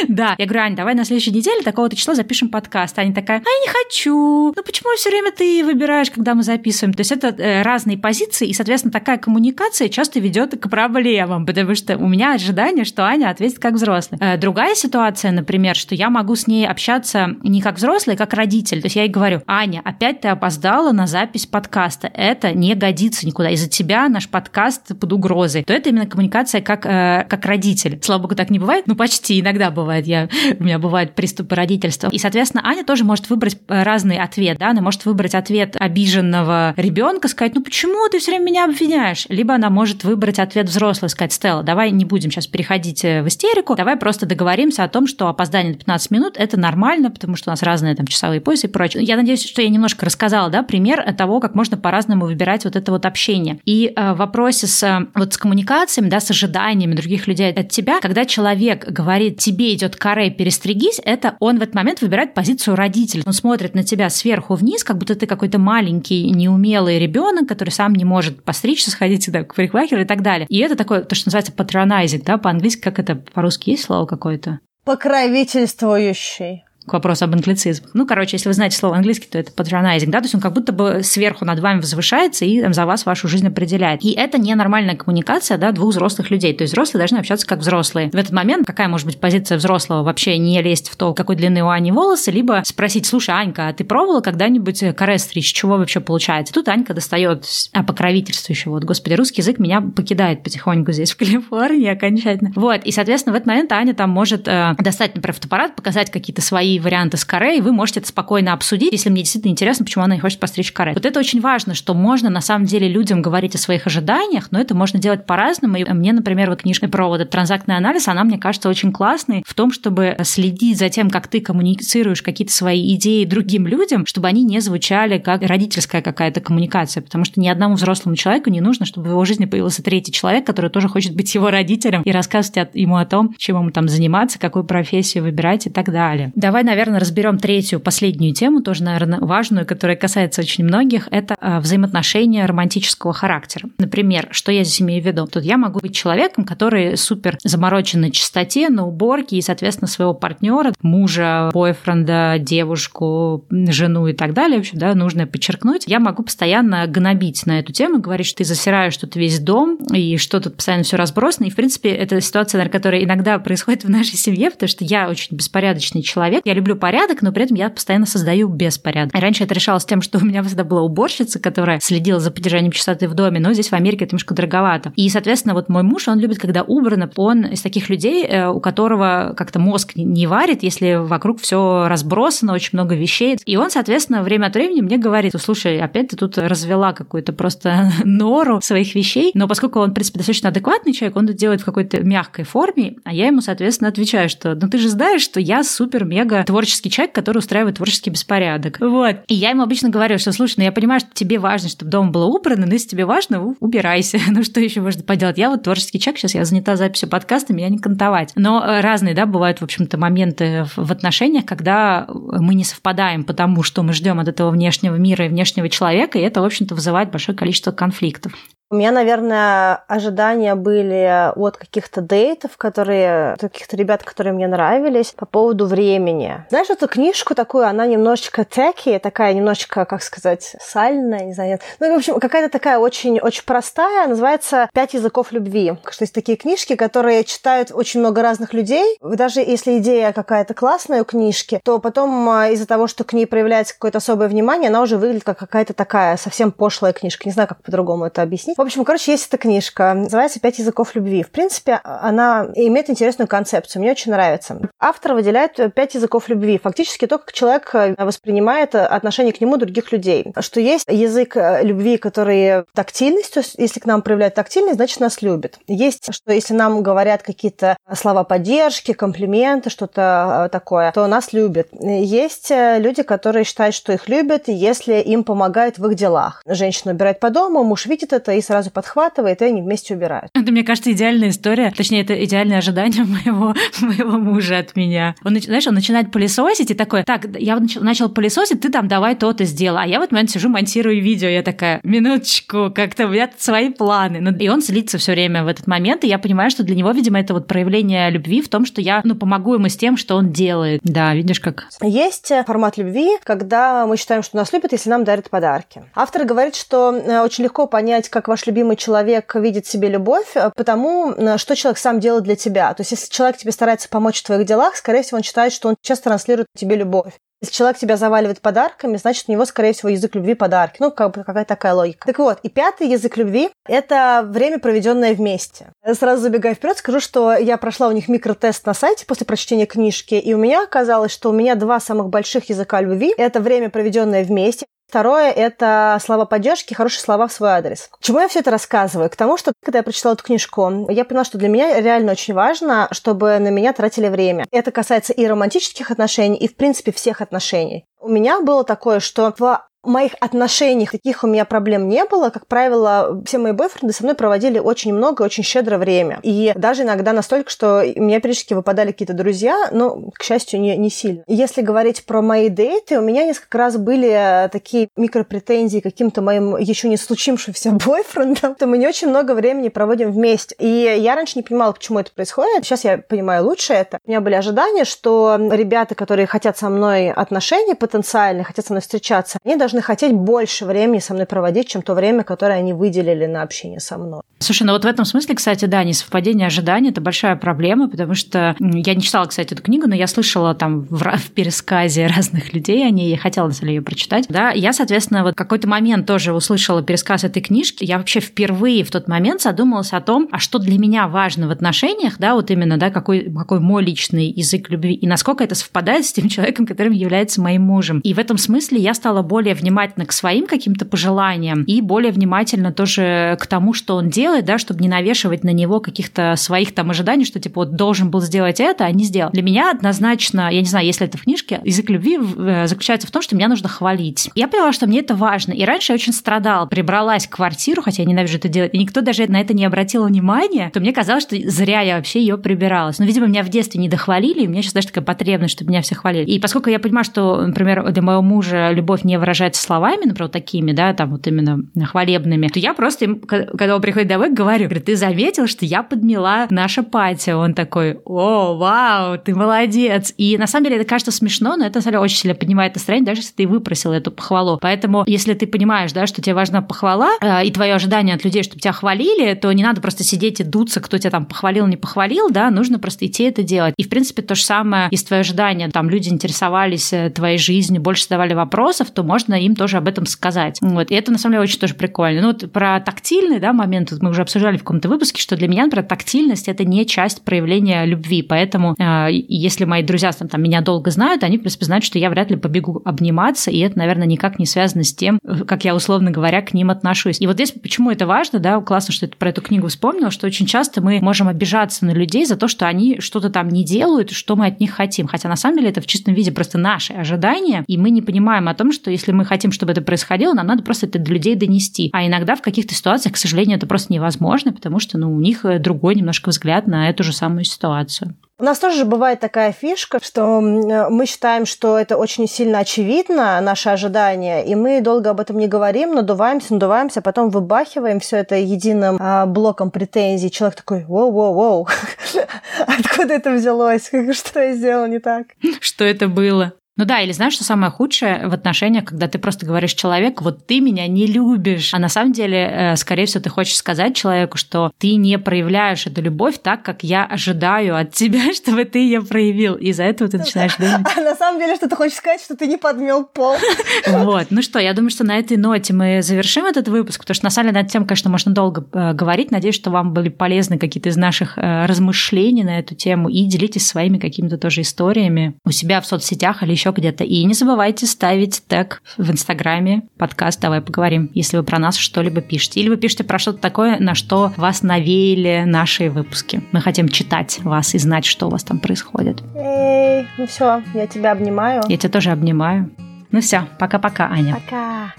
Да, 0.08 0.34
я 0.36 0.46
говорю, 0.46 0.64
Ань, 0.64 0.76
давай 0.76 0.94
на 0.94 1.04
следующей 1.04 1.30
неделе 1.30 1.62
такого-то 1.62 1.96
числа 1.96 2.14
запишем 2.14 2.50
подкаст. 2.50 2.98
Аня 2.98 3.14
такая, 3.14 3.38
а 3.38 3.40
я 3.40 3.66
не 3.66 3.68
хочу. 3.68 4.52
Ну 4.54 4.62
почему 4.62 4.94
все 4.96 5.08
время 5.08 5.32
ты 5.32 5.64
выбираешь, 5.64 6.10
когда 6.10 6.34
мы 6.34 6.42
записываем? 6.42 6.92
То 6.92 7.00
есть 7.00 7.12
это 7.12 7.28
э, 7.28 7.62
разные 7.62 7.96
позиции, 7.96 8.46
и, 8.46 8.52
соответственно, 8.52 8.92
такая 8.92 9.16
коммуникация 9.16 9.88
часто 9.88 10.20
ведет 10.20 10.60
к 10.60 10.68
проблемам, 10.68 11.46
потому 11.46 11.74
что 11.74 11.96
у 11.96 12.06
меня 12.06 12.34
ожидание, 12.34 12.84
что 12.84 13.06
Аня 13.06 13.30
ответит 13.30 13.58
как 13.58 13.74
взрослый. 13.74 14.18
Э, 14.20 14.36
другая 14.72 14.74
ситуация, 14.74 15.32
например, 15.32 15.76
что 15.76 15.94
я 15.94 16.08
могу 16.08 16.34
с 16.34 16.46
ней 16.46 16.66
общаться 16.66 17.36
не 17.42 17.60
как 17.60 17.76
взрослый, 17.76 18.16
а 18.16 18.18
как 18.18 18.32
родитель. 18.32 18.80
То 18.80 18.86
есть 18.86 18.96
я 18.96 19.02
ей 19.02 19.10
говорю, 19.10 19.42
Аня, 19.46 19.82
опять 19.84 20.20
ты 20.20 20.28
опоздала 20.28 20.92
на 20.92 21.06
запись 21.06 21.46
подкаста. 21.46 22.10
Это 22.14 22.52
не 22.52 22.74
годится 22.74 23.26
никуда. 23.26 23.50
Из-за 23.50 23.68
тебя 23.68 24.08
наш 24.08 24.28
подкаст 24.28 24.98
под 24.98 25.12
угрозой. 25.12 25.64
То 25.64 25.72
это 25.72 25.90
именно 25.90 26.06
коммуникация 26.06 26.62
как, 26.62 26.86
э, 26.86 27.26
как 27.28 27.44
родитель. 27.44 27.98
Слава 28.02 28.22
богу, 28.22 28.34
так 28.34 28.50
не 28.50 28.58
бывает. 28.58 28.86
Ну, 28.86 28.94
почти 28.94 29.40
иногда 29.40 29.70
бывает. 29.70 30.06
Я, 30.06 30.28
у 30.58 30.62
меня 30.62 30.78
бывают 30.78 31.14
приступы 31.14 31.54
родительства. 31.54 32.08
И, 32.08 32.18
соответственно, 32.18 32.66
Аня 32.66 32.84
тоже 32.84 33.04
может 33.04 33.28
выбрать 33.28 33.58
э, 33.68 33.82
разный 33.82 34.18
ответ. 34.18 34.58
Да? 34.58 34.70
Она 34.70 34.80
может 34.80 35.04
выбрать 35.04 35.34
ответ 35.34 35.76
обиженного 35.78 36.72
ребенка, 36.76 37.28
сказать, 37.28 37.54
ну 37.54 37.62
почему 37.62 38.08
ты 38.08 38.18
все 38.18 38.30
время 38.32 38.44
меня 38.44 38.64
обвиняешь? 38.64 39.26
Либо 39.28 39.54
она 39.54 39.68
может 39.70 40.04
выбрать 40.04 40.38
ответ 40.38 40.68
взрослый, 40.68 41.08
сказать, 41.10 41.32
Стелла, 41.32 41.62
давай 41.62 41.90
не 41.90 42.04
будем 42.04 42.30
сейчас 42.30 42.46
переходить 42.46 43.04
э, 43.04 43.22
в 43.22 43.28
истерику, 43.28 43.74
давай 43.74 43.96
просто 43.96 44.26
договоримся 44.26 44.61
о 44.70 44.88
том, 44.88 45.06
что 45.06 45.28
опоздание 45.28 45.72
на 45.72 45.78
15 45.78 46.10
минут– 46.10 46.34
это 46.38 46.58
нормально, 46.58 47.10
потому 47.10 47.36
что 47.36 47.50
у 47.50 47.52
нас 47.52 47.62
разные 47.62 47.94
там 47.94 48.06
часовые 48.06 48.40
поясы 48.40 48.66
и 48.66 48.70
прочее. 48.70 49.02
Я 49.02 49.16
надеюсь, 49.16 49.46
что 49.46 49.62
я 49.62 49.68
немножко 49.68 50.06
рассказала, 50.06 50.50
да, 50.50 50.62
пример 50.62 51.12
того, 51.14 51.40
как 51.40 51.54
можно 51.54 51.76
по-разному 51.76 52.26
выбирать 52.26 52.64
вот 52.64 52.76
это 52.76 52.92
вот 52.92 53.06
общение. 53.06 53.58
И 53.64 53.92
э, 53.94 54.12
в 54.12 54.16
вопросе 54.16 54.66
с, 54.66 54.82
э, 54.82 55.06
вот 55.14 55.34
с 55.34 55.36
коммуникациями, 55.36 56.08
да, 56.08 56.20
с 56.20 56.30
ожиданиями 56.30 56.94
других 56.94 57.26
людей 57.26 57.52
от 57.52 57.68
тебя, 57.68 58.00
когда 58.00 58.24
человек 58.24 58.88
говорит, 58.88 59.38
тебе 59.38 59.74
идет 59.74 59.96
каре, 59.96 60.30
перестригись, 60.30 61.00
это 61.04 61.36
он 61.40 61.58
в 61.58 61.62
этот 61.62 61.74
момент 61.74 62.00
выбирает 62.00 62.34
позицию 62.34 62.76
родителя. 62.76 63.22
Он 63.26 63.32
смотрит 63.32 63.74
на 63.74 63.82
тебя 63.82 64.10
сверху 64.10 64.54
вниз, 64.54 64.84
как 64.84 64.98
будто 64.98 65.14
ты 65.14 65.26
какой-то 65.26 65.58
маленький, 65.58 66.30
неумелый 66.30 66.98
ребенок, 66.98 67.48
который 67.48 67.70
сам 67.70 67.94
не 67.94 68.04
может 68.04 68.42
постричься, 68.42 68.90
сходить 68.90 69.24
сюда 69.24 69.44
к 69.44 69.54
парикмахеру 69.54 70.02
и 70.02 70.04
так 70.04 70.22
далее. 70.22 70.46
И 70.48 70.58
это 70.58 70.76
такое, 70.76 71.02
то, 71.02 71.14
что 71.14 71.28
называется 71.28 71.52
патронайзинг, 71.52 72.24
да, 72.24 72.38
по-английски, 72.38 72.80
как 72.80 72.98
это, 72.98 73.16
по-русски 73.16 73.70
есть 73.70 73.84
слово 73.84 74.06
какое-то? 74.06 74.51
Покровительствующий 74.84 76.64
к 76.86 76.92
вопросу 76.92 77.24
об 77.24 77.34
англицизмах. 77.34 77.90
Ну, 77.94 78.06
короче, 78.06 78.36
если 78.36 78.48
вы 78.48 78.54
знаете 78.54 78.76
слово 78.76 78.96
английский, 78.96 79.28
то 79.28 79.38
это 79.38 79.52
patronizing, 79.52 80.10
да, 80.10 80.18
то 80.18 80.24
есть 80.24 80.34
он 80.34 80.40
как 80.40 80.52
будто 80.52 80.72
бы 80.72 81.00
сверху 81.02 81.44
над 81.44 81.60
вами 81.60 81.80
возвышается 81.80 82.44
и 82.44 82.60
там, 82.60 82.74
за 82.74 82.86
вас 82.86 83.06
вашу 83.06 83.28
жизнь 83.28 83.46
определяет. 83.46 84.02
И 84.02 84.12
это 84.12 84.38
ненормальная 84.38 84.96
коммуникация, 84.96 85.58
да, 85.58 85.72
двух 85.72 85.90
взрослых 85.90 86.30
людей. 86.30 86.52
То 86.54 86.62
есть 86.62 86.72
взрослые 86.72 87.00
должны 87.00 87.18
общаться 87.18 87.46
как 87.46 87.60
взрослые. 87.60 88.10
В 88.10 88.16
этот 88.16 88.32
момент 88.32 88.66
какая 88.66 88.88
может 88.88 89.06
быть 89.06 89.20
позиция 89.20 89.58
взрослого 89.58 90.02
вообще 90.02 90.38
не 90.38 90.60
лезть 90.60 90.88
в 90.88 90.96
то, 90.96 91.14
какой 91.14 91.36
длины 91.36 91.62
у 91.62 91.68
Ани 91.68 91.92
волосы, 91.92 92.30
либо 92.30 92.62
спросить, 92.64 93.06
слушай, 93.06 93.34
Анька, 93.34 93.68
а 93.68 93.72
ты 93.72 93.84
пробовала 93.84 94.20
когда-нибудь 94.20 94.82
каре 94.96 95.18
стричь? 95.18 95.52
Чего 95.52 95.76
вообще 95.76 96.00
получается? 96.00 96.52
Тут 96.52 96.68
Анька 96.68 96.94
достает 96.94 97.44
а 97.72 97.82
покровительствующего. 97.82 98.72
Вот, 98.72 98.84
господи, 98.84 99.14
русский 99.14 99.40
язык 99.42 99.58
меня 99.58 99.80
покидает 99.80 100.42
потихоньку 100.42 100.92
здесь, 100.92 101.12
в 101.12 101.16
Калифорнии 101.16 101.88
окончательно. 101.88 102.52
Вот, 102.56 102.84
и, 102.84 102.92
соответственно, 102.92 103.34
в 103.34 103.36
этот 103.36 103.46
момент 103.46 103.72
Аня 103.72 103.94
там 103.94 104.10
может 104.10 104.48
э, 104.48 104.74
достать, 104.78 105.14
например, 105.14 105.34
фотоаппарат, 105.34 105.76
показать 105.76 106.10
какие-то 106.10 106.42
свои 106.42 106.71
варианты 106.78 107.16
с 107.16 107.24
каре, 107.24 107.60
вы 107.62 107.72
можете 107.72 108.00
это 108.00 108.08
спокойно 108.08 108.52
обсудить, 108.52 108.92
если 108.92 109.10
мне 109.10 109.22
действительно 109.22 109.52
интересно, 109.52 109.84
почему 109.84 110.04
она 110.04 110.14
не 110.14 110.20
хочет 110.20 110.40
постричь 110.40 110.72
каре. 110.72 110.92
Вот 110.94 111.06
это 111.06 111.18
очень 111.18 111.40
важно, 111.40 111.74
что 111.74 111.94
можно 111.94 112.30
на 112.30 112.40
самом 112.40 112.66
деле 112.66 112.88
людям 112.88 113.22
говорить 113.22 113.54
о 113.54 113.58
своих 113.58 113.86
ожиданиях, 113.86 114.48
но 114.50 114.60
это 114.60 114.74
можно 114.74 114.98
делать 114.98 115.26
по-разному. 115.26 115.76
И 115.76 115.84
мне, 115.84 116.12
например, 116.12 116.50
вот 116.50 116.62
книжка 116.62 116.88
про 116.88 117.08
вот 117.08 117.20
этот 117.20 117.30
транзактный 117.30 117.76
анализ, 117.76 118.08
она, 118.08 118.24
мне 118.24 118.38
кажется, 118.38 118.68
очень 118.68 118.92
классной 118.92 119.42
в 119.46 119.54
том, 119.54 119.72
чтобы 119.72 120.16
следить 120.22 120.78
за 120.78 120.88
тем, 120.88 121.10
как 121.10 121.28
ты 121.28 121.40
коммуницируешь 121.40 122.22
какие-то 122.22 122.52
свои 122.52 122.94
идеи 122.94 123.24
другим 123.24 123.66
людям, 123.66 124.06
чтобы 124.06 124.28
они 124.28 124.44
не 124.44 124.60
звучали 124.60 125.18
как 125.18 125.42
родительская 125.42 126.02
какая-то 126.02 126.40
коммуникация, 126.40 127.02
потому 127.02 127.24
что 127.24 127.40
ни 127.40 127.48
одному 127.48 127.74
взрослому 127.74 128.16
человеку 128.16 128.50
не 128.50 128.60
нужно, 128.60 128.86
чтобы 128.86 129.08
в 129.08 129.10
его 129.10 129.24
жизни 129.24 129.44
появился 129.44 129.82
третий 129.82 130.12
человек, 130.12 130.46
который 130.46 130.70
тоже 130.70 130.88
хочет 130.88 131.14
быть 131.14 131.34
его 131.34 131.50
родителем 131.50 132.02
и 132.02 132.10
рассказывать 132.10 132.70
ему 132.74 132.96
о 132.96 133.06
том, 133.06 133.34
чем 133.38 133.58
ему 133.58 133.70
там 133.70 133.88
заниматься, 133.88 134.38
какую 134.38 134.64
профессию 134.64 135.24
выбирать 135.24 135.66
и 135.66 135.70
так 135.70 135.90
далее. 135.90 136.32
Давай, 136.34 136.61
наверное, 136.64 137.00
разберем 137.00 137.38
третью, 137.38 137.80
последнюю 137.80 138.34
тему, 138.34 138.62
тоже, 138.62 138.82
наверное, 138.82 139.20
важную, 139.20 139.66
которая 139.66 139.96
касается 139.96 140.42
очень 140.42 140.64
многих, 140.64 141.08
это 141.10 141.34
а, 141.40 141.60
взаимоотношения 141.60 142.44
романтического 142.46 143.12
характера. 143.12 143.68
Например, 143.78 144.28
что 144.30 144.52
я 144.52 144.64
здесь 144.64 144.80
имею 144.82 145.02
в 145.02 145.06
виду? 145.06 145.26
Тут 145.26 145.44
я 145.44 145.56
могу 145.56 145.80
быть 145.80 145.94
человеком, 145.94 146.44
который 146.44 146.96
супер 146.96 147.38
заморочен 147.44 148.00
на 148.00 148.10
чистоте, 148.10 148.68
на 148.68 148.86
уборке, 148.86 149.36
и, 149.36 149.42
соответственно, 149.42 149.88
своего 149.88 150.14
партнера, 150.14 150.72
мужа, 150.82 151.50
бойфренда, 151.52 152.36
девушку, 152.38 153.44
жену 153.50 154.06
и 154.06 154.12
так 154.12 154.34
далее, 154.34 154.58
в 154.58 154.60
общем, 154.60 154.78
да, 154.78 154.94
нужно 154.94 155.26
подчеркнуть, 155.26 155.84
я 155.86 156.00
могу 156.00 156.22
постоянно 156.22 156.86
гнобить 156.86 157.46
на 157.46 157.58
эту 157.58 157.72
тему, 157.72 158.00
говорить, 158.00 158.26
что 158.26 158.38
ты 158.38 158.44
засираешь 158.44 158.96
тут 158.96 159.16
весь 159.16 159.38
дом, 159.38 159.76
и 159.92 160.16
что 160.16 160.40
тут 160.40 160.56
постоянно 160.56 160.84
все 160.84 160.96
разбросано. 160.96 161.46
И, 161.46 161.50
в 161.50 161.56
принципе, 161.56 161.90
это 161.90 162.20
ситуация, 162.20 162.58
наверное, 162.58 162.72
которая 162.72 163.04
иногда 163.04 163.38
происходит 163.38 163.84
в 163.84 163.90
нашей 163.90 164.16
семье, 164.16 164.50
потому 164.50 164.68
что 164.68 164.84
я 164.84 165.08
очень 165.08 165.36
беспорядочный 165.36 166.02
человек. 166.02 166.42
Я 166.44 166.51
люблю 166.54 166.76
порядок, 166.76 167.22
но 167.22 167.32
при 167.32 167.44
этом 167.44 167.56
я 167.56 167.70
постоянно 167.70 168.06
создаю 168.06 168.48
беспорядок. 168.48 169.14
Раньше 169.14 169.44
это 169.44 169.54
решалось 169.54 169.84
тем, 169.84 170.02
что 170.02 170.18
у 170.18 170.24
меня 170.24 170.42
всегда 170.42 170.64
была 170.64 170.82
уборщица, 170.82 171.38
которая 171.38 171.80
следила 171.80 172.20
за 172.20 172.30
поддержанием 172.30 172.72
чистоты 172.72 173.08
в 173.08 173.14
доме, 173.14 173.40
но 173.40 173.52
здесь 173.52 173.70
в 173.70 173.74
Америке 173.74 174.04
это 174.04 174.14
немножко 174.14 174.34
дороговато. 174.34 174.92
И, 174.96 175.08
соответственно, 175.08 175.54
вот 175.54 175.68
мой 175.68 175.82
муж, 175.82 176.08
он 176.08 176.18
любит, 176.18 176.38
когда 176.38 176.62
убрано, 176.62 177.10
он 177.16 177.46
из 177.46 177.62
таких 177.62 177.88
людей, 177.88 178.24
э, 178.24 178.48
у 178.48 178.60
которого 178.60 179.34
как-то 179.36 179.58
мозг 179.58 179.92
не 179.96 180.26
варит, 180.26 180.62
если 180.62 180.94
вокруг 180.94 181.40
все 181.40 181.86
разбросано, 181.88 182.52
очень 182.52 182.70
много 182.72 182.94
вещей. 182.94 183.36
И 183.44 183.56
он, 183.56 183.70
соответственно, 183.70 184.22
время 184.22 184.46
от 184.46 184.54
времени 184.54 184.80
мне 184.80 184.98
говорит, 184.98 185.32
слушай, 185.38 185.80
опять 185.80 186.08
ты 186.08 186.16
тут 186.16 186.38
развела 186.38 186.92
какую-то 186.92 187.32
просто 187.32 187.92
нору 188.04 188.60
своих 188.62 188.94
вещей, 188.94 189.32
но 189.34 189.48
поскольку 189.48 189.80
он, 189.80 189.90
в 189.90 189.94
принципе, 189.94 190.18
достаточно 190.18 190.50
адекватный 190.50 190.92
человек, 190.92 191.16
он 191.16 191.24
это 191.24 191.34
делает 191.34 191.60
в 191.60 191.64
какой-то 191.64 192.02
мягкой 192.02 192.44
форме, 192.44 192.96
а 193.04 193.12
я 193.12 193.26
ему, 193.26 193.40
соответственно, 193.40 193.88
отвечаю, 193.88 194.28
что 194.28 194.54
ну 194.54 194.68
ты 194.68 194.78
же 194.78 194.88
знаешь, 194.88 195.22
что 195.22 195.40
я 195.40 195.64
супер-мега 195.64 196.41
творческий 196.44 196.90
человек, 196.90 197.14
который 197.14 197.38
устраивает 197.38 197.76
творческий 197.76 198.10
беспорядок. 198.10 198.78
Вот. 198.80 199.16
И 199.28 199.34
я 199.34 199.50
ему 199.50 199.62
обычно 199.62 199.88
говорю, 199.88 200.18
что, 200.18 200.32
слушай, 200.32 200.54
ну 200.58 200.64
я 200.64 200.72
понимаю, 200.72 201.00
что 201.00 201.10
тебе 201.12 201.38
важно, 201.38 201.68
чтобы 201.68 201.90
дом 201.90 202.12
было 202.12 202.26
убрано, 202.26 202.66
но 202.66 202.72
если 202.72 202.88
тебе 202.88 203.04
важно, 203.04 203.54
убирайся. 203.60 204.18
ну 204.28 204.42
что 204.42 204.60
еще 204.60 204.80
можно 204.80 205.02
поделать? 205.02 205.38
Я 205.38 205.50
вот 205.50 205.62
творческий 205.62 205.98
человек, 205.98 206.20
сейчас 206.20 206.34
я 206.34 206.44
занята 206.44 206.76
записью 206.76 207.08
подкаста, 207.08 207.52
меня 207.52 207.68
не 207.68 207.78
кантовать. 207.78 208.32
Но 208.36 208.62
э, 208.64 208.80
разные, 208.80 209.14
да, 209.14 209.26
бывают, 209.26 209.60
в 209.60 209.64
общем-то, 209.64 209.98
моменты 209.98 210.66
в 210.76 210.90
отношениях, 210.90 211.44
когда 211.44 212.06
мы 212.08 212.54
не 212.54 212.64
совпадаем 212.64 213.24
потому, 213.24 213.62
что 213.62 213.82
мы 213.82 213.92
ждем 213.92 214.20
от 214.20 214.28
этого 214.28 214.50
внешнего 214.50 214.96
мира 214.96 215.26
и 215.26 215.28
внешнего 215.28 215.68
человека, 215.68 216.18
и 216.18 216.22
это, 216.22 216.40
в 216.40 216.44
общем-то, 216.44 216.74
вызывает 216.74 217.10
большое 217.10 217.36
количество 217.36 217.72
конфликтов. 217.72 218.32
У 218.72 218.74
меня, 218.74 218.90
наверное, 218.90 219.84
ожидания 219.86 220.54
были 220.54 221.30
от 221.36 221.58
каких-то 221.58 222.00
дейтов, 222.00 222.56
которые, 222.56 223.34
от 223.34 223.42
каких-то 223.42 223.76
ребят, 223.76 224.02
которые 224.02 224.32
мне 224.32 224.48
нравились, 224.48 225.12
по 225.14 225.26
поводу 225.26 225.66
времени. 225.66 226.46
Знаешь, 226.48 226.70
эту 226.70 226.88
книжку 226.88 227.34
такую, 227.34 227.66
она 227.66 227.84
немножечко 227.84 228.46
теки, 228.46 228.98
такая 228.98 229.34
немножечко, 229.34 229.84
как 229.84 230.02
сказать, 230.02 230.56
сальная, 230.58 231.20
не 231.20 231.34
знаю. 231.34 231.58
Ну, 231.80 231.92
в 231.92 231.98
общем, 231.98 232.18
какая-то 232.18 232.48
такая 232.48 232.78
очень, 232.78 233.20
очень 233.20 233.44
простая, 233.44 234.08
называется 234.08 234.70
«Пять 234.72 234.94
языков 234.94 235.32
любви». 235.32 235.74
Что 235.90 236.04
есть 236.04 236.14
такие 236.14 236.38
книжки, 236.38 236.74
которые 236.74 237.24
читают 237.24 237.72
очень 237.74 238.00
много 238.00 238.22
разных 238.22 238.54
людей. 238.54 238.96
Даже 239.02 239.40
если 239.40 239.76
идея 239.80 240.14
какая-то 240.14 240.54
классная 240.54 241.02
у 241.02 241.04
книжки, 241.04 241.60
то 241.62 241.78
потом 241.78 242.26
а, 242.26 242.48
из-за 242.48 242.66
того, 242.66 242.86
что 242.86 243.04
к 243.04 243.12
ней 243.12 243.26
проявляется 243.26 243.74
какое-то 243.74 243.98
особое 243.98 244.28
внимание, 244.28 244.70
она 244.70 244.80
уже 244.80 244.96
выглядит 244.96 245.24
как 245.24 245.38
какая-то 245.38 245.74
такая 245.74 246.16
совсем 246.16 246.52
пошлая 246.52 246.94
книжка. 246.94 247.28
Не 247.28 247.32
знаю, 247.32 247.50
как 247.50 247.60
по-другому 247.62 248.06
это 248.06 248.22
объяснить. 248.22 248.56
В 248.62 248.64
общем, 248.64 248.84
короче, 248.84 249.10
есть 249.10 249.26
эта 249.26 249.38
книжка, 249.38 249.92
называется 249.92 250.38
«Пять 250.38 250.60
языков 250.60 250.94
любви». 250.94 251.24
В 251.24 251.30
принципе, 251.32 251.80
она 251.82 252.46
имеет 252.54 252.88
интересную 252.88 253.26
концепцию, 253.26 253.82
мне 253.82 253.90
очень 253.90 254.12
нравится. 254.12 254.60
Автор 254.78 255.14
выделяет 255.14 255.58
пять 255.74 255.94
языков 255.94 256.28
любви. 256.28 256.60
Фактически 256.62 257.08
то, 257.08 257.18
как 257.18 257.32
человек 257.32 257.74
э, 257.74 257.96
воспринимает 257.98 258.76
отношение 258.76 259.32
к 259.32 259.40
нему 259.40 259.56
других 259.56 259.90
людей. 259.90 260.32
Что 260.38 260.60
есть 260.60 260.84
язык 260.88 261.36
э, 261.36 261.64
любви, 261.64 261.96
который 261.96 262.62
тактильность, 262.72 263.34
то 263.34 263.40
есть 263.40 263.56
если 263.58 263.80
к 263.80 263.84
нам 263.84 264.00
проявляют 264.00 264.36
тактильность, 264.36 264.76
значит, 264.76 265.00
нас 265.00 265.22
любят. 265.22 265.58
Есть, 265.66 266.14
что 266.14 266.32
если 266.32 266.54
нам 266.54 266.84
говорят 266.84 267.24
какие-то 267.24 267.76
слова 267.92 268.22
поддержки, 268.22 268.92
комплименты, 268.92 269.70
что-то 269.70 270.44
э, 270.46 270.48
такое, 270.50 270.92
то 270.92 271.04
нас 271.08 271.32
любят. 271.32 271.66
Есть 271.80 272.52
люди, 272.52 273.02
которые 273.02 273.42
считают, 273.42 273.74
что 273.74 273.92
их 273.92 274.08
любят, 274.08 274.44
если 274.46 275.00
им 275.00 275.24
помогают 275.24 275.78
в 275.78 275.88
их 275.88 275.96
делах. 275.96 276.44
Женщина 276.46 276.92
убирает 276.92 277.18
по 277.18 277.30
дому, 277.30 277.64
муж 277.64 277.86
видит 277.86 278.12
это 278.12 278.30
и 278.30 278.40
сразу 278.52 278.70
подхватывает, 278.70 279.40
и 279.40 279.46
они 279.46 279.62
вместе 279.62 279.94
убирают. 279.94 280.28
Это, 280.34 280.52
мне 280.52 280.62
кажется, 280.62 280.92
идеальная 280.92 281.30
история. 281.30 281.72
Точнее, 281.74 282.02
это 282.02 282.22
идеальное 282.22 282.58
ожидание 282.58 283.04
моего, 283.24 283.54
моего 283.80 284.18
мужа 284.18 284.58
от 284.58 284.76
меня. 284.76 285.14
Он, 285.24 285.40
знаешь, 285.40 285.66
он 285.66 285.74
начинает 285.74 286.12
пылесосить 286.12 286.70
и 286.70 286.74
такой, 286.74 287.02
так, 287.04 287.26
я 287.38 287.58
начал 287.80 288.10
пылесосить, 288.10 288.60
ты 288.60 288.68
там 288.68 288.88
давай 288.88 289.16
то-то 289.16 289.44
сделай. 289.44 289.84
А 289.84 289.86
я 289.86 290.00
в 290.00 290.02
этот 290.02 290.12
момент 290.12 290.30
сижу, 290.30 290.50
монтирую 290.50 291.00
видео. 291.02 291.28
Я 291.28 291.42
такая, 291.42 291.80
минуточку, 291.82 292.70
как-то 292.74 293.06
у 293.06 293.08
меня 293.08 293.26
тут 293.28 293.40
свои 293.40 293.70
планы. 293.70 294.20
Ну, 294.20 294.36
и 294.36 294.48
он 294.48 294.60
злится 294.60 294.98
все 294.98 295.12
время 295.12 295.44
в 295.44 295.48
этот 295.48 295.66
момент, 295.66 296.04
и 296.04 296.08
я 296.08 296.18
понимаю, 296.18 296.50
что 296.50 296.62
для 296.62 296.76
него, 296.76 296.90
видимо, 296.90 297.18
это 297.18 297.32
вот 297.32 297.46
проявление 297.46 298.10
любви 298.10 298.42
в 298.42 298.50
том, 298.50 298.66
что 298.66 298.82
я, 298.82 299.00
ну, 299.04 299.14
помогу 299.14 299.54
ему 299.54 299.70
с 299.70 299.76
тем, 299.78 299.96
что 299.96 300.16
он 300.16 300.30
делает. 300.30 300.80
Да, 300.84 301.14
видишь, 301.14 301.40
как... 301.40 301.68
Есть 301.80 302.30
э, 302.30 302.44
формат 302.44 302.76
любви, 302.76 303.16
когда 303.24 303.86
мы 303.86 303.96
считаем, 303.96 304.22
что 304.22 304.36
нас 304.36 304.52
любят, 304.52 304.72
если 304.72 304.90
нам 304.90 305.04
дарят 305.04 305.30
подарки. 305.30 305.84
Автор 305.94 306.26
говорит, 306.26 306.54
что 306.54 306.94
э, 306.94 307.20
очень 307.20 307.44
легко 307.44 307.66
понять, 307.66 308.10
как 308.10 308.28
ваш 308.32 308.46
любимый 308.46 308.76
человек 308.76 309.34
видит 309.34 309.66
себе 309.66 309.88
любовь, 309.88 310.36
э, 310.36 310.50
потому 310.56 311.14
что 311.36 311.54
человек 311.54 311.78
сам 311.78 312.00
делает 312.00 312.24
для 312.24 312.36
тебя. 312.36 312.72
То 312.74 312.80
есть, 312.80 312.92
если 312.92 313.10
человек 313.10 313.36
тебе 313.36 313.52
старается 313.52 313.88
помочь 313.88 314.20
в 314.20 314.26
твоих 314.26 314.46
делах, 314.46 314.76
скорее 314.76 315.02
всего, 315.02 315.18
он 315.18 315.22
считает, 315.22 315.52
что 315.52 315.68
он 315.68 315.76
сейчас 315.80 316.00
транслирует 316.00 316.48
тебе 316.56 316.76
любовь. 316.76 317.12
Если 317.42 317.54
человек 317.54 317.76
тебя 317.76 317.96
заваливает 317.96 318.40
подарками, 318.40 318.96
значит, 318.96 319.24
у 319.28 319.32
него, 319.32 319.44
скорее 319.44 319.72
всего, 319.72 319.88
язык 319.88 320.14
любви 320.14 320.34
подарки. 320.34 320.76
Ну, 320.78 320.92
как 320.92 321.12
какая 321.12 321.44
такая 321.44 321.74
логика. 321.74 322.06
Так 322.06 322.18
вот, 322.20 322.38
и 322.44 322.48
пятый 322.48 322.88
язык 322.88 323.16
любви– 323.16 323.50
это 323.68 324.22
время, 324.24 324.60
проведенное 324.60 325.12
вместе. 325.12 325.72
Сразу 325.84 326.22
забегая 326.22 326.54
вперед, 326.54 326.78
скажу, 326.78 327.00
что 327.00 327.32
я 327.32 327.56
прошла 327.56 327.88
у 327.88 327.92
них 327.92 328.08
микротест 328.08 328.64
на 328.64 328.74
сайте 328.74 329.04
после 329.06 329.26
прочтения 329.26 329.66
книжки, 329.66 330.14
и 330.14 330.32
у 330.34 330.38
меня 330.38 330.62
оказалось, 330.62 331.10
что 331.10 331.30
у 331.30 331.32
меня 331.32 331.56
два 331.56 331.80
самых 331.80 332.10
больших 332.10 332.48
языка 332.48 332.80
любви– 332.80 333.12
это 333.18 333.40
время, 333.40 333.70
проведенное 333.70 334.22
вместе, 334.22 334.64
Второе– 334.92 335.30
это 335.32 335.98
слова 336.04 336.26
поддержки, 336.26 336.74
хорошие 336.74 337.00
слова 337.00 337.26
в 337.26 337.32
свой 337.32 337.48
адрес. 337.48 337.88
Чему 338.00 338.20
я 338.20 338.28
все 338.28 338.40
это 338.40 338.50
рассказываю? 338.50 339.08
К 339.08 339.16
тому, 339.16 339.38
что 339.38 339.54
когда 339.64 339.78
я 339.78 339.82
прочитала 339.82 340.12
эту 340.12 340.24
книжку, 340.24 340.86
я 340.90 341.06
поняла, 341.06 341.24
что 341.24 341.38
для 341.38 341.48
меня 341.48 341.80
реально 341.80 342.12
очень 342.12 342.34
важно, 342.34 342.88
чтобы 342.90 343.38
на 343.38 343.48
меня 343.48 343.72
тратили 343.72 344.08
время. 344.08 344.44
Это 344.50 344.70
касается 344.70 345.14
и 345.14 345.26
романтических 345.26 345.90
отношений, 345.90 346.36
и, 346.36 346.46
в 346.46 346.56
принципе, 346.56 346.92
всех 346.92 347.22
отношений. 347.22 347.86
У 348.00 348.08
меня 348.10 348.42
было 348.42 348.64
такое, 348.64 349.00
что 349.00 349.32
в 349.38 349.66
моих 349.82 350.12
отношениях 350.20 350.90
таких 350.92 351.24
у 351.24 351.26
меня 351.26 351.44
проблем 351.44 351.88
не 351.88 352.04
было. 352.04 352.30
Как 352.30 352.46
правило, 352.46 353.22
все 353.26 353.38
мои 353.38 353.52
бойфренды 353.52 353.94
со 353.94 354.02
мной 354.02 354.14
проводили 354.14 354.58
очень 354.58 354.94
много, 354.94 355.22
очень 355.22 355.42
щедро 355.42 355.78
время. 355.78 356.20
И 356.22 356.52
даже 356.56 356.82
иногда 356.82 357.12
настолько, 357.12 357.50
что 357.50 357.82
у 357.96 358.02
меня 358.02 358.20
периодически 358.20 358.54
выпадали 358.54 358.92
какие-то 358.92 359.14
друзья, 359.14 359.68
но, 359.72 360.10
к 360.14 360.22
счастью, 360.22 360.60
не, 360.60 360.76
не 360.76 360.90
сильно. 360.90 361.24
Если 361.26 361.62
говорить 361.62 362.04
про 362.04 362.22
мои 362.22 362.48
дейты, 362.48 362.98
у 362.98 363.02
меня 363.02 363.24
несколько 363.24 363.58
раз 363.58 363.76
были 363.76 364.48
такие 364.52 364.88
микропретензии 364.96 365.80
каким-то 365.80 366.22
моим 366.22 366.56
еще 366.56 366.88
не 366.88 366.96
случившимся 366.96 367.70
бойфрендом, 367.86 368.54
то 368.54 368.66
мы 368.66 368.78
не 368.78 368.86
очень 368.86 369.08
много 369.08 369.32
времени 369.32 369.68
проводим 369.68 370.12
вместе. 370.12 370.54
И 370.58 370.66
я 370.66 371.14
раньше 371.14 371.34
не 371.36 371.42
понимала, 371.42 371.72
почему 371.72 371.98
это 371.98 372.12
происходит. 372.12 372.64
Сейчас 372.64 372.84
я 372.84 372.98
понимаю 372.98 373.44
лучше 373.44 373.72
это. 373.72 373.98
У 374.06 374.10
меня 374.10 374.20
были 374.20 374.34
ожидания, 374.34 374.84
что 374.84 375.38
ребята, 375.50 375.94
которые 375.94 376.26
хотят 376.26 376.56
со 376.58 376.68
мной 376.68 377.10
отношений 377.10 377.74
потенциально, 377.74 378.44
хотят 378.44 378.66
со 378.66 378.72
мной 378.72 378.80
встречаться, 378.80 379.38
они 379.44 379.56
должны 379.56 379.71
должны 379.72 379.82
хотеть 379.82 380.12
больше 380.12 380.66
времени 380.66 381.00
со 381.00 381.14
мной 381.14 381.26
проводить, 381.26 381.68
чем 381.68 381.82
то 381.82 381.94
время, 381.94 382.24
которое 382.24 382.58
они 382.58 382.72
выделили 382.72 383.26
на 383.26 383.42
общение 383.42 383.80
со 383.80 383.96
мной. 383.96 384.22
Слушай, 384.42 384.64
ну 384.64 384.72
вот 384.72 384.84
в 384.84 384.88
этом 384.88 385.04
смысле, 385.04 385.36
кстати, 385.36 385.66
да, 385.66 385.84
несовпадение 385.84 386.48
ожиданий– 386.48 386.90
это 386.90 387.00
большая 387.00 387.36
проблема, 387.36 387.88
потому 387.88 388.14
что 388.14 388.56
я 388.58 388.94
не 388.94 389.02
читала, 389.02 389.26
кстати, 389.26 389.54
эту 389.54 389.62
книгу, 389.62 389.86
но 389.86 389.94
я 389.94 390.06
слышала 390.06 390.54
там 390.54 390.82
в, 390.90 390.98
в 390.98 391.30
пересказе 391.30 392.06
разных 392.16 392.52
людей 392.52 392.86
о 392.86 392.90
ней, 392.90 393.10
я 393.10 393.16
хотела, 393.16 393.46
на 393.46 393.52
самом 393.52 393.68
деле, 393.68 393.76
ее 393.76 393.82
прочитать. 393.82 394.26
Да, 394.28 394.50
я, 394.50 394.72
соответственно, 394.72 395.22
вот 395.22 395.34
какой-то 395.34 395.68
момент 395.68 396.06
тоже 396.06 396.32
услышала 396.32 396.82
пересказ 396.82 397.24
этой 397.24 397.40
книжки. 397.40 397.84
Я 397.84 397.98
вообще 397.98 398.20
впервые 398.20 398.84
в 398.84 398.90
тот 398.90 399.06
момент 399.06 399.42
задумалась 399.42 399.92
о 399.92 400.00
том, 400.00 400.28
а 400.32 400.38
что 400.38 400.58
для 400.58 400.78
меня 400.78 401.06
важно 401.06 401.46
в 401.46 401.50
отношениях, 401.50 402.16
да, 402.18 402.34
вот 402.34 402.50
именно, 402.50 402.78
да, 402.78 402.90
какой, 402.90 403.32
какой 403.32 403.60
мой 403.60 403.84
личный 403.84 404.26
язык 404.26 404.70
любви, 404.70 404.94
и 404.94 405.06
насколько 405.06 405.44
это 405.44 405.54
совпадает 405.54 406.04
с 406.04 406.12
тем 406.12 406.28
человеком, 406.32 406.66
которым 406.66 406.92
является 406.92 407.40
моим 407.40 407.62
мужем. 407.62 408.00
И 408.00 408.12
в 408.12 408.18
этом 408.18 408.38
смысле 408.38 408.78
я 408.78 408.94
стала 408.94 409.22
более 409.22 409.54
внимательна 409.62 410.06
к 410.06 410.12
своим 410.12 410.46
каким-то 410.46 410.84
пожеланиям 410.84 411.62
и 411.64 411.80
более 411.80 412.12
внимательно 412.12 412.72
тоже 412.72 413.36
к 413.40 413.46
тому, 413.46 413.72
что 413.72 413.96
он 413.96 414.10
делает, 414.10 414.44
да, 414.44 414.58
чтобы 414.58 414.80
не 414.80 414.88
навешивать 414.88 415.44
на 415.44 415.50
него 415.50 415.80
каких-то 415.80 416.34
своих 416.36 416.74
там 416.74 416.90
ожиданий, 416.90 417.24
что 417.24 417.40
типа 417.40 417.62
вот 417.62 417.76
должен 417.76 418.10
был 418.10 418.20
сделать 418.20 418.60
это, 418.60 418.84
а 418.84 418.90
не 418.90 419.04
сделал. 419.04 419.30
Для 419.32 419.42
меня 419.42 419.70
однозначно, 419.70 420.50
я 420.52 420.60
не 420.60 420.66
знаю, 420.66 420.86
если 420.86 421.06
это 421.06 421.18
в 421.18 421.22
книжке, 421.22 421.60
язык 421.64 421.88
любви 421.90 422.18
э, 422.18 422.66
заключается 422.66 423.06
в 423.06 423.10
том, 423.10 423.22
что 423.22 423.36
меня 423.36 423.48
нужно 423.48 423.68
хвалить. 423.68 424.30
Я 424.34 424.48
поняла, 424.48 424.72
что 424.72 424.86
мне 424.86 425.00
это 425.00 425.14
важно. 425.14 425.52
И 425.52 425.64
раньше 425.64 425.92
я 425.92 425.94
очень 425.94 426.12
страдала, 426.12 426.66
прибралась 426.66 427.26
в 427.26 427.30
квартиру, 427.30 427.82
хотя 427.82 428.02
я 428.02 428.08
ненавижу 428.08 428.38
это 428.38 428.48
делать, 428.48 428.74
и 428.74 428.78
никто 428.78 429.00
даже 429.00 429.26
на 429.26 429.40
это 429.40 429.54
не 429.54 429.64
обратил 429.64 430.04
внимания, 430.04 430.70
то 430.72 430.80
мне 430.80 430.92
казалось, 430.92 431.22
что 431.22 431.36
зря 431.50 431.80
я 431.80 431.96
вообще 431.96 432.20
ее 432.20 432.36
прибиралась. 432.38 432.98
Но, 432.98 433.04
видимо, 433.04 433.26
меня 433.26 433.42
в 433.42 433.48
детстве 433.48 433.80
не 433.80 433.88
дохвалили, 433.88 434.42
и 434.42 434.46
у 434.46 434.50
меня 434.50 434.62
сейчас 434.62 434.74
даже 434.74 434.88
такая 434.88 435.04
потребность, 435.04 435.54
чтобы 435.54 435.70
меня 435.70 435.82
все 435.82 435.94
хвалили. 435.94 436.30
И 436.30 436.40
поскольку 436.40 436.70
я 436.70 436.78
понимаю, 436.78 437.04
что, 437.04 437.46
например, 437.46 437.90
для 437.92 438.02
моего 438.02 438.22
мужа 438.22 438.70
любовь 438.72 439.04
не 439.04 439.18
выражается 439.52 439.62
словами, 439.62 440.06
например, 440.06 440.22
вот 440.24 440.32
такими, 440.32 440.72
да, 440.72 440.92
там 440.94 441.10
вот 441.10 441.26
именно 441.26 441.62
хвалебными, 441.84 442.48
то 442.48 442.58
я 442.58 442.74
просто, 442.74 443.14
когда 443.26 443.76
он 443.76 443.82
приходит 443.82 444.08
домой, 444.08 444.30
говорю, 444.30 444.64
говорю, 444.64 444.84
ты 444.84 444.96
заметил, 444.96 445.46
что 445.46 445.64
я 445.64 445.82
подмела 445.82 446.46
наше 446.50 446.82
пати? 446.82 447.30
Он 447.30 447.54
такой, 447.54 447.98
о, 448.04 448.56
вау, 448.56 449.18
ты 449.18 449.34
молодец. 449.34 450.14
И 450.16 450.38
на 450.38 450.46
самом 450.46 450.64
деле 450.64 450.76
это 450.76 450.88
кажется 450.88 451.12
смешно, 451.12 451.56
но 451.56 451.66
это, 451.66 451.78
на 451.78 451.82
самом 451.82 451.92
деле, 451.92 452.04
очень 452.04 452.16
сильно 452.16 452.34
поднимает 452.34 452.74
настроение, 452.74 453.06
даже 453.06 453.20
если 453.20 453.34
ты 453.34 453.46
выпросил 453.46 453.92
эту 453.92 454.10
похвалу. 454.10 454.58
Поэтому, 454.60 455.04
если 455.06 455.34
ты 455.34 455.46
понимаешь, 455.46 455.92
да, 455.92 456.06
что 456.06 456.22
тебе 456.22 456.34
важна 456.34 456.62
похвала, 456.62 457.10
э, 457.20 457.44
и 457.46 457.50
твое 457.50 457.74
ожидание 457.74 458.14
от 458.14 458.24
людей, 458.24 458.42
чтобы 458.42 458.60
тебя 458.60 458.72
хвалили, 458.72 459.34
то 459.34 459.52
не 459.52 459.62
надо 459.62 459.80
просто 459.80 460.04
сидеть 460.04 460.40
и 460.40 460.44
дуться, 460.44 460.80
кто 460.80 460.98
тебя 460.98 461.10
там 461.10 461.26
похвалил, 461.26 461.66
не 461.66 461.76
похвалил, 461.76 462.30
да, 462.30 462.50
нужно 462.50 462.78
просто 462.78 463.06
идти 463.06 463.24
это 463.24 463.42
делать. 463.42 463.74
И, 463.76 463.84
в 463.84 463.88
принципе, 463.88 464.22
то 464.22 464.34
же 464.34 464.42
самое, 464.42 464.88
если 464.90 465.06
твое 465.06 465.20
ожидание, 465.20 465.68
там, 465.68 465.90
люди 465.90 466.08
интересовались 466.08 466.92
э, 466.92 467.10
твоей 467.10 467.38
жизнью, 467.38 467.82
больше 467.82 468.04
задавали 468.04 468.34
вопросов, 468.34 468.90
то 468.90 469.02
можно 469.02 469.41
им 469.44 469.54
тоже 469.54 469.76
об 469.76 469.88
этом 469.88 470.06
сказать. 470.06 470.58
Вот. 470.60 470.90
И 470.90 470.94
это, 470.94 471.12
на 471.12 471.18
самом 471.18 471.34
деле, 471.34 471.42
очень 471.42 471.58
тоже 471.58 471.74
прикольно. 471.74 472.22
Ну, 472.22 472.26
вот 472.28 472.52
про 472.52 472.80
тактильный, 472.80 473.40
да, 473.40 473.52
момент, 473.52 473.90
вот 473.90 474.02
мы 474.02 474.10
уже 474.10 474.22
обсуждали 474.22 474.56
в 474.56 474.60
каком-то 474.60 474.88
выпуске, 474.88 475.20
что 475.20 475.36
для 475.36 475.48
меня, 475.48 475.64
например, 475.64 475.86
тактильность– 475.86 476.48
это 476.48 476.64
не 476.64 476.86
часть 476.86 477.24
проявления 477.24 477.84
любви. 477.84 478.22
Поэтому 478.22 478.74
э, 478.78 479.08
если 479.10 479.64
мои 479.64 479.82
друзья 479.82 480.12
там, 480.12 480.28
там, 480.28 480.42
меня 480.42 480.60
долго 480.60 480.90
знают, 480.90 481.24
они, 481.24 481.38
в 481.38 481.40
принципе, 481.40 481.64
знают, 481.64 481.84
что 481.84 481.98
я 481.98 482.10
вряд 482.10 482.30
ли 482.30 482.36
побегу 482.36 482.82
обниматься, 482.84 483.50
и 483.50 483.58
это, 483.58 483.78
наверное, 483.78 484.06
никак 484.06 484.38
не 484.38 484.46
связано 484.46 484.84
с 484.84 484.94
тем, 484.94 485.18
как 485.46 485.64
я, 485.64 485.74
условно 485.74 486.10
говоря, 486.10 486.42
к 486.42 486.54
ним 486.54 486.70
отношусь. 486.70 487.20
И 487.20 487.26
вот 487.26 487.34
здесь 487.34 487.52
почему 487.52 487.90
это 487.90 488.06
важно, 488.06 488.38
да, 488.38 488.60
классно, 488.60 488.92
что 488.92 489.06
ты 489.06 489.16
про 489.16 489.30
эту 489.30 489.42
книгу 489.42 489.68
вспомнила, 489.68 490.10
что 490.10 490.26
очень 490.26 490.46
часто 490.46 490.82
мы 490.82 491.00
можем 491.00 491.28
обижаться 491.28 491.84
на 491.86 491.92
людей 491.92 492.26
за 492.26 492.36
то, 492.36 492.48
что 492.48 492.66
они 492.66 493.00
что-то 493.00 493.30
там 493.30 493.48
не 493.48 493.64
делают, 493.64 494.10
что 494.10 494.36
мы 494.36 494.46
от 494.46 494.60
них 494.60 494.72
хотим. 494.72 495.06
Хотя 495.06 495.28
на 495.28 495.36
самом 495.36 495.58
деле 495.58 495.70
это 495.70 495.80
в 495.80 495.86
чистом 495.86 496.14
виде 496.14 496.32
просто 496.32 496.58
наши 496.58 496.92
ожидания, 496.92 497.64
и 497.66 497.78
мы 497.78 497.90
не 497.90 498.02
понимаем 498.02 498.48
о 498.48 498.54
том, 498.54 498.72
что 498.72 498.90
если 498.90 499.12
мы 499.12 499.24
хотим, 499.32 499.50
чтобы 499.50 499.72
это 499.72 499.80
происходило, 499.80 500.34
нам 500.34 500.46
надо 500.46 500.62
просто 500.62 500.86
это 500.86 500.98
до 500.98 501.10
людей 501.10 501.34
донести. 501.36 501.88
А 501.94 502.06
иногда 502.06 502.36
в 502.36 502.42
каких-то 502.42 502.74
ситуациях, 502.74 503.14
к 503.14 503.18
сожалению, 503.18 503.56
это 503.56 503.66
просто 503.66 503.90
невозможно, 503.90 504.52
потому 504.52 504.78
что 504.78 504.98
ну, 504.98 505.10
у 505.10 505.20
них 505.20 505.46
э, 505.46 505.58
другой 505.58 505.94
немножко 505.94 506.28
взгляд 506.28 506.66
на 506.66 506.90
эту 506.90 507.02
же 507.02 507.14
самую 507.14 507.44
ситуацию. 507.44 508.14
У 508.38 508.44
нас 508.44 508.58
тоже 508.58 508.84
бывает 508.84 509.20
такая 509.20 509.52
фишка, 509.52 510.00
что 510.02 510.40
мы 510.40 511.06
считаем, 511.06 511.46
что 511.46 511.78
это 511.78 511.96
очень 511.96 512.28
сильно 512.28 512.58
очевидно, 512.58 513.40
наши 513.40 513.68
ожидания, 513.68 514.44
и 514.44 514.54
мы 514.54 514.80
долго 514.80 515.10
об 515.10 515.20
этом 515.20 515.38
не 515.38 515.46
говорим, 515.46 515.94
надуваемся, 515.94 516.54
надуваемся, 516.54 517.00
а 517.00 517.02
потом 517.02 517.30
выбахиваем 517.30 518.00
все 518.00 518.16
это 518.16 518.34
единым 518.34 518.96
а, 518.98 519.26
блоком 519.26 519.70
претензий. 519.70 520.30
Человек 520.30 520.56
такой, 520.56 520.84
воу-воу-воу, 520.84 521.68
откуда 522.66 523.14
это 523.14 523.30
взялось? 523.30 523.90
Что 524.12 524.40
я 524.40 524.54
сделал 524.54 524.86
не 524.88 524.98
так? 524.98 525.28
Что 525.60 525.84
это 525.84 526.08
было? 526.08 526.52
Ну 526.76 526.86
да, 526.86 527.00
или 527.00 527.12
знаешь, 527.12 527.34
что 527.34 527.44
самое 527.44 527.70
худшее 527.70 528.28
в 528.28 528.32
отношениях, 528.32 528.86
когда 528.86 529.06
ты 529.06 529.18
просто 529.18 529.44
говоришь 529.44 529.74
человеку, 529.74 530.24
вот 530.24 530.46
ты 530.46 530.60
меня 530.60 530.86
не 530.86 531.06
любишь, 531.06 531.74
а 531.74 531.78
на 531.78 531.90
самом 531.90 532.12
деле, 532.12 532.38
э, 532.38 532.76
скорее 532.76 533.04
всего, 533.04 533.22
ты 533.22 533.28
хочешь 533.28 533.56
сказать 533.56 533.94
человеку, 533.94 534.38
что 534.38 534.72
ты 534.78 534.94
не 534.94 535.18
проявляешь 535.18 535.86
эту 535.86 536.00
любовь 536.00 536.38
так, 536.42 536.62
как 536.62 536.82
я 536.82 537.04
ожидаю 537.04 537.76
от 537.76 537.92
тебя, 537.92 538.32
чтобы 538.34 538.64
ты 538.64 538.78
ее 538.78 539.02
проявил. 539.02 539.54
И 539.56 539.66
из-за 539.66 539.84
этого 539.84 540.10
ты 540.10 540.18
начинаешь 540.18 540.56
думать. 540.56 540.86
А 540.96 541.00
на 541.00 541.14
самом 541.14 541.40
деле, 541.40 541.56
что 541.56 541.68
ты 541.68 541.76
хочешь 541.76 541.96
сказать, 541.96 542.22
что 542.22 542.36
ты 542.36 542.46
не 542.46 542.56
подмел 542.56 543.04
пол. 543.04 543.36
Вот. 543.88 544.28
Ну 544.30 544.40
что, 544.40 544.58
я 544.58 544.72
думаю, 544.72 544.90
что 544.90 545.04
на 545.04 545.18
этой 545.18 545.36
ноте 545.36 545.72
мы 545.74 546.02
завершим 546.02 546.46
этот 546.46 546.68
выпуск, 546.68 547.00
потому 547.00 547.14
что 547.14 547.24
на 547.24 547.30
самом 547.30 547.48
деле 547.48 547.60
на 547.60 547.64
эту 547.64 547.72
тему, 547.72 547.86
конечно, 547.86 548.10
можно 548.10 548.32
долго 548.32 548.66
э, 548.72 548.94
говорить. 548.94 549.30
Надеюсь, 549.30 549.54
что 549.54 549.70
вам 549.70 549.92
были 549.92 550.08
полезны 550.08 550.58
какие-то 550.58 550.88
из 550.88 550.96
наших 550.96 551.36
э, 551.36 551.66
размышлений 551.66 552.44
на 552.44 552.58
эту 552.58 552.74
тему 552.74 553.08
и 553.08 553.24
делитесь 553.26 553.66
своими 553.66 553.98
какими-то 553.98 554.38
тоже 554.38 554.62
историями 554.62 555.34
у 555.44 555.50
себя 555.50 555.80
в 555.80 555.86
соцсетях 555.86 556.42
или 556.42 556.52
еще 556.62 556.70
где-то. 556.70 557.02
И 557.02 557.24
не 557.24 557.34
забывайте 557.34 557.86
ставить 557.86 558.42
тег 558.46 558.82
в 558.96 559.10
Инстаграме 559.10 559.82
подкаст 559.98 560.40
«Давай 560.40 560.60
поговорим», 560.60 561.10
если 561.12 561.36
вы 561.36 561.42
про 561.42 561.58
нас 561.58 561.76
что-либо 561.76 562.20
пишете. 562.20 562.60
Или 562.60 562.68
вы 562.68 562.76
пишете 562.76 563.02
про 563.02 563.18
что-то 563.18 563.38
такое, 563.38 563.78
на 563.80 563.96
что 563.96 564.32
вас 564.36 564.62
навеяли 564.62 565.42
наши 565.44 565.90
выпуски. 565.90 566.42
Мы 566.52 566.60
хотим 566.60 566.88
читать 566.88 567.40
вас 567.42 567.74
и 567.74 567.78
знать, 567.78 568.04
что 568.04 568.28
у 568.28 568.30
вас 568.30 568.44
там 568.44 568.60
происходит. 568.60 569.22
Эй, 569.34 570.06
ну 570.18 570.26
все, 570.28 570.62
я 570.74 570.86
тебя 570.86 571.12
обнимаю. 571.12 571.62
Я 571.68 571.76
тебя 571.76 571.90
тоже 571.90 572.10
обнимаю. 572.10 572.70
Ну 573.10 573.20
все, 573.20 573.48
пока-пока, 573.58 574.06
Аня. 574.06 574.34
Пока. 574.34 574.94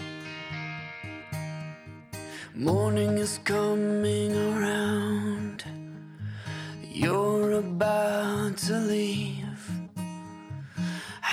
Morning 2.55 3.18
is 3.18 3.39
coming 3.43 3.62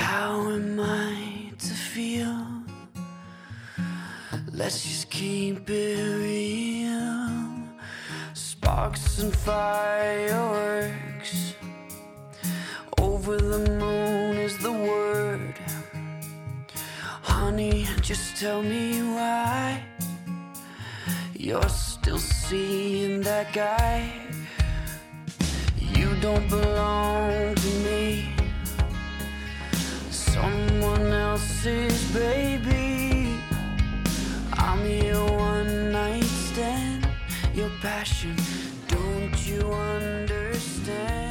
How 0.01 0.49
am 0.51 0.81
I 0.81 1.53
to 1.59 1.75
feel? 1.93 2.37
Let's 4.51 4.83
just 4.83 5.11
keep 5.11 5.69
it 5.69 6.03
real. 6.25 7.29
Sparks 8.33 9.19
and 9.19 9.37
fireworks. 9.37 10.75
Over 12.99 13.37
the 13.37 13.59
moon 13.79 14.39
is 14.39 14.57
the 14.59 14.73
word. 14.73 15.55
Honey, 17.23 17.87
just 18.01 18.41
tell 18.41 18.63
me 18.63 19.03
why 19.03 19.83
you're 21.35 21.69
still 21.69 22.19
seeing 22.19 23.21
that 23.21 23.53
guy. 23.53 24.11
You 25.79 26.17
don't 26.21 26.49
belong 26.49 27.55
to 27.55 27.69
me 27.85 28.30
someone 30.41 31.13
else's 31.13 32.01
baby. 32.13 33.39
I'm 34.53 34.87
your 34.87 35.27
one 35.27 35.93
night 35.93 36.25
stand, 36.25 37.07
your 37.55 37.71
passion. 37.83 38.37
Don't 38.89 39.37
you 39.47 39.61
understand? 39.73 41.30